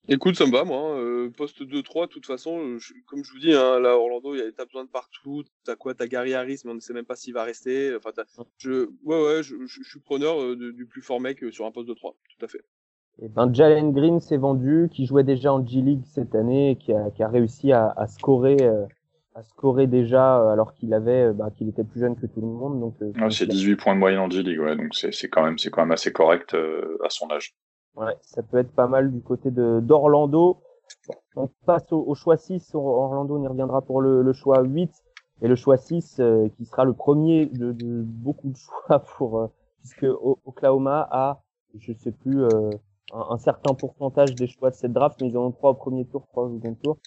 Écoute, 0.08 0.36
ça 0.36 0.46
me 0.46 0.52
va, 0.52 0.64
moi. 0.64 0.98
Euh, 0.98 1.30
poste 1.30 1.62
2-3, 1.62 2.06
de 2.06 2.12
toute 2.12 2.26
façon, 2.26 2.58
euh, 2.58 2.78
comme 3.06 3.22
je 3.22 3.32
vous 3.32 3.38
dis, 3.38 3.52
hein, 3.52 3.78
là, 3.78 3.96
Orlando, 3.96 4.34
il 4.34 4.38
y 4.38 4.42
a- 4.42 4.52
t'as 4.52 4.64
besoin 4.64 4.84
de 4.84 4.90
partout. 4.90 5.44
T'as 5.64 5.76
quoi? 5.76 5.94
T'as 5.94 6.06
Gary 6.06 6.32
Harris, 6.32 6.62
mais 6.64 6.72
on 6.72 6.74
ne 6.74 6.80
sait 6.80 6.94
même 6.94 7.04
pas 7.04 7.16
s'il 7.16 7.34
va 7.34 7.44
rester. 7.44 7.94
Enfin, 7.94 8.10
je, 8.56 8.88
ouais, 9.02 9.22
ouais, 9.22 9.42
je, 9.42 9.54
suis 9.66 10.00
preneur 10.00 10.40
euh, 10.40 10.72
du 10.72 10.86
plus 10.86 11.02
fort 11.02 11.20
mec 11.20 11.44
sur 11.52 11.66
un 11.66 11.72
poste 11.72 11.88
de 11.88 11.94
3, 11.94 12.16
tout 12.28 12.44
à 12.44 12.48
fait. 12.48 12.64
Et 13.22 13.28
ben 13.28 13.52
Jalen 13.52 13.92
Green 13.92 14.20
s'est 14.20 14.38
vendu, 14.38 14.88
qui 14.90 15.06
jouait 15.06 15.24
déjà 15.24 15.52
en 15.52 15.66
G 15.66 15.80
League 15.80 16.02
cette 16.06 16.34
année, 16.34 16.70
et 16.70 16.76
qui 16.76 16.92
a, 16.92 17.10
qui 17.10 17.22
a 17.22 17.28
réussi 17.28 17.70
à, 17.72 17.92
à 17.96 18.06
scorer, 18.06 18.56
euh, 18.62 18.86
à 19.34 19.42
scorer 19.42 19.86
déjà 19.86 20.40
euh, 20.40 20.48
alors 20.48 20.72
qu'il 20.74 20.94
avait, 20.94 21.24
euh, 21.26 21.32
bah, 21.32 21.50
qu'il 21.54 21.68
était 21.68 21.84
plus 21.84 22.00
jeune 22.00 22.16
que 22.16 22.26
tout 22.26 22.40
le 22.40 22.46
monde. 22.46 22.80
Donc, 22.80 22.94
euh, 23.02 23.12
Ouais, 23.20 23.30
c'est 23.30 23.46
18 23.46 23.76
points 23.76 23.94
de 23.94 24.00
moyenne 24.00 24.20
en 24.20 24.30
G-League, 24.30 24.60
ouais, 24.60 24.76
donc 24.76 24.94
c'est 24.94 25.12
c'est 25.12 25.28
quand 25.28 25.42
même 25.42 25.58
c'est 25.58 25.70
quand 25.70 25.82
même 25.82 25.92
assez 25.92 26.12
correct 26.12 26.54
euh, 26.54 26.96
à 27.04 27.10
son 27.10 27.30
âge. 27.30 27.54
Ouais, 27.94 28.14
ça 28.22 28.42
peut 28.42 28.58
être 28.58 28.72
pas 28.72 28.86
mal 28.86 29.12
du 29.12 29.20
côté 29.20 29.50
de 29.50 29.80
d'Orlando. 29.80 30.62
On 31.36 31.48
passe 31.66 31.92
au, 31.92 32.02
au 32.06 32.14
choix 32.14 32.36
6. 32.36 32.74
Orlando, 32.74 33.38
on 33.38 33.42
y 33.42 33.48
reviendra 33.48 33.82
pour 33.82 34.00
le, 34.00 34.22
le 34.22 34.32
choix 34.32 34.62
8. 34.62 34.90
Et 35.42 35.48
le 35.48 35.56
choix 35.56 35.76
6, 35.76 36.16
euh, 36.20 36.48
qui 36.56 36.64
sera 36.66 36.84
le 36.84 36.92
premier 36.92 37.46
de, 37.46 37.72
de 37.72 38.02
beaucoup 38.02 38.48
de 38.48 38.56
choix 38.88 39.00
pour, 39.00 39.40
euh, 39.40 39.46
puisque 39.80 40.06
Oklahoma 40.44 41.08
a, 41.10 41.42
je 41.78 41.92
sais 41.94 42.12
plus, 42.12 42.42
euh, 42.42 42.70
un, 43.12 43.38
certain 43.38 43.74
pourcentage 43.74 44.34
des 44.34 44.46
choix 44.46 44.70
de 44.70 44.74
cette 44.74 44.92
draft, 44.92 45.20
mais 45.20 45.28
ils 45.28 45.36
en 45.36 45.46
ont 45.46 45.52
trois 45.52 45.70
au 45.70 45.74
premier 45.74 46.04
tour, 46.06 46.26
trois 46.28 46.44
au 46.44 46.54
second 46.56 46.74
tour. 46.74 46.98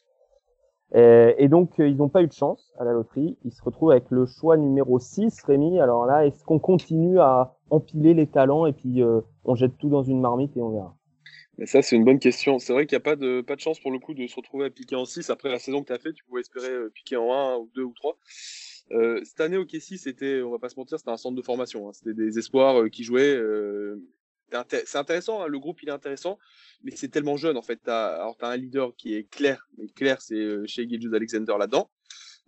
Et, 0.96 1.48
donc, 1.48 1.80
euh, 1.80 1.88
ils 1.88 1.98
n'ont 1.98 2.10
pas 2.10 2.22
eu 2.22 2.28
de 2.28 2.34
chance 2.34 2.72
à 2.78 2.84
la 2.84 2.92
loterie. 2.92 3.38
Ils 3.44 3.52
se 3.52 3.64
retrouvent 3.64 3.92
avec 3.92 4.12
le 4.12 4.28
choix 4.28 4.58
numéro 4.58 5.00
6, 5.00 5.42
Rémi. 5.44 5.80
Alors 5.80 6.06
là, 6.06 6.26
est-ce 6.28 6.44
qu'on 6.44 6.60
continue 6.60 7.20
à 7.20 7.56
empiler 7.72 8.14
les 8.14 8.28
talents 8.28 8.68
et 8.68 8.74
puis 8.74 9.02
euh, 9.02 9.22
on 9.44 9.56
jette 9.56 9.78
tout 9.80 9.90
dans 9.90 10.04
une 10.04 10.22
marmite 10.22 10.56
et 10.56 10.62
on 10.62 10.70
verra? 10.70 10.96
Mais 11.58 11.66
ça, 11.66 11.82
c'est 11.82 11.96
une 11.96 12.04
bonne 12.04 12.20
question. 12.20 12.60
C'est 12.60 12.74
vrai 12.74 12.86
qu'il 12.86 12.96
n'y 12.96 13.02
a 13.02 13.06
pas 13.06 13.16
de, 13.16 13.42
pas 13.42 13.56
de 13.56 13.60
chance 13.60 13.80
pour 13.80 13.92
le 13.92 13.98
coup 13.98 14.14
de 14.14 14.28
se 14.28 14.36
retrouver 14.36 14.66
à 14.66 14.70
piquer 14.70 14.96
en 14.96 15.06
6. 15.06 15.32
Après 15.32 15.50
la 15.50 15.58
saison 15.58 15.82
que 15.82 15.88
tu 15.88 15.94
as 15.94 16.00
fait, 16.00 16.14
tu 16.14 16.24
pouvais 16.26 16.42
espérer 16.42 16.70
euh, 16.70 16.92
piquer 16.94 17.18
en 17.18 17.32
1 17.32 17.58
ou 17.58 17.70
2 17.76 17.84
ou 17.84 17.94
3. 17.94 18.18
Euh, 18.92 19.20
cette 19.24 19.40
année, 19.40 19.58
au 19.58 19.66
Kessie, 19.66 19.98
c'était, 19.98 20.44
on 20.44 20.52
va 20.52 20.60
pas 20.60 20.70
se 20.70 20.80
mentir, 20.80 21.00
c'était 21.00 21.12
un 21.12 21.18
centre 21.18 21.36
de 21.36 21.42
formation. 21.42 21.88
hein. 21.88 21.94
C'était 21.94 22.14
des 22.14 22.38
espoirs 22.38 22.88
qui 22.92 23.04
jouaient. 23.04 23.40
C'est 24.54 24.60
inté- 24.60 24.84
c'est 24.86 24.98
intéressant, 25.00 25.42
hein, 25.42 25.48
le 25.48 25.58
groupe 25.60 25.82
il 25.82 25.90
est 25.90 25.94
intéressant, 25.94 26.38
mais 26.84 26.92
c'est 26.96 27.10
tellement 27.10 27.38
jeune 27.38 27.58
en 27.58 27.62
fait. 27.64 27.80
T'as, 27.84 28.16
alors 28.16 28.38
t'as 28.38 28.50
un 28.50 28.58
leader 28.58 28.96
qui 28.96 29.16
est 29.16 29.24
clair, 29.30 29.68
mais 29.78 29.88
clair 29.88 30.22
c'est 30.22 30.36
euh, 30.36 30.66
chez 30.68 30.88
Gilgeous 30.88 31.14
Alexander 31.16 31.56
là-dedans. 31.58 31.90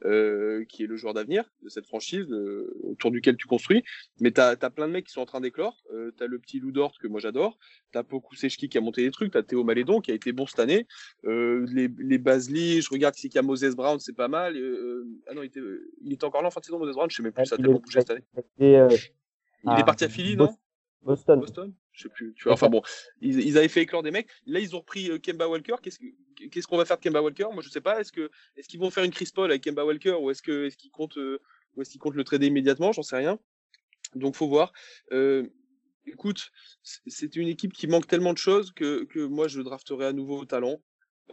euh, 0.04 0.65
qui 0.65 0.84
est 0.84 0.88
le 0.88 0.98
joueur 0.98 1.13
d'avenir 1.13 1.50
de 1.63 1.70
cette 1.70 1.88
franchise, 1.88 2.28
euh, 2.30 2.70
autour 2.84 3.12
duquel 3.12 3.38
tu 3.38 3.48
construis. 3.48 3.82
Mais 4.20 4.30
tu 4.30 4.41
as, 4.41 4.58
plein 4.58 4.88
de 4.89 4.91
mecs 4.91 5.06
qui 5.06 5.13
sont 5.13 5.22
en 5.22 5.26
train 5.26 5.39
d'éclore. 5.39 5.82
Tu 6.18 6.22
as 6.22 6.28
le 6.28 6.38
petit 6.38 6.60
Lou 6.60 6.74
Dort 6.74 6.98
que 7.00 7.08
moi 7.08 7.22
j'adore. 7.22 7.58
Tu 7.94 7.98
as 7.98 8.04
Poku 8.04 8.36
Sechki 8.36 8.68
qui 8.68 8.78
a 8.78 8.82
monté 8.82 9.04
des 9.04 9.12
trucs. 9.12 9.32
Tu 9.32 9.38
as 9.38 9.44
Théo 9.44 9.63
Malédon 9.63 10.02
qui 10.02 10.12
a 10.12 10.13
été 10.13 10.34
bon 10.34 10.46
cette 10.48 10.60
année. 10.60 10.86
Les, 11.24 11.89
les 11.98 12.18
Basli, 12.18 12.82
je 12.82 12.89
regarde 12.89 13.15
s'il 13.15 13.34
y 13.34 13.38
a 13.38 13.41
Moses 13.41 13.74
Brown, 13.74 13.98
c'est 14.00 14.15
pas 14.15 14.28
mal. 14.28 14.54
Ah 15.28 15.34
non, 15.34 15.44
il 15.44 15.48
était, 15.48 15.62
il 16.02 16.12
était 16.12 16.26
encore 16.26 16.41
là 16.41 16.50
en 16.50 16.52
fin 16.52 16.60
de 16.60 16.65
saison, 16.65 16.78
Moses 16.78 16.94
Brown, 16.96 17.10
je 17.10 17.15
sais 17.15 17.24
même 17.24 17.32
plus, 17.32 17.46
ça 17.46 17.56
a 17.56 17.58
tellement 17.58 17.80
bougé 17.80 18.00
cette 18.02 18.12
année. 18.12 18.24
Il 19.63 19.80
est 19.80 19.86
parti 19.86 20.04
à 20.04 20.10
Philly, 20.10 20.36
non? 20.36 20.54
Boston. 21.04 21.39
Boston? 21.39 21.74
Je 21.95 22.03
sais 22.03 22.10
plus. 22.10 22.34
Tu 22.36 22.43
vois, 22.43 22.53
enfin 22.53 22.69
bon, 22.69 22.81
ils, 23.21 23.58
avaient 23.58 23.69
fait 23.69 23.81
éclore 23.81 24.03
des 24.03 24.12
mecs. 24.12 24.27
Là, 24.45 24.60
ils 24.60 24.75
ont 24.75 24.79
repris 24.79 25.10
euh, 25.10 25.17
Kemba 25.17 25.47
Walker. 25.47 25.75
Qu'est-ce 25.81 26.67
qu'on 26.67 26.77
va 26.77 26.84
faire 26.84 26.97
de 26.97 27.01
Kemba 27.01 27.21
Walker? 27.21 27.47
Moi, 27.53 27.63
je 27.63 27.69
sais 27.69 27.81
pas. 27.81 28.01
Est-ce 28.01 28.12
qu'ils 28.12 28.79
vont 28.79 28.89
faire 28.89 29.05
une 29.05 29.12
Chris 29.12 29.29
Paul 29.34 29.49
avec 29.49 29.63
Kemba 29.63 29.86
Walker 29.86 30.17
ou 30.19 30.29
est-ce 30.29 30.41
que 30.41 30.65
est-ce 30.65 30.75
qu'ils 30.75 30.91
comptent 30.91 31.17
euh, 31.17 31.39
ou 31.75 31.81
est-ce 31.81 31.89
qu'ils 31.89 32.01
comptent 32.01 32.15
le 32.15 32.25
trader 32.25 32.47
immédiatement? 32.47 32.91
J'en 32.91 33.01
sais 33.01 33.15
rien. 33.15 33.39
Donc, 34.13 34.36
faut 34.36 34.49
voir. 34.49 34.73
Euh, 35.13 35.47
écoute, 36.05 36.51
c'est 36.84 37.36
une 37.38 37.47
équipe 37.47 37.71
qui 37.71 37.88
manque 37.88 38.08
tellement 38.08 38.34
de 38.34 38.38
choses 38.38 38.73
que, 38.73 39.05
que 39.05 39.19
moi, 39.19 39.47
je 39.47 39.62
drafterai 39.62 40.05
à 40.05 40.13
nouveau 40.13 40.39
au 40.39 40.45
talent. 40.45 40.81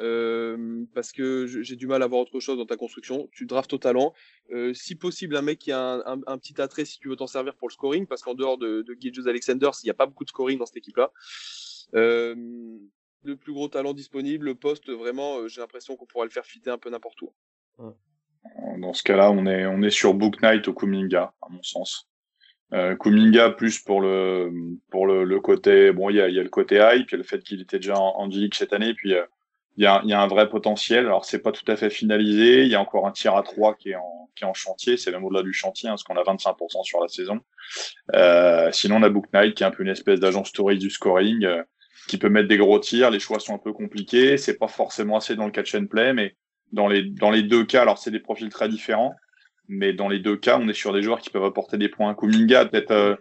Euh, 0.01 0.85
parce 0.95 1.13
que 1.13 1.47
j'ai 1.47 1.77
du 1.77 1.87
mal 1.87 2.03
à 2.03 2.07
voir 2.07 2.23
autre 2.23 2.41
chose 2.41 2.57
dans 2.57 2.67
ta 2.67 2.77
construction. 2.77 3.29
Tu 3.33 3.45
draftes 3.45 3.73
au 3.75 3.79
talent. 3.79 4.15
Euh, 4.51 4.73
si 4.73 4.95
possible, 4.95 5.37
un 5.37 5.43
mec 5.43 5.59
qui 5.59 5.73
a 5.73 6.03
un, 6.07 6.39
petit 6.39 6.61
attrait 6.61 6.85
si 6.85 6.99
tu 6.99 7.09
veux 7.09 7.17
t'en 7.17 7.27
servir 7.27 7.55
pour 7.55 7.69
le 7.69 7.73
scoring, 7.73 8.07
parce 8.07 8.23
qu'en 8.23 8.35
dehors 8.35 8.59
de, 8.59 8.83
de 8.83 8.97
Gilgeous 8.99 9.29
Alexander, 9.29 9.71
il 9.83 9.87
n'y 9.87 9.91
a 9.91 9.95
pas 9.95 10.07
beaucoup 10.07 10.25
de 10.25 10.31
scoring 10.31 10.59
dans 10.59 10.67
cette 10.67 10.79
équipe-là. 10.79 11.13
Euh, 11.95 12.35
le 13.25 13.37
plus 13.37 13.53
gros 13.53 13.69
talent 13.69 13.93
disponible, 13.93 14.47
le 14.47 14.55
poste, 14.55 14.89
vraiment, 14.91 15.47
j'ai 15.47 15.61
l'impression 15.61 15.97
qu'on 15.97 16.07
pourra 16.07 16.25
le 16.25 16.31
faire 16.31 16.47
fitter 16.47 16.71
un 16.71 16.79
peu 16.79 16.91
n'importe 16.91 17.21
où. 17.23 17.33
Dans 18.79 18.95
ce 18.95 19.03
cas-là, 19.03 19.31
on 19.31 19.47
est, 19.47 19.67
on 19.67 19.83
est 19.83 19.91
sur 19.91 20.15
Book 20.15 20.43
Knight 20.43 20.67
au 20.69 20.75
Kuminga, 20.75 21.35
à 21.43 21.49
mon 21.51 21.63
sens. 21.63 22.09
Euh, 22.73 22.97
Kuminga 22.97 23.51
plus 23.51 23.79
pour 23.81 24.01
le 24.01 24.51
pour 24.91 25.07
le, 25.07 25.41
côté 25.41 25.93
bon 25.93 26.09
il 26.09 26.17
y 26.17 26.23
a, 26.23 26.31
y 26.31 26.41
a 26.41 26.43
le 26.43 26.49
côté 26.49 26.77
hype 26.77 27.13
il 27.13 27.19
le 27.19 27.23
fait 27.23 27.43
qu'il 27.43 27.61
était 27.61 27.77
déjà 27.77 27.99
en, 27.99 28.19
en 28.19 28.31
G-League 28.31 28.55
cette 28.55 28.73
année 28.73 28.95
puis 28.95 29.15
il 29.77 29.85
y, 29.85 29.87
a, 29.87 30.03
y 30.05 30.13
a 30.13 30.21
un 30.21 30.27
vrai 30.27 30.49
potentiel. 30.49 31.07
Alors 31.07 31.25
c'est 31.25 31.41
pas 31.41 31.53
tout 31.53 31.65
à 31.71 31.77
fait 31.77 31.91
finalisé. 31.91 32.63
Il 32.63 32.69
y 32.69 32.75
a 32.75 32.81
encore 32.81 33.07
un 33.07 33.13
tir 33.13 33.37
à 33.37 33.43
trois 33.43 33.75
qui 33.75 33.91
est 33.91 33.97
en, 33.97 34.31
qui 34.35 34.45
est 34.45 34.47
en 34.47 34.55
chantier. 34.55 34.97
C'est 34.97 35.11
même 35.11 35.25
au-delà 35.25 35.43
du 35.43 35.53
chantier, 35.53 35.89
hein, 35.89 35.93
parce 35.93 36.05
qu'on 36.05 36.17
a 36.17 36.23
25% 36.23 36.85
sur 36.85 37.01
la 37.01 37.09
saison. 37.09 37.41
Euh, 38.15 38.71
sinon 38.73 38.97
on 38.97 39.03
a 39.03 39.09
Book 39.09 39.27
Knight 39.33 39.55
qui 39.55 39.63
est 39.63 39.67
un 39.67 39.71
peu 39.71 39.83
une 39.83 39.89
espèce 39.89 40.21
d'agent 40.21 40.45
story 40.45 40.79
du 40.79 40.91
scoring, 40.91 41.45
euh, 41.45 41.63
qui 42.09 42.19
peut 42.19 42.29
mettre 42.29 42.49
des 42.49 42.59
gros 42.59 42.79
tirs. 42.79 43.11
Les 43.11 43.21
choix 43.21 43.41
sont 43.41 43.55
un 43.55 43.59
peu 43.59 43.73
compliqués. 43.73 44.37
C'est 44.37 44.59
pas 44.59 44.69
forcément 44.69 45.17
assez 45.17 45.37
dans 45.37 45.47
le 45.47 45.53
catch 45.53 45.75
and 45.75 45.87
play, 45.87 46.13
mais 46.13 46.37
dans 46.73 46.89
les 46.89 47.03
dans 47.03 47.31
les 47.31 47.43
deux 47.43 47.65
cas, 47.65 47.83
alors 47.83 47.99
c'est 47.99 48.11
des 48.11 48.21
profils 48.21 48.49
très 48.49 48.69
différents, 48.69 49.15
mais 49.69 49.93
dans 49.93 50.09
les 50.09 50.19
deux 50.19 50.37
cas, 50.37 50.59
on 50.61 50.69
est 50.69 50.75
sur 50.75 50.93
des 50.93 51.03
joueurs 51.03 51.21
qui 51.21 51.31
peuvent 51.31 51.45
apporter 51.45 51.79
des 51.79 51.89
points. 51.89 52.15
Kuminga 52.15 52.67
peut-être 52.67 52.91
euh, 52.91 53.17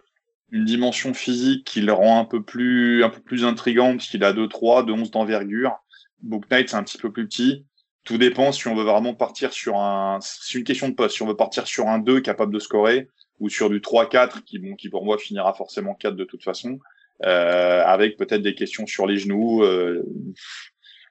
une 0.50 0.64
dimension 0.64 1.14
physique 1.14 1.66
qui 1.66 1.80
le 1.80 1.92
rend 1.92 2.20
un 2.20 2.24
peu 2.24 2.42
plus 2.42 3.04
un 3.04 3.10
peu 3.10 3.20
plus 3.20 3.44
intrigant 3.44 3.92
parce 3.92 4.08
qu'il 4.08 4.24
a 4.24 4.32
2-3, 4.32 4.86
2-11 4.86 5.10
d'envergure. 5.10 5.81
Book 6.22 6.44
Knight, 6.50 6.68
c'est 6.68 6.76
un 6.76 6.82
petit 6.82 6.98
peu 6.98 7.12
plus 7.12 7.26
petit. 7.26 7.66
Tout 8.04 8.18
dépend 8.18 8.50
si 8.52 8.66
on 8.68 8.74
veut 8.74 8.84
vraiment 8.84 9.14
partir 9.14 9.52
sur 9.52 9.76
un. 9.76 10.18
C'est 10.20 10.58
une 10.58 10.64
question 10.64 10.88
de 10.88 10.94
poste. 10.94 11.16
Si 11.16 11.22
on 11.22 11.26
veut 11.26 11.36
partir 11.36 11.66
sur 11.66 11.88
un 11.88 11.98
2 11.98 12.20
capable 12.20 12.52
de 12.52 12.58
scorer 12.58 13.08
ou 13.38 13.48
sur 13.48 13.70
du 13.70 13.80
3-4 13.80 14.42
qui, 14.42 14.58
bon, 14.58 14.74
qui 14.74 14.88
pour 14.88 15.04
moi 15.04 15.18
finira 15.18 15.54
forcément 15.54 15.94
4 15.94 16.14
de 16.16 16.24
toute 16.24 16.42
façon, 16.42 16.78
euh, 17.24 17.82
avec 17.84 18.16
peut-être 18.16 18.42
des 18.42 18.54
questions 18.54 18.86
sur 18.86 19.06
les 19.06 19.18
genoux. 19.18 19.62
Euh, 19.62 20.02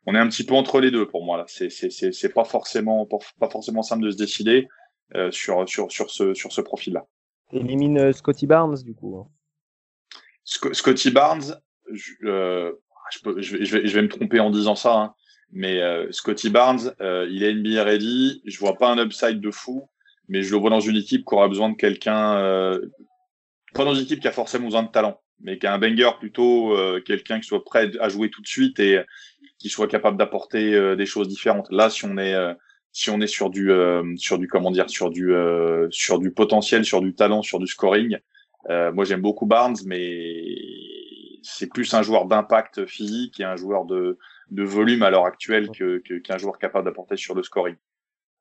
on 0.06 0.15
est 0.15 0.19
un 0.19 0.28
petit 0.28 0.45
peu 0.45 0.54
entre 0.56 0.80
les 0.80 0.91
deux 0.91 1.08
pour 1.08 1.24
moi 1.24 1.38
là. 1.38 1.45
C'est 1.47 1.69
c'est 1.69 1.89
c'est 1.89 2.12
c'est 2.12 2.30
pas 2.34 2.43
forcément 2.43 3.06
pas 3.06 3.50
forcément 3.50 3.84
simple 3.84 4.04
de 4.04 4.12
se 4.12 4.17
décider 4.17 4.67
euh, 5.15 5.32
sur 5.32 5.67
sur 5.69 5.91
sur 5.91 6.10
ce 6.10 6.34
sur 6.34 6.52
ce 6.52 6.62
profil 6.62 6.93
là. 6.93 7.06
Élimine 7.54 8.00
euh, 8.00 8.12
Scotty 8.13 8.47
Barnes 8.47 8.82
du 8.84 8.93
coup. 8.95 9.17
hein. 9.17 9.28
Sc 10.43 10.74
Scotty 10.74 11.12
Barnes, 11.12 11.62
je, 11.91 12.13
euh, 12.26 12.71
je, 13.12 13.19
peux, 13.19 13.41
je, 13.41 13.63
je, 13.63 13.78
vais, 13.78 13.88
je 13.88 13.93
vais 13.93 14.02
me 14.02 14.10
tromper 14.10 14.39
en 14.39 14.50
disant 14.50 14.76
ça, 14.76 14.95
hein, 14.95 15.13
mais 15.52 15.82
euh, 15.82 16.12
Scotty 16.12 16.50
Barnes, 16.50 16.93
euh, 17.02 17.28
il 17.30 17.43
est 17.43 17.54
NBA 17.54 17.84
ready. 17.84 18.41
Je 18.45 18.58
vois 18.60 18.78
pas 18.78 18.89
un 18.89 18.97
upside 19.04 19.39
de 19.41 19.52
fou, 19.52 19.89
mais 20.30 20.43
je 20.43 20.52
le 20.52 20.58
vois 20.60 20.69
dans 20.69 20.80
une 20.80 20.95
équipe 20.95 21.26
qui 21.26 21.36
aura 21.36 21.47
besoin 21.47 21.69
de 21.69 21.76
quelqu'un, 21.76 22.38
euh, 22.38 22.80
pas 23.74 23.86
dans 23.86 23.93
une 23.93 24.04
équipe 24.04 24.21
qui 24.21 24.28
a 24.28 24.32
forcément 24.32 24.65
besoin 24.65 24.84
de 24.84 24.89
talent, 24.89 25.19
mais 25.41 25.58
qui 25.58 25.67
a 25.67 25.74
un 25.74 25.80
banger 25.80 26.12
plutôt, 26.19 26.78
euh, 26.78 27.02
quelqu'un 27.02 27.39
qui 27.39 27.47
soit 27.47 27.63
prêt 27.63 27.91
à 28.00 28.10
jouer 28.10 28.30
tout 28.30 28.41
de 28.41 28.47
suite 28.47 28.80
et 28.80 29.02
qui 29.60 29.69
soit 29.69 29.88
capable 29.88 30.17
d'apporter 30.17 30.74
euh, 30.74 30.95
des 30.95 31.06
choses 31.06 31.28
différentes. 31.28 31.67
Là, 31.71 31.89
si 31.89 32.06
on 32.06 32.17
est 32.17 32.34
euh, 32.34 32.54
si 32.93 33.10
on 33.10 33.21
est 33.21 33.28
sur 33.28 33.50
du 33.50 33.71
sur 34.17 34.38
du 34.38 34.50
comment 34.50 34.69
dire 34.69 34.89
sur 34.89 35.12
du 35.12 35.34
sur 35.91 36.19
du 36.19 36.32
potentiel, 36.32 36.84
sur 36.84 37.00
du 37.00 37.15
talent, 37.15 37.41
sur 37.41 37.58
du 37.58 37.65
scoring, 37.65 38.17
moi 38.67 39.06
j'aime 39.06 39.21
beaucoup 39.21 39.45
Barnes, 39.45 39.78
mais 39.86 40.43
c'est 41.41 41.67
plus 41.67 41.93
un 41.93 42.01
joueur 42.01 42.25
d'impact 42.25 42.86
physique 42.86 43.39
et 43.39 43.43
un 43.43 43.56
joueur 43.56 43.86
de, 43.86 44.17
de 44.51 44.63
volume 44.63 45.04
à 45.04 45.10
l'heure 45.10 45.25
actuelle 45.25 45.69
que, 45.71 45.99
que, 45.99 46.19
qu'un 46.19 46.38
joueur 46.38 46.58
capable 46.58 46.86
d'apporter 46.86 47.17
sur 47.17 47.36
le 47.36 47.43
scoring. 47.43 47.75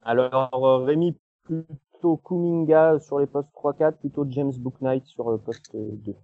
Alors 0.03 0.65
euh, 0.65 0.85
Rémi 0.85 1.17
plutôt 1.45 2.17
Kuminga 2.17 3.01
sur 3.01 3.19
les 3.19 3.27
postes 3.27 3.51
3-4, 3.55 3.99
plutôt 3.99 4.27
James 4.29 4.53
Booknight 4.57 5.05
sur 5.07 5.31
le 5.31 5.39
poste 5.39 5.75
2. 5.75 6.15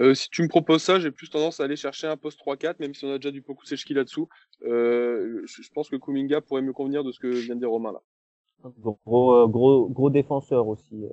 Euh, 0.00 0.14
si 0.14 0.28
tu 0.30 0.42
me 0.42 0.48
proposes 0.48 0.82
ça, 0.82 1.00
j'ai 1.00 1.10
plus 1.10 1.28
tendance 1.30 1.58
à 1.58 1.64
aller 1.64 1.76
chercher 1.76 2.06
un 2.06 2.16
poste 2.16 2.38
3-4, 2.40 2.76
même 2.78 2.94
si 2.94 3.04
on 3.04 3.12
a 3.12 3.16
déjà 3.16 3.32
du 3.32 3.42
Poku 3.42 3.66
Sechki 3.66 3.92
là-dessous. 3.92 4.28
Euh, 4.62 5.42
je, 5.46 5.70
pense 5.74 5.88
que 5.88 5.96
Kuminga 5.96 6.40
pourrait 6.40 6.62
me 6.62 6.72
convenir 6.72 7.02
de 7.02 7.10
ce 7.10 7.18
que 7.18 7.26
vient 7.26 7.56
de 7.56 7.60
dire 7.60 7.70
Romain 7.70 7.92
là. 7.92 8.00
Gros, 8.78 9.48
gros, 9.48 9.88
gros 9.88 10.10
défenseur 10.10 10.68
aussi. 10.68 11.06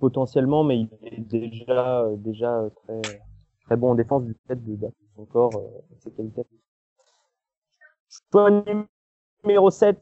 Potentiellement, 0.00 0.64
mais 0.64 0.80
il 0.80 0.88
est 1.02 1.20
déjà, 1.20 2.00
euh, 2.02 2.16
déjà 2.16 2.68
très, 2.84 3.00
très 3.64 3.76
bon 3.76 3.92
en 3.92 3.94
défense 3.94 4.24
du 4.24 4.34
fait 4.46 4.56
de, 4.56 4.76
de 4.76 4.88
son 5.16 5.24
corps, 5.26 5.54
euh, 5.56 5.96
ses 5.98 6.10
qualités. 6.10 6.42
Choix 8.30 8.50
numéro 9.44 9.70
7, 9.70 9.98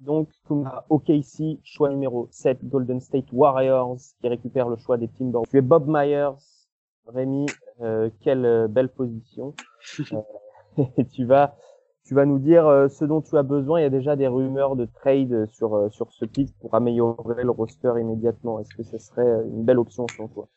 donc 0.00 0.28
à 0.66 0.84
OKC, 0.88 1.60
choix 1.62 1.90
numéro 1.90 2.28
7, 2.30 2.64
Golden 2.68 3.00
State 3.00 3.32
Warriors, 3.32 3.98
qui 4.20 4.28
récupère 4.28 4.68
le 4.68 4.76
choix 4.76 4.96
des 4.96 5.08
Timberwolves. 5.08 5.48
Tu 5.50 5.58
es 5.58 5.60
Bob 5.60 5.86
Myers, 5.88 6.30
Rémi, 7.06 7.46
euh, 7.80 8.10
quelle 8.20 8.44
euh, 8.44 8.68
belle 8.68 8.88
position. 8.88 9.54
Et 10.96 11.04
tu 11.06 11.24
vas, 11.24 11.56
tu 12.04 12.14
vas 12.14 12.26
nous 12.26 12.38
dire 12.38 12.66
euh, 12.66 12.88
ce 12.88 13.04
dont 13.04 13.20
tu 13.22 13.36
as 13.36 13.42
besoin. 13.42 13.80
Il 13.80 13.82
y 13.82 13.86
a 13.86 13.90
déjà 13.90 14.16
des 14.16 14.28
rumeurs 14.28 14.76
de 14.76 14.86
trade 14.86 15.46
sur 15.46 15.74
euh, 15.74 15.90
sur 15.90 16.12
ce 16.12 16.24
pick 16.24 16.56
pour 16.60 16.74
améliorer 16.74 17.44
le 17.44 17.50
roster 17.50 17.92
immédiatement. 18.00 18.60
Est-ce 18.60 18.74
que 18.74 18.82
ce 18.82 18.98
serait 18.98 19.26
euh, 19.26 19.44
une 19.46 19.64
belle 19.64 19.78
option 19.78 20.08
selon 20.08 20.28
toi? 20.28 20.48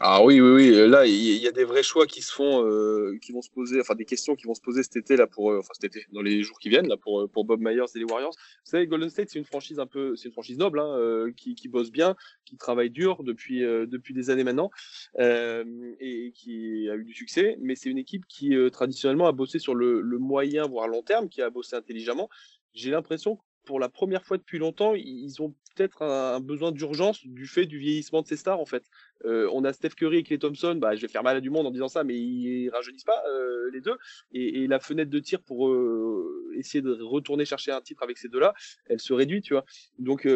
Ah 0.00 0.24
oui, 0.24 0.40
oui, 0.40 0.50
oui. 0.50 0.88
Là, 0.88 1.06
il 1.06 1.14
y, 1.14 1.46
a 1.46 1.52
des 1.52 1.62
vrais 1.62 1.84
choix 1.84 2.06
qui 2.06 2.20
se 2.20 2.32
font, 2.32 2.66
euh, 2.66 3.16
qui 3.22 3.30
vont 3.30 3.42
se 3.42 3.50
poser, 3.50 3.80
enfin 3.80 3.94
des 3.94 4.04
questions 4.04 4.34
qui 4.34 4.44
vont 4.46 4.54
se 4.54 4.60
poser 4.60 4.82
cet 4.82 4.96
été 4.96 5.16
là 5.16 5.28
pour, 5.28 5.52
euh, 5.52 5.60
enfin 5.60 5.72
cet 5.72 5.84
été, 5.84 6.06
dans 6.12 6.20
les 6.20 6.42
jours 6.42 6.58
qui 6.58 6.68
viennent 6.68 6.88
là 6.88 6.96
pour 6.96 7.20
euh, 7.20 7.28
pour 7.28 7.44
Bob 7.44 7.60
Myers 7.60 7.84
et 7.94 7.98
les 8.00 8.04
Warriors. 8.04 8.34
Vous 8.36 8.70
savez, 8.70 8.88
Golden 8.88 9.08
State, 9.08 9.28
c'est 9.30 9.38
une 9.38 9.44
franchise 9.44 9.78
un 9.78 9.86
peu, 9.86 10.16
c'est 10.16 10.26
une 10.26 10.32
franchise 10.32 10.58
noble, 10.58 10.80
hein, 10.80 11.30
qui 11.36 11.54
qui 11.54 11.68
bosse 11.68 11.92
bien, 11.92 12.16
qui 12.44 12.56
travaille 12.56 12.90
dur 12.90 13.22
depuis 13.22 13.60
depuis 13.60 14.14
des 14.14 14.30
années 14.30 14.44
maintenant, 14.44 14.70
et 15.18 16.32
qui 16.34 16.88
a 16.90 16.96
eu 16.96 17.04
du 17.04 17.14
succès. 17.14 17.56
Mais 17.60 17.76
c'est 17.76 17.88
une 17.88 17.98
équipe 17.98 18.26
qui 18.26 18.54
traditionnellement 18.72 19.28
a 19.28 19.32
bossé 19.32 19.60
sur 19.60 19.76
le, 19.76 20.00
le 20.00 20.18
moyen 20.18 20.66
voire 20.66 20.88
long 20.88 21.02
terme, 21.02 21.28
qui 21.28 21.40
a 21.40 21.50
bossé 21.50 21.76
intelligemment. 21.76 22.28
J'ai 22.72 22.90
l'impression 22.90 23.38
pour 23.64 23.80
la 23.80 23.88
première 23.88 24.24
fois 24.24 24.36
depuis 24.36 24.58
longtemps, 24.58 24.94
ils 24.94 25.42
ont 25.42 25.54
peut-être 25.74 26.02
un, 26.02 26.40
besoin 26.40 26.72
d'urgence 26.72 27.26
du 27.26 27.46
fait 27.46 27.66
du 27.66 27.78
vieillissement 27.78 28.22
de 28.22 28.26
ces 28.26 28.36
stars 28.36 28.60
en 28.60 28.66
fait. 28.66 28.84
Euh, 29.24 29.48
on 29.52 29.64
a 29.64 29.72
Steph 29.72 29.90
Curry 29.90 30.18
et 30.18 30.22
Clay 30.22 30.38
Thompson, 30.38 30.76
bah, 30.76 30.94
je 30.94 31.02
vais 31.02 31.08
faire 31.08 31.22
mal 31.22 31.36
à 31.36 31.40
du 31.40 31.50
monde 31.50 31.66
en 31.66 31.70
disant 31.70 31.88
ça, 31.88 32.04
mais 32.04 32.14
ils 32.14 32.68
rajeunissent 32.70 33.04
pas 33.04 33.22
euh, 33.28 33.70
les 33.72 33.80
deux. 33.80 33.96
Et, 34.32 34.66
la 34.66 34.80
fenêtre 34.80 35.10
de 35.10 35.18
tir 35.18 35.42
pour 35.42 35.68
euh, 35.68 36.52
essayer 36.56 36.80
de 36.80 36.92
retourner 37.02 37.44
chercher 37.44 37.72
un 37.72 37.80
titre 37.80 38.02
avec 38.02 38.18
ces 38.18 38.28
deux-là, 38.28 38.54
elle 38.86 39.00
se 39.00 39.12
réduit, 39.12 39.42
tu 39.42 39.54
vois. 39.54 39.64
Donc 39.98 40.28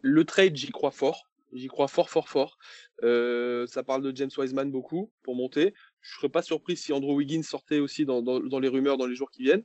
le 0.00 0.24
trade, 0.24 0.56
j'y 0.56 0.70
crois 0.70 0.90
fort. 0.90 1.28
J'y 1.52 1.68
crois 1.68 1.86
fort, 1.88 2.10
fort, 2.10 2.28
fort. 2.28 2.58
Ça 3.02 3.82
parle 3.84 4.02
de 4.02 4.16
James 4.16 4.30
Wiseman 4.36 4.70
beaucoup 4.70 5.10
pour 5.22 5.36
monter. 5.36 5.74
Je 6.04 6.16
serais 6.16 6.28
pas 6.28 6.42
surpris 6.42 6.76
si 6.76 6.92
Andrew 6.92 7.14
Wiggins 7.14 7.42
sortait 7.42 7.78
aussi 7.78 8.04
dans, 8.04 8.20
dans, 8.20 8.38
dans 8.38 8.58
les 8.58 8.68
rumeurs 8.68 8.98
dans 8.98 9.06
les 9.06 9.14
jours 9.14 9.30
qui 9.30 9.42
viennent. 9.42 9.64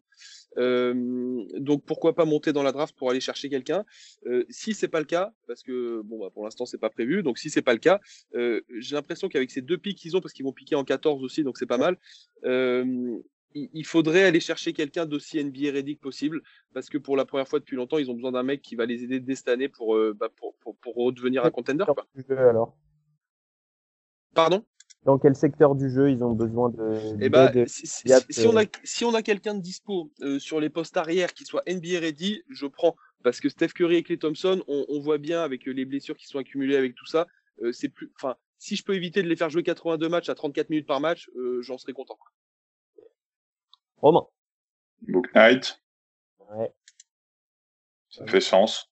Euh, 0.58 1.44
donc 1.58 1.84
pourquoi 1.86 2.16
pas 2.16 2.24
monter 2.24 2.54
dans 2.54 2.64
la 2.64 2.72
draft 2.72 2.96
pour 2.98 3.10
aller 3.10 3.20
chercher 3.20 3.50
quelqu'un? 3.50 3.84
Euh, 4.26 4.46
si 4.50 4.74
c'est 4.74 4.88
pas 4.88 5.00
le 5.00 5.06
cas, 5.06 5.34
parce 5.48 5.64
que 5.64 6.02
bon 6.06 6.18
bah 6.18 6.30
pour 6.34 6.46
l'instant 6.46 6.66
c'est 6.66 6.78
pas 6.78 6.90
prévu, 6.90 7.24
donc 7.24 7.38
si 7.38 7.50
c'est 7.50 7.62
pas 7.62 7.74
le 7.74 7.80
cas, 7.80 8.00
euh, 8.36 8.62
j'ai 8.78 8.96
l'impression 8.96 9.28
qu'avec 9.28 9.52
ces 9.52 9.62
deux 9.62 9.78
pics 9.78 9.98
qu'ils 9.98 10.16
ont, 10.16 10.22
parce 10.22 10.34
qu'ils 10.34 10.46
vont 10.46 10.54
piquer 10.54 10.76
en 10.76 10.86
14 10.86 11.22
aussi, 11.24 11.44
donc 11.44 11.58
c'est 11.58 11.66
pas 11.66 11.78
mal. 11.78 11.98
Euh, 12.46 13.18
il, 13.54 13.70
il 13.74 13.86
faudrait 13.86 14.24
aller 14.24 14.40
chercher 14.40 14.72
quelqu'un 14.72 15.06
d'aussi 15.06 15.44
NBA 15.44 15.72
ready 15.74 15.98
que 15.98 16.02
possible, 16.02 16.42
parce 16.74 16.88
que 16.88 16.98
pour 16.98 17.18
la 17.18 17.26
première 17.26 17.50
fois 17.50 17.60
depuis 17.60 17.76
longtemps, 17.76 17.98
ils 17.98 18.10
ont 18.10 18.16
besoin 18.16 18.32
d'un 18.32 18.44
mec 18.44 18.62
qui 18.62 18.78
va 18.78 18.86
les 18.86 19.04
aider 19.04 19.20
dès 19.20 19.36
cette 19.36 19.50
année 19.50 19.68
pour, 19.68 20.00
bah, 20.16 20.30
pour, 20.38 20.56
pour, 20.56 20.78
pour 20.78 20.96
redevenir 20.96 21.44
un 21.44 21.52
contender. 21.52 21.84
Quoi. 21.86 22.08
Alors? 22.30 22.78
Pardon? 24.34 24.64
Dans 25.04 25.18
quel 25.18 25.36
secteur 25.36 25.76
du 25.76 25.90
jeu 25.90 26.12
ils 26.12 26.24
ont 26.24 26.34
besoin 26.34 26.70
de. 26.70 27.00
Eh 27.22 27.30
bah, 27.30 27.52
si, 27.68 27.88
si- 27.88 28.08
immédiate, 28.08 28.26
si 28.30 28.48
on 28.48 28.56
a, 28.58 28.64
euh, 28.64 28.68
si 28.84 29.06
on 29.06 29.14
a 29.14 29.22
quelqu'un 29.22 29.54
de 29.56 29.62
dispo 29.62 30.12
euh, 30.22 30.40
sur 30.40 30.60
les 30.60 30.70
postes 30.70 30.98
arrière 30.98 31.34
qui 31.34 31.46
soit 31.46 31.64
NBA 31.68 32.00
ready, 32.00 32.44
je 32.50 32.66
prends. 32.68 32.96
Parce 33.24 33.40
que 33.42 33.50
Steph 33.50 33.70
Curry 33.70 33.96
et 33.98 34.04
Clay 34.04 34.18
Thompson, 34.18 34.64
on, 34.68 34.86
on 34.88 35.00
voit 35.00 35.18
bien 35.18 35.42
avec 35.42 35.68
euh, 35.68 35.72
les 35.72 35.86
blessures 35.86 36.16
qui 36.18 36.28
sont 36.28 36.40
accumulées 36.40 36.78
avec 36.78 36.96
tout 36.96 37.06
ça, 37.06 37.28
euh, 37.62 37.72
c'est 37.72 37.90
plus. 37.90 38.12
Enfin, 38.16 38.36
si 38.58 38.76
je 38.76 38.84
peux 38.84 38.94
éviter 38.96 39.24
de 39.24 39.28
les 39.28 39.36
faire 39.36 39.50
jouer 39.50 39.64
82 39.64 40.08
matchs 40.10 40.30
à 40.30 40.36
34 40.36 40.70
minutes 40.70 40.88
par 40.88 41.00
match, 41.00 41.30
euh, 41.36 41.62
j'en 41.62 41.78
serais 41.78 41.94
content. 41.94 42.18
Romain. 43.98 44.26
Book 45.02 45.28
Knight, 45.34 45.82
Ouais. 46.52 46.74
ça 48.10 48.26
fait 48.28 48.42
sens. 48.42 48.89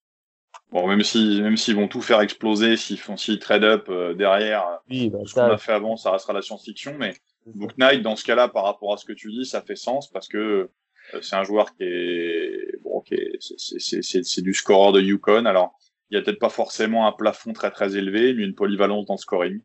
Bon, 0.70 0.86
même 0.86 1.02
si 1.02 1.40
même 1.40 1.56
s'ils 1.56 1.76
vont 1.76 1.88
tout 1.88 2.02
faire 2.02 2.20
exploser, 2.20 2.76
s'ils 2.76 2.98
font 2.98 3.16
s'ils 3.16 3.38
trade 3.38 3.64
up 3.64 3.86
euh, 3.88 4.14
derrière, 4.14 4.66
Oui, 4.90 5.08
bah, 5.08 5.18
ce 5.24 5.32
qu'on 5.34 5.40
a 5.42 5.56
fait 5.58 5.72
avant, 5.72 5.96
ça 5.96 6.10
restera 6.12 6.32
la 6.32 6.42
science-fiction, 6.42 6.94
mais. 6.98 7.14
Book 7.46 7.78
Knight, 7.78 8.02
dans 8.02 8.14
ce 8.14 8.24
cas-là, 8.24 8.48
par 8.48 8.64
rapport 8.64 8.92
à 8.92 8.98
ce 8.98 9.06
que 9.06 9.14
tu 9.14 9.30
dis, 9.30 9.46
ça 9.46 9.62
fait 9.62 9.74
sens 9.76 10.10
parce 10.10 10.28
que 10.28 10.68
euh, 11.14 11.20
c'est 11.22 11.36
un 11.36 11.44
joueur 11.44 11.74
qui 11.74 11.84
est 11.84 12.78
bon, 12.82 13.00
qui 13.00 13.14
est 13.14 13.38
c'est- 13.40 14.42
du 14.42 14.52
scoreur 14.52 14.92
de 14.92 15.00
Yukon. 15.00 15.46
Alors, 15.46 15.72
il 16.10 16.16
y 16.16 16.20
a 16.20 16.22
peut-être 16.22 16.38
pas 16.38 16.50
forcément 16.50 17.06
un 17.06 17.12
plafond 17.12 17.54
très 17.54 17.70
très 17.70 17.96
élevé, 17.96 18.34
mais 18.34 18.42
une 18.44 18.54
polyvalence 18.54 19.06
dans 19.06 19.14
le 19.14 19.18
scoring. 19.18 19.60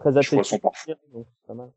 très 0.00 0.10
Je 0.22 0.30
vois 0.34 0.42
son 0.42 0.56
athlétique, 0.56 0.62
parfum. 0.62 0.92
donc 1.12 1.26
pas 1.46 1.54
mal. 1.54 1.70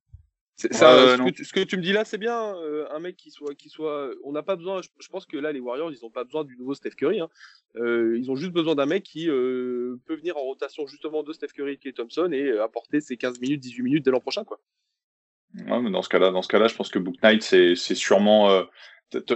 Ça, 0.55 0.95
Ouais, 0.95 1.17
ce, 1.17 1.21
que 1.23 1.29
tu, 1.31 1.45
ce 1.45 1.53
que 1.53 1.59
tu 1.61 1.77
me 1.77 1.81
dis 1.81 1.93
là, 1.93 2.05
c'est 2.05 2.19
bien. 2.19 2.55
euh, 2.57 2.85
un 2.91 2.99
mec 2.99 3.17
qui 3.17 3.31
soit, 3.31 3.55
qui 3.55 3.69
soit. 3.69 4.11
On 4.23 4.31
n'a 4.31 4.43
pas 4.43 4.55
besoin. 4.55 4.81
Je, 4.81 4.89
je 4.99 5.07
pense 5.09 5.25
que 5.25 5.35
là, 5.37 5.51
les 5.51 5.59
Warriors, 5.59 5.91
ils 5.91 5.97
n'ont 6.03 6.11
pas 6.11 6.23
besoin 6.23 6.43
du 6.43 6.55
nouveau 6.57 6.75
Steph 6.75 6.91
Curry. 6.91 7.19
Hein. 7.21 7.29
Euh, 7.75 8.17
ils 8.19 8.29
ont 8.29 8.35
juste 8.35 8.51
besoin 8.51 8.75
d'un 8.75 8.85
mec 8.85 9.03
qui 9.03 9.29
euh, 9.29 9.99
peut 10.05 10.15
venir 10.15 10.37
en 10.37 10.41
rotation 10.41 10.85
justement 10.85 11.23
de 11.23 11.33
Steph 11.33 11.47
Curry 11.55 11.79
et 11.83 11.93
Thompson 11.93 12.29
et 12.31 12.43
euh, 12.43 12.63
apporter 12.63 13.01
ses 13.01 13.17
15 13.17 13.39
minutes, 13.39 13.61
18 13.61 13.81
minutes 13.81 14.05
dès 14.05 14.11
l'an 14.11 14.19
prochain, 14.19 14.43
quoi. 14.43 14.59
Ouais, 15.55 15.79
mais 15.81 15.91
dans 15.91 16.01
ce 16.01 16.09
cas-là, 16.09 16.31
dans 16.31 16.41
ce 16.41 16.47
cas-là, 16.47 16.67
je 16.67 16.75
pense 16.75 16.89
que 16.89 16.99
Book 16.99 17.15
Knight, 17.21 17.43
c'est 17.43 17.75
c'est 17.75 17.95
sûrement 17.95 18.49
euh, 18.49 18.63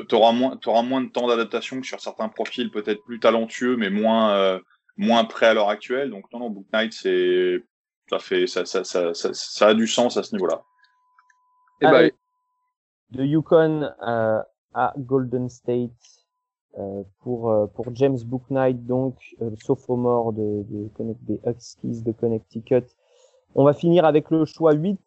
t'auras 0.08 0.32
moins 0.32 0.58
t'auras 0.58 0.82
moins 0.82 1.02
de 1.02 1.10
temps 1.10 1.28
d'adaptation 1.28 1.80
que 1.82 1.88
sur 1.88 2.00
certains 2.00 2.30
profils 2.30 2.72
peut-être 2.72 3.04
plus 3.04 3.20
talentueux, 3.20 3.76
mais 3.76 3.90
moins 3.90 4.34
euh, 4.36 4.60
moins 4.98 5.26
prêts 5.26 5.48
à 5.48 5.54
l'heure 5.54 5.70
actuelle. 5.70 6.10
Donc 6.10 6.32
non, 6.34 6.40
non, 6.40 6.50
Book 6.50 6.66
Knight, 6.74 6.94
c'est 6.94 7.64
ça 8.10 8.20
fait 8.20 8.48
ça 8.48 8.66
ça, 8.66 8.84
ça 8.84 9.14
ça 9.14 9.30
ça 9.34 9.68
a 9.68 9.74
du 9.74 9.88
sens 9.88 10.18
à 10.18 10.24
ce 10.24 10.34
niveau-là. 10.34 10.64
Et 11.82 11.86
bah, 11.86 11.98
Allez. 11.98 12.14
De 13.12 13.24
Yukon 13.24 13.90
euh, 14.06 14.42
à 14.74 14.94
Golden 14.98 15.48
State 15.50 15.92
euh, 16.78 17.04
pour 17.22 17.50
euh, 17.50 17.66
pour 17.68 17.86
James 17.96 18.18
Booknight 18.26 18.86
donc 18.86 19.16
euh, 19.42 19.50
le 19.52 19.56
sophomore 19.56 20.34
de, 20.34 20.64
de 20.70 20.88
Connect- 20.98 21.24
des 21.24 21.40
Huskies 21.46 22.02
de 22.04 22.12
Connecticut. 22.12 22.84
On 23.56 23.64
va 23.64 23.74
finir 23.74 24.04
avec 24.06 24.30
le 24.30 24.44
choix 24.46 24.74
8. 24.74 25.00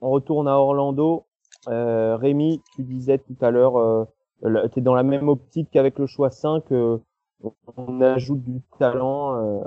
On 0.00 0.10
retourne 0.10 0.46
à 0.48 0.56
Orlando. 0.58 1.24
Euh, 1.68 2.16
Rémi, 2.16 2.62
tu 2.76 2.82
disais 2.84 3.18
tout 3.18 3.36
à 3.42 3.50
l'heure, 3.50 3.76
euh, 3.76 4.04
tu 4.72 4.78
es 4.78 4.82
dans 4.82 4.94
la 4.94 5.02
même 5.02 5.28
optique 5.28 5.68
qu'avec 5.72 5.98
le 5.98 6.06
choix 6.06 6.30
5. 6.30 6.70
euh, 6.72 6.98
on- 7.42 7.52
on 7.76 8.00
ajoute 8.00 8.42
du 8.42 8.60
talent 8.78 9.34
euh, 9.36 9.60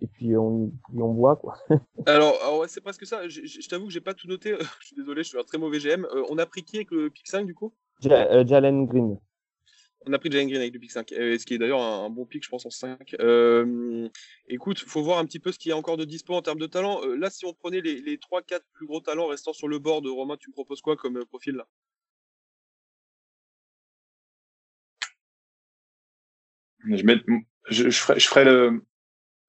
et 0.00 0.06
puis 0.06 0.36
on, 0.36 0.68
puis 0.88 1.00
on 1.02 1.12
voit 1.12 1.36
quoi. 1.36 1.56
alors, 2.06 2.64
c'est 2.68 2.80
presque 2.80 3.06
ça. 3.06 3.28
Je, 3.28 3.42
je- 3.44 3.60
je 3.60 3.68
t'avoue 3.68 3.86
que 3.86 3.92
j'ai 3.92 4.00
pas 4.00 4.14
tout 4.14 4.28
noté. 4.28 4.54
je 4.80 4.86
suis 4.86 4.96
désolé, 4.96 5.22
je 5.22 5.28
suis 5.28 5.38
un 5.38 5.44
très 5.44 5.58
mauvais 5.58 5.78
GM. 5.78 6.04
Euh, 6.04 6.24
on 6.28 6.38
a 6.38 6.46
pris 6.46 6.62
qui 6.62 6.76
avec 6.76 6.90
le 6.90 7.10
pick 7.10 7.26
5 7.28 7.46
du 7.46 7.54
coup? 7.54 7.72
Ja- 8.00 8.30
euh, 8.32 8.46
Jalen 8.46 8.86
Green. 8.86 9.18
On 10.06 10.12
a 10.14 10.18
pris 10.18 10.30
Jalen 10.30 10.48
Green 10.48 10.60
avec 10.62 10.72
le 10.72 10.80
pick 10.80 10.90
5, 10.90 11.12
euh, 11.12 11.36
ce 11.38 11.44
qui 11.44 11.52
est 11.54 11.58
d'ailleurs 11.58 11.82
un, 11.82 12.06
un 12.06 12.10
bon 12.10 12.24
pick, 12.24 12.42
je 12.42 12.48
pense, 12.48 12.64
en 12.64 12.70
5. 12.70 13.14
Euh, 13.20 14.08
écoute, 14.48 14.78
faut 14.78 15.02
voir 15.02 15.18
un 15.18 15.26
petit 15.26 15.38
peu 15.40 15.52
ce 15.52 15.58
qu'il 15.58 15.68
y 15.68 15.72
a 15.72 15.76
encore 15.76 15.98
de 15.98 16.04
dispo 16.06 16.32
en 16.34 16.40
termes 16.40 16.58
de 16.58 16.66
talent. 16.66 17.02
Euh, 17.04 17.16
là, 17.16 17.28
si 17.28 17.44
on 17.44 17.52
prenait 17.52 17.82
les, 17.82 18.00
les 18.00 18.16
3-4 18.16 18.60
plus 18.72 18.86
gros 18.86 19.00
talents 19.00 19.26
restant 19.26 19.52
sur 19.52 19.68
le 19.68 19.78
board, 19.78 20.06
Romain, 20.06 20.38
tu 20.38 20.48
me 20.48 20.54
proposes 20.54 20.80
quoi 20.80 20.96
comme 20.96 21.22
profil 21.26 21.56
là? 21.56 21.66
Je, 26.88 27.02
mets, 27.04 27.16
je, 27.68 27.90
je, 27.90 27.98
ferai, 28.00 28.18
je 28.18 28.26
ferai 28.26 28.44
le 28.44 28.82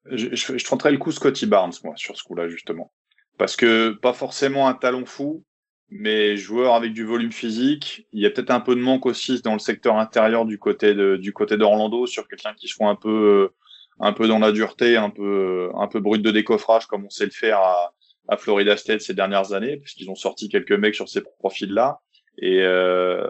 je, 0.06 0.36
je, 0.36 0.58
je 0.58 0.66
tenterai 0.66 0.92
le 0.92 0.98
coup 0.98 1.12
Scotty 1.12 1.46
Barnes 1.46 1.74
moi 1.84 1.94
sur 1.96 2.18
ce 2.18 2.24
coup-là 2.24 2.48
justement 2.48 2.92
parce 3.38 3.56
que 3.56 3.92
pas 3.92 4.14
forcément 4.14 4.68
un 4.68 4.74
talon 4.74 5.06
fou 5.06 5.44
mais 5.92 6.38
joueur 6.38 6.74
avec 6.74 6.94
du 6.94 7.04
volume 7.04 7.34
physique. 7.34 8.08
Il 8.14 8.22
y 8.22 8.26
a 8.26 8.30
peut-être 8.30 8.50
un 8.50 8.62
peu 8.62 8.76
de 8.76 8.80
manque 8.80 9.06
aussi 9.06 9.42
dans 9.42 9.54
le 9.54 9.60
secteur 9.60 9.98
intérieur 9.98 10.46
du 10.46 10.58
côté 10.58 10.96
de, 10.96 11.18
du 11.18 11.34
côté 11.34 11.58
d'Orlando 11.58 12.08
sur 12.08 12.30
quelqu'un 12.30 12.54
qui 12.54 12.70
soit 12.70 12.88
un 12.88 12.96
peu, 12.96 13.10
euh, 13.10 13.54
un 14.00 14.14
peu 14.14 14.28
dans 14.30 14.40
la 14.40 14.54
dureté, 14.54 14.96
un 14.96 15.10
peu, 15.10 15.70
un 15.76 15.88
peu 15.88 16.00
brut 16.00 16.22
de 16.22 16.32
décoffrage 16.32 16.88
comme 16.88 17.06
on 17.06 17.10
sait 17.10 17.26
le 17.26 17.32
faire 17.32 17.60
à, 17.60 17.94
à 18.30 18.38
Florida 18.38 18.78
State 18.78 19.02
ces 19.02 19.14
dernières 19.14 19.52
années, 19.52 19.78
puisqu'ils 19.78 20.10
ont 20.10 20.16
sorti 20.16 20.48
quelques 20.48 20.72
mecs 20.72 20.96
sur 20.96 21.10
ces 21.10 21.22
profils-là. 21.22 22.00
Et 22.38 22.62
euh, 22.62 23.28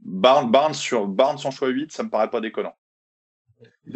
Barnes, 0.00 0.50
Barnes 0.50 0.74
sur 0.74 1.06
Barnes 1.06 1.38
en 1.44 1.50
choix 1.50 1.68
8, 1.68 1.92
ça 1.92 2.02
me 2.02 2.10
paraît 2.10 2.30
pas 2.30 2.42
déconnant. 2.42 2.74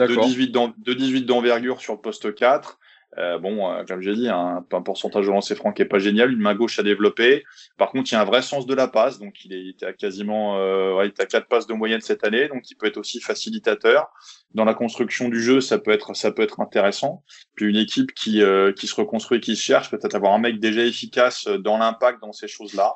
De 0.06 0.14
18 0.26 0.48
d'en- 0.48 0.74
de 0.76 0.92
18 0.94 1.22
d'envergure 1.22 1.80
sur 1.80 1.94
le 1.94 2.00
poste 2.00 2.34
4. 2.34 2.78
Euh, 3.16 3.38
bon, 3.38 3.70
euh, 3.70 3.84
comme 3.86 4.00
j'ai 4.02 4.12
dit, 4.16 4.28
un, 4.28 4.64
un 4.72 4.82
pourcentage 4.82 5.26
de 5.26 5.30
lancer 5.30 5.54
franc 5.54 5.72
qui 5.72 5.82
est 5.82 5.84
pas 5.84 6.00
génial, 6.00 6.32
une 6.32 6.40
main 6.40 6.56
gauche 6.56 6.80
à 6.80 6.82
développer. 6.82 7.44
Par 7.76 7.90
contre, 7.92 8.10
il 8.10 8.14
y 8.14 8.18
a 8.18 8.20
un 8.20 8.24
vrai 8.24 8.42
sens 8.42 8.66
de 8.66 8.74
la 8.74 8.88
passe, 8.88 9.20
donc 9.20 9.44
il, 9.44 9.52
est, 9.52 9.62
il 9.80 9.84
à 9.84 9.92
quasiment, 9.92 10.58
euh, 10.58 10.94
ouais, 10.96 11.06
il 11.06 11.10
était 11.10 11.22
à 11.22 11.26
quatre 11.26 11.46
passes 11.46 11.68
de 11.68 11.74
moyenne 11.74 12.00
cette 12.00 12.24
année, 12.24 12.48
donc 12.48 12.68
il 12.68 12.74
peut 12.74 12.86
être 12.86 12.96
aussi 12.96 13.20
facilitateur. 13.20 14.08
Dans 14.52 14.64
la 14.64 14.74
construction 14.74 15.28
du 15.28 15.40
jeu, 15.40 15.60
ça 15.60 15.78
peut 15.78 15.92
être, 15.92 16.16
ça 16.16 16.32
peut 16.32 16.42
être 16.42 16.58
intéressant. 16.58 17.22
Puis 17.54 17.66
une 17.70 17.76
équipe 17.76 18.12
qui, 18.14 18.42
euh, 18.42 18.72
qui 18.72 18.88
se 18.88 18.96
reconstruit, 18.96 19.38
qui 19.38 19.54
se 19.54 19.62
cherche, 19.62 19.90
peut-être 19.92 20.16
avoir 20.16 20.32
un 20.34 20.38
mec 20.40 20.58
déjà 20.58 20.82
efficace 20.82 21.46
dans 21.46 21.78
l'impact 21.78 22.20
dans 22.20 22.32
ces 22.32 22.48
choses-là. 22.48 22.94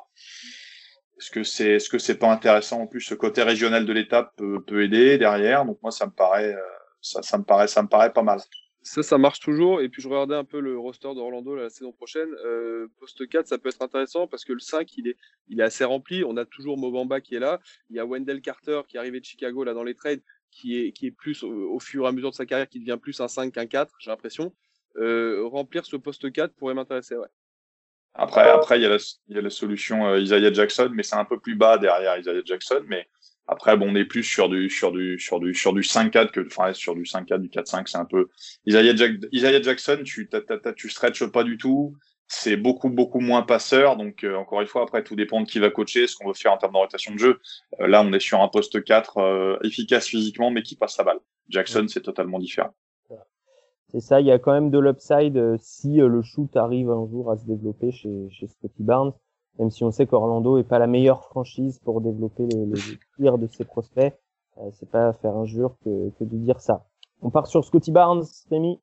Est-ce 1.17 1.31
que 1.31 1.43
c'est, 1.43 1.67
est-ce 1.75 1.89
que 1.89 1.97
c'est 1.97 2.15
pas 2.17 2.29
intéressant? 2.31 2.81
En 2.81 2.87
plus 2.87 3.01
ce 3.01 3.13
côté 3.13 3.41
régional 3.43 3.85
de 3.85 3.93
l'étape 3.93 4.31
peut, 4.37 4.61
peut 4.65 4.83
aider 4.83 5.17
derrière. 5.17 5.63
Donc 5.65 5.77
moi, 5.81 5.91
ça 5.91 6.05
me 6.05 6.11
paraît, 6.11 6.53
euh, 6.53 6.59
ça, 7.01 7.21
ça 7.21 7.37
me 7.37 7.43
paraît, 7.43 7.67
ça 7.67 7.81
me 7.81 7.87
paraît 7.87 8.13
pas 8.13 8.23
mal. 8.23 8.39
Ça, 8.81 9.03
ça 9.03 9.17
marche 9.17 9.39
toujours. 9.41 9.81
Et 9.81 9.89
puis, 9.89 10.01
je 10.01 10.07
regardais 10.07 10.35
un 10.35 10.45
peu 10.45 10.59
le 10.59 10.77
roster 10.79 11.13
d'Orlando 11.13 11.55
la 11.55 11.69
saison 11.69 11.91
prochaine. 11.91 12.29
Euh, 12.45 12.87
poste 12.99 13.27
4, 13.27 13.47
ça 13.47 13.57
peut 13.57 13.69
être 13.69 13.81
intéressant 13.81 14.27
parce 14.27 14.45
que 14.45 14.53
le 14.53 14.59
5, 14.59 14.97
il 14.97 15.09
est, 15.09 15.17
il 15.47 15.59
est 15.59 15.63
assez 15.63 15.83
rempli. 15.83 16.23
On 16.23 16.37
a 16.37 16.45
toujours 16.45 16.77
Mobamba 16.77 17.19
qui 17.19 17.35
est 17.35 17.39
là. 17.39 17.59
Il 17.89 17.97
y 17.97 17.99
a 17.99 18.05
Wendell 18.05 18.41
Carter 18.41 18.81
qui 18.87 18.95
est 18.95 18.99
arrivé 18.99 19.19
de 19.19 19.25
Chicago 19.25 19.63
là 19.63 19.73
dans 19.73 19.83
les 19.83 19.95
trades, 19.95 20.21
qui 20.49 20.79
est, 20.79 20.91
qui 20.93 21.07
est 21.07 21.11
plus 21.11 21.43
au, 21.43 21.49
au 21.49 21.79
fur 21.79 22.05
et 22.05 22.07
à 22.07 22.11
mesure 22.11 22.31
de 22.31 22.35
sa 22.35 22.45
carrière, 22.45 22.69
qui 22.69 22.79
devient 22.79 22.97
plus 23.01 23.19
un 23.19 23.27
5 23.27 23.53
qu'un 23.53 23.67
4, 23.67 23.93
j'ai 23.99 24.11
l'impression. 24.11 24.53
Euh, 24.95 25.45
remplir 25.47 25.85
ce 25.85 25.97
poste 25.97 26.31
4 26.31 26.55
pourrait 26.55 26.73
m'intéresser, 26.73 27.15
ouais. 27.15 27.27
Après, 28.15 28.49
après, 28.49 28.79
il 28.79 28.81
y 28.81 28.85
a 28.85 28.89
la, 28.89 28.97
il 29.27 29.35
y 29.35 29.39
a 29.39 29.41
la 29.41 29.49
solution 29.49 30.07
euh, 30.07 30.19
Isaiah 30.19 30.51
Jackson, 30.51 30.89
mais 30.93 31.03
c'est 31.03 31.15
un 31.15 31.25
peu 31.25 31.39
plus 31.39 31.55
bas 31.55 31.77
derrière 31.77 32.17
Isaiah 32.17 32.41
Jackson. 32.43 32.83
Mais 32.87 33.07
après, 33.49 33.75
bon, 33.77 33.91
on 33.91 33.95
est 33.95 34.05
plus 34.05 34.23
sur 34.23 34.47
du, 34.49 34.69
sur 34.69 34.91
du, 34.91 35.17
sur 35.19 35.39
du, 35.39 35.53
sur 35.53 35.73
du 35.73 35.81
5-4 35.81 36.31
que, 36.31 36.45
enfin, 36.45 36.73
sur 36.73 36.95
du 36.95 37.03
5-4, 37.03 37.39
du 37.39 37.49
4-5, 37.49 37.83
c'est 37.87 37.97
un 37.97 38.05
peu, 38.05 38.27
Isaiah, 38.65 38.95
Jack, 38.95 39.13
Isaiah 39.31 39.61
Jackson, 39.61 39.99
tu, 40.05 40.29
t'as, 40.29 40.41
t'as- 40.41 40.73
tu 40.73 40.89
stretches 40.89 41.25
pas 41.25 41.43
du 41.43 41.57
tout. 41.57 41.95
C'est 42.31 42.57
beaucoup, 42.57 42.89
beaucoup 42.89 43.19
moins 43.19 43.41
passeur. 43.41 43.97
Donc, 43.97 44.23
euh, 44.23 44.35
encore 44.35 44.61
une 44.61 44.67
fois, 44.67 44.83
après, 44.83 45.03
tout 45.03 45.15
dépend 45.15 45.41
de 45.41 45.47
qui 45.47 45.57
va 45.57 45.71
coacher, 45.71 46.05
ce 46.05 46.15
qu'on 46.15 46.27
veut 46.27 46.35
faire 46.35 46.53
en 46.53 46.57
termes 46.57 46.73
d'orientation 46.73 47.11
de 47.13 47.17
jeu. 47.17 47.39
Euh, 47.81 47.87
là, 47.87 48.03
on 48.03 48.13
est 48.13 48.19
sur 48.19 48.39
un 48.41 48.47
poste 48.47 48.83
4, 48.83 49.17
euh, 49.17 49.57
efficace 49.63 50.07
physiquement, 50.07 50.51
mais 50.51 50.61
qui 50.61 50.75
passe 50.75 50.95
la 50.99 51.05
balle. 51.05 51.19
Jackson, 51.49 51.85
c'est 51.87 52.01
totalement 52.01 52.37
différent. 52.37 52.69
C'est 53.91 54.01
ça, 54.01 54.21
il 54.21 54.27
y 54.27 54.31
a 54.31 54.37
quand 54.37 54.53
même 54.53 54.69
de 54.69 54.77
l'upside 54.77 55.35
euh, 55.37 55.57
si 55.59 55.99
euh, 55.99 56.07
le 56.07 56.21
shoot 56.21 56.55
arrive 56.55 56.91
un 56.91 57.07
jour 57.07 57.31
à 57.31 57.37
se 57.37 57.45
développer 57.47 57.91
chez, 57.91 58.29
chez 58.29 58.45
Scotty 58.45 58.83
Barnes, 58.83 59.13
même 59.57 59.71
si 59.71 59.83
on 59.83 59.91
sait 59.91 60.05
qu'Orlando 60.05 60.57
est 60.57 60.63
pas 60.63 60.79
la 60.79 60.87
meilleure 60.87 61.23
franchise 61.23 61.79
pour 61.79 62.01
développer 62.01 62.45
les, 62.45 62.65
les 62.65 62.99
tirs 63.17 63.37
de 63.37 63.47
ses 63.47 63.65
prospects. 63.65 64.13
Euh, 64.57 64.69
c'est 64.73 64.89
pas 64.89 65.13
faire 65.13 65.35
injure 65.35 65.75
que, 65.83 66.09
que 66.11 66.23
de 66.23 66.37
dire 66.37 66.59
ça. 66.59 66.85
On 67.21 67.29
part 67.29 67.47
sur 67.47 67.63
Scotty 67.65 67.91
Barnes, 67.91 68.23
Rémi? 68.49 68.79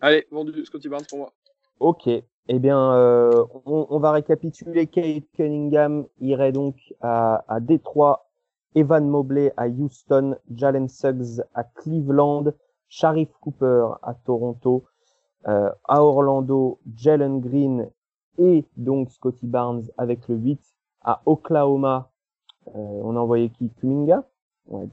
Allez, 0.00 0.26
vendu 0.30 0.64
Scotty 0.64 0.88
Barnes 0.88 1.04
pour 1.08 1.18
moi. 1.18 1.32
Ok. 1.80 2.06
Eh 2.06 2.58
bien, 2.58 2.92
euh, 2.92 3.44
on, 3.64 3.86
on 3.88 3.98
va 3.98 4.12
récapituler. 4.12 4.86
Kate 4.86 5.24
Cunningham 5.34 6.06
irait 6.20 6.52
donc 6.52 6.76
à, 7.00 7.44
à 7.48 7.60
Détroit, 7.60 8.28
Evan 8.74 9.08
Mobley 9.08 9.52
à 9.56 9.68
Houston, 9.68 10.36
Jalen 10.54 10.88
Suggs 10.88 11.42
à 11.54 11.64
Cleveland, 11.64 12.52
Sharif 12.88 13.30
Cooper 13.40 13.88
à 14.02 14.14
Toronto, 14.14 14.84
euh, 15.48 15.70
à 15.84 16.02
Orlando, 16.02 16.80
Jalen 16.94 17.40
Green 17.40 17.90
et 18.38 18.64
donc 18.76 19.10
Scotty 19.10 19.46
Barnes 19.46 19.84
avec 19.98 20.28
le 20.28 20.36
8 20.36 20.60
à 21.02 21.20
Oklahoma. 21.26 22.10
Euh, 22.68 22.70
on 22.78 23.16
a 23.16 23.20
envoyé 23.20 23.50
qui? 23.50 23.70
Kuminga? 23.70 24.24
Ouais, 24.68 24.88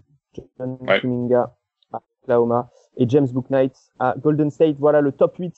John 0.58 0.78
Ouais. 0.82 1.00
Kuminga 1.00 1.56
à 1.94 2.02
Oklahoma 2.24 2.70
et 2.98 3.08
James 3.08 3.28
Booknight 3.32 3.76
à 4.00 4.16
Golden 4.18 4.50
State. 4.52 4.78
Voilà 4.78 5.02
le 5.02 5.12
top 5.12 5.36
8, 5.38 5.56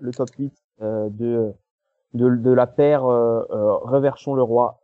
le 0.00 0.10
top 0.12 0.28
8 0.38 0.52
euh, 0.82 1.08
de, 1.10 1.52
de 2.14 2.36
de 2.36 2.50
la 2.50 2.66
paire 2.66 3.04
euh, 3.06 3.42
euh, 3.50 3.76
Reverchon 3.78 4.34
le 4.34 4.42
roi. 4.42 4.80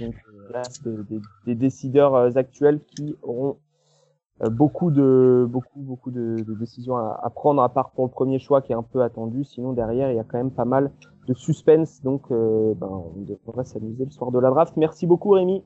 Donc 0.00 0.14
là, 0.50 0.62
des, 0.84 1.20
des 1.46 1.54
décideurs 1.54 2.36
actuels 2.36 2.80
qui 2.84 3.16
auront 3.22 3.56
beaucoup 4.50 4.90
de 4.90 5.46
beaucoup 5.48 5.80
beaucoup 5.80 6.10
de, 6.10 6.36
de 6.46 6.54
décisions 6.54 6.96
à, 6.96 7.18
à 7.22 7.30
prendre 7.30 7.62
à 7.62 7.68
part 7.70 7.90
pour 7.92 8.04
le 8.04 8.10
premier 8.10 8.38
choix 8.38 8.60
qui 8.62 8.72
est 8.72 8.76
un 8.76 8.82
peu 8.82 9.02
attendu. 9.02 9.42
Sinon 9.44 9.72
derrière 9.72 10.10
il 10.10 10.16
y 10.16 10.20
a 10.20 10.24
quand 10.24 10.38
même 10.38 10.50
pas 10.50 10.64
mal 10.66 10.92
de 11.26 11.34
suspense. 11.34 12.02
Donc, 12.02 12.28
ben, 12.30 12.86
on 12.86 13.12
devrait 13.22 13.64
s'amuser 13.64 14.04
le 14.04 14.10
soir 14.10 14.30
de 14.30 14.38
la 14.38 14.50
draft. 14.50 14.76
Merci 14.76 15.06
beaucoup, 15.06 15.30
Rémi. 15.30 15.62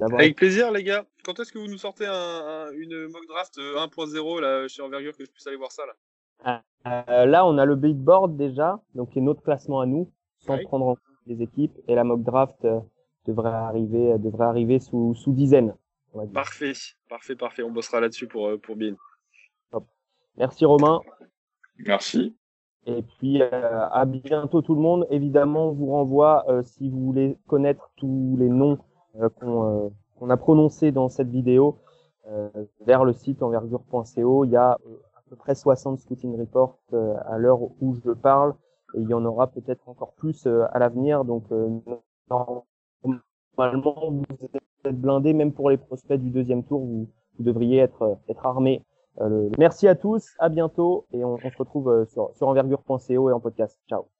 Avec 0.00 0.36
plaisir, 0.36 0.70
les 0.72 0.82
gars. 0.82 1.04
Quand 1.24 1.38
est-ce 1.40 1.52
que 1.52 1.58
vous 1.58 1.68
nous 1.68 1.78
sortez 1.78 2.06
un, 2.06 2.70
une 2.72 3.08
mock 3.08 3.26
draft 3.28 3.58
1.0 3.58 4.40
là, 4.40 4.66
chez 4.68 4.82
Envergure 4.82 5.16
que 5.16 5.24
je 5.24 5.30
puisse 5.30 5.46
aller 5.46 5.56
voir 5.56 5.72
ça 5.72 5.82
là? 5.86 6.62
Euh, 6.86 7.26
Là, 7.26 7.46
on 7.46 7.58
a 7.58 7.64
le 7.64 7.76
big 7.76 7.96
board 7.96 8.36
déjà, 8.36 8.80
donc 8.94 9.10
qui 9.10 9.18
est 9.18 9.22
notre 9.22 9.42
classement 9.42 9.80
à 9.80 9.86
nous, 9.86 10.10
sans 10.38 10.58
prendre 10.64 10.86
en 10.86 10.94
compte 10.94 11.04
les 11.26 11.42
équipes. 11.42 11.76
Et 11.88 11.94
la 11.94 12.04
mock 12.04 12.22
draft 12.22 12.64
euh, 12.64 12.80
devrait 13.26 13.50
arriver, 13.50 14.18
devrait 14.18 14.46
arriver 14.46 14.78
sous, 14.78 15.14
sous 15.14 15.32
dizaines. 15.32 15.74
Parfait, 16.32 16.72
parfait, 17.08 17.36
parfait. 17.36 17.62
On 17.62 17.70
bossera 17.70 18.00
là-dessus 18.00 18.26
pour, 18.26 18.48
euh, 18.48 18.56
pour 18.56 18.76
Bin. 18.76 18.94
Merci 20.36 20.64
Romain. 20.64 21.00
Merci. 21.78 22.34
Et 22.86 23.02
puis 23.02 23.42
euh, 23.42 23.88
à 23.90 24.04
bientôt 24.04 24.62
tout 24.62 24.74
le 24.74 24.80
monde. 24.80 25.06
Évidemment, 25.10 25.68
on 25.68 25.72
vous 25.72 25.86
renvoie, 25.86 26.44
euh, 26.48 26.62
si 26.62 26.88
vous 26.88 27.04
voulez 27.04 27.36
connaître 27.46 27.90
tous 27.96 28.36
les 28.38 28.48
noms 28.48 28.78
qu'on 29.40 30.30
a 30.30 30.36
prononcés 30.36 30.92
dans 30.92 31.08
cette 31.08 31.28
vidéo, 31.28 31.78
vers 32.86 33.04
le 33.04 33.12
site 33.12 33.42
envergure.co. 33.42 34.44
Il 34.44 34.50
y 34.50 34.56
a 34.56 34.70
à 34.70 34.78
peu 35.28 35.34
près 35.34 35.56
60 35.56 35.98
scouting 35.98 36.38
reports 36.38 36.78
à 37.26 37.38
l'heure 37.38 37.60
où 37.80 37.96
je 38.04 38.12
parle. 38.12 38.54
Et 38.94 39.00
il 39.00 39.08
y 39.08 39.14
en 39.14 39.24
aura 39.24 39.48
peut-être 39.48 39.88
encore 39.88 40.12
plus 40.12 40.46
à 40.46 40.78
l'avenir. 40.78 41.24
Donc 41.24 41.42
normalement, 42.30 42.64
vous 44.10 44.24
êtes 44.84 45.00
blindé, 45.00 45.32
même 45.32 45.52
pour 45.52 45.70
les 45.70 45.76
prospects 45.76 46.20
du 46.20 46.30
deuxième 46.30 46.62
tour, 46.62 46.80
vous, 46.80 47.08
vous 47.36 47.44
devriez 47.44 47.78
être, 47.78 48.16
être 48.28 48.46
armé. 48.46 48.84
Euh, 49.20 49.50
merci 49.58 49.86
à 49.88 49.94
tous, 49.94 50.34
à 50.38 50.48
bientôt, 50.48 51.06
et 51.12 51.24
on, 51.24 51.38
se 51.38 51.56
retrouve 51.58 51.90
euh, 51.90 52.04
sur, 52.06 52.30
sur 52.36 52.48
envergure.co 52.48 53.30
et 53.30 53.32
en 53.32 53.40
podcast. 53.40 53.78
Ciao. 53.88 54.19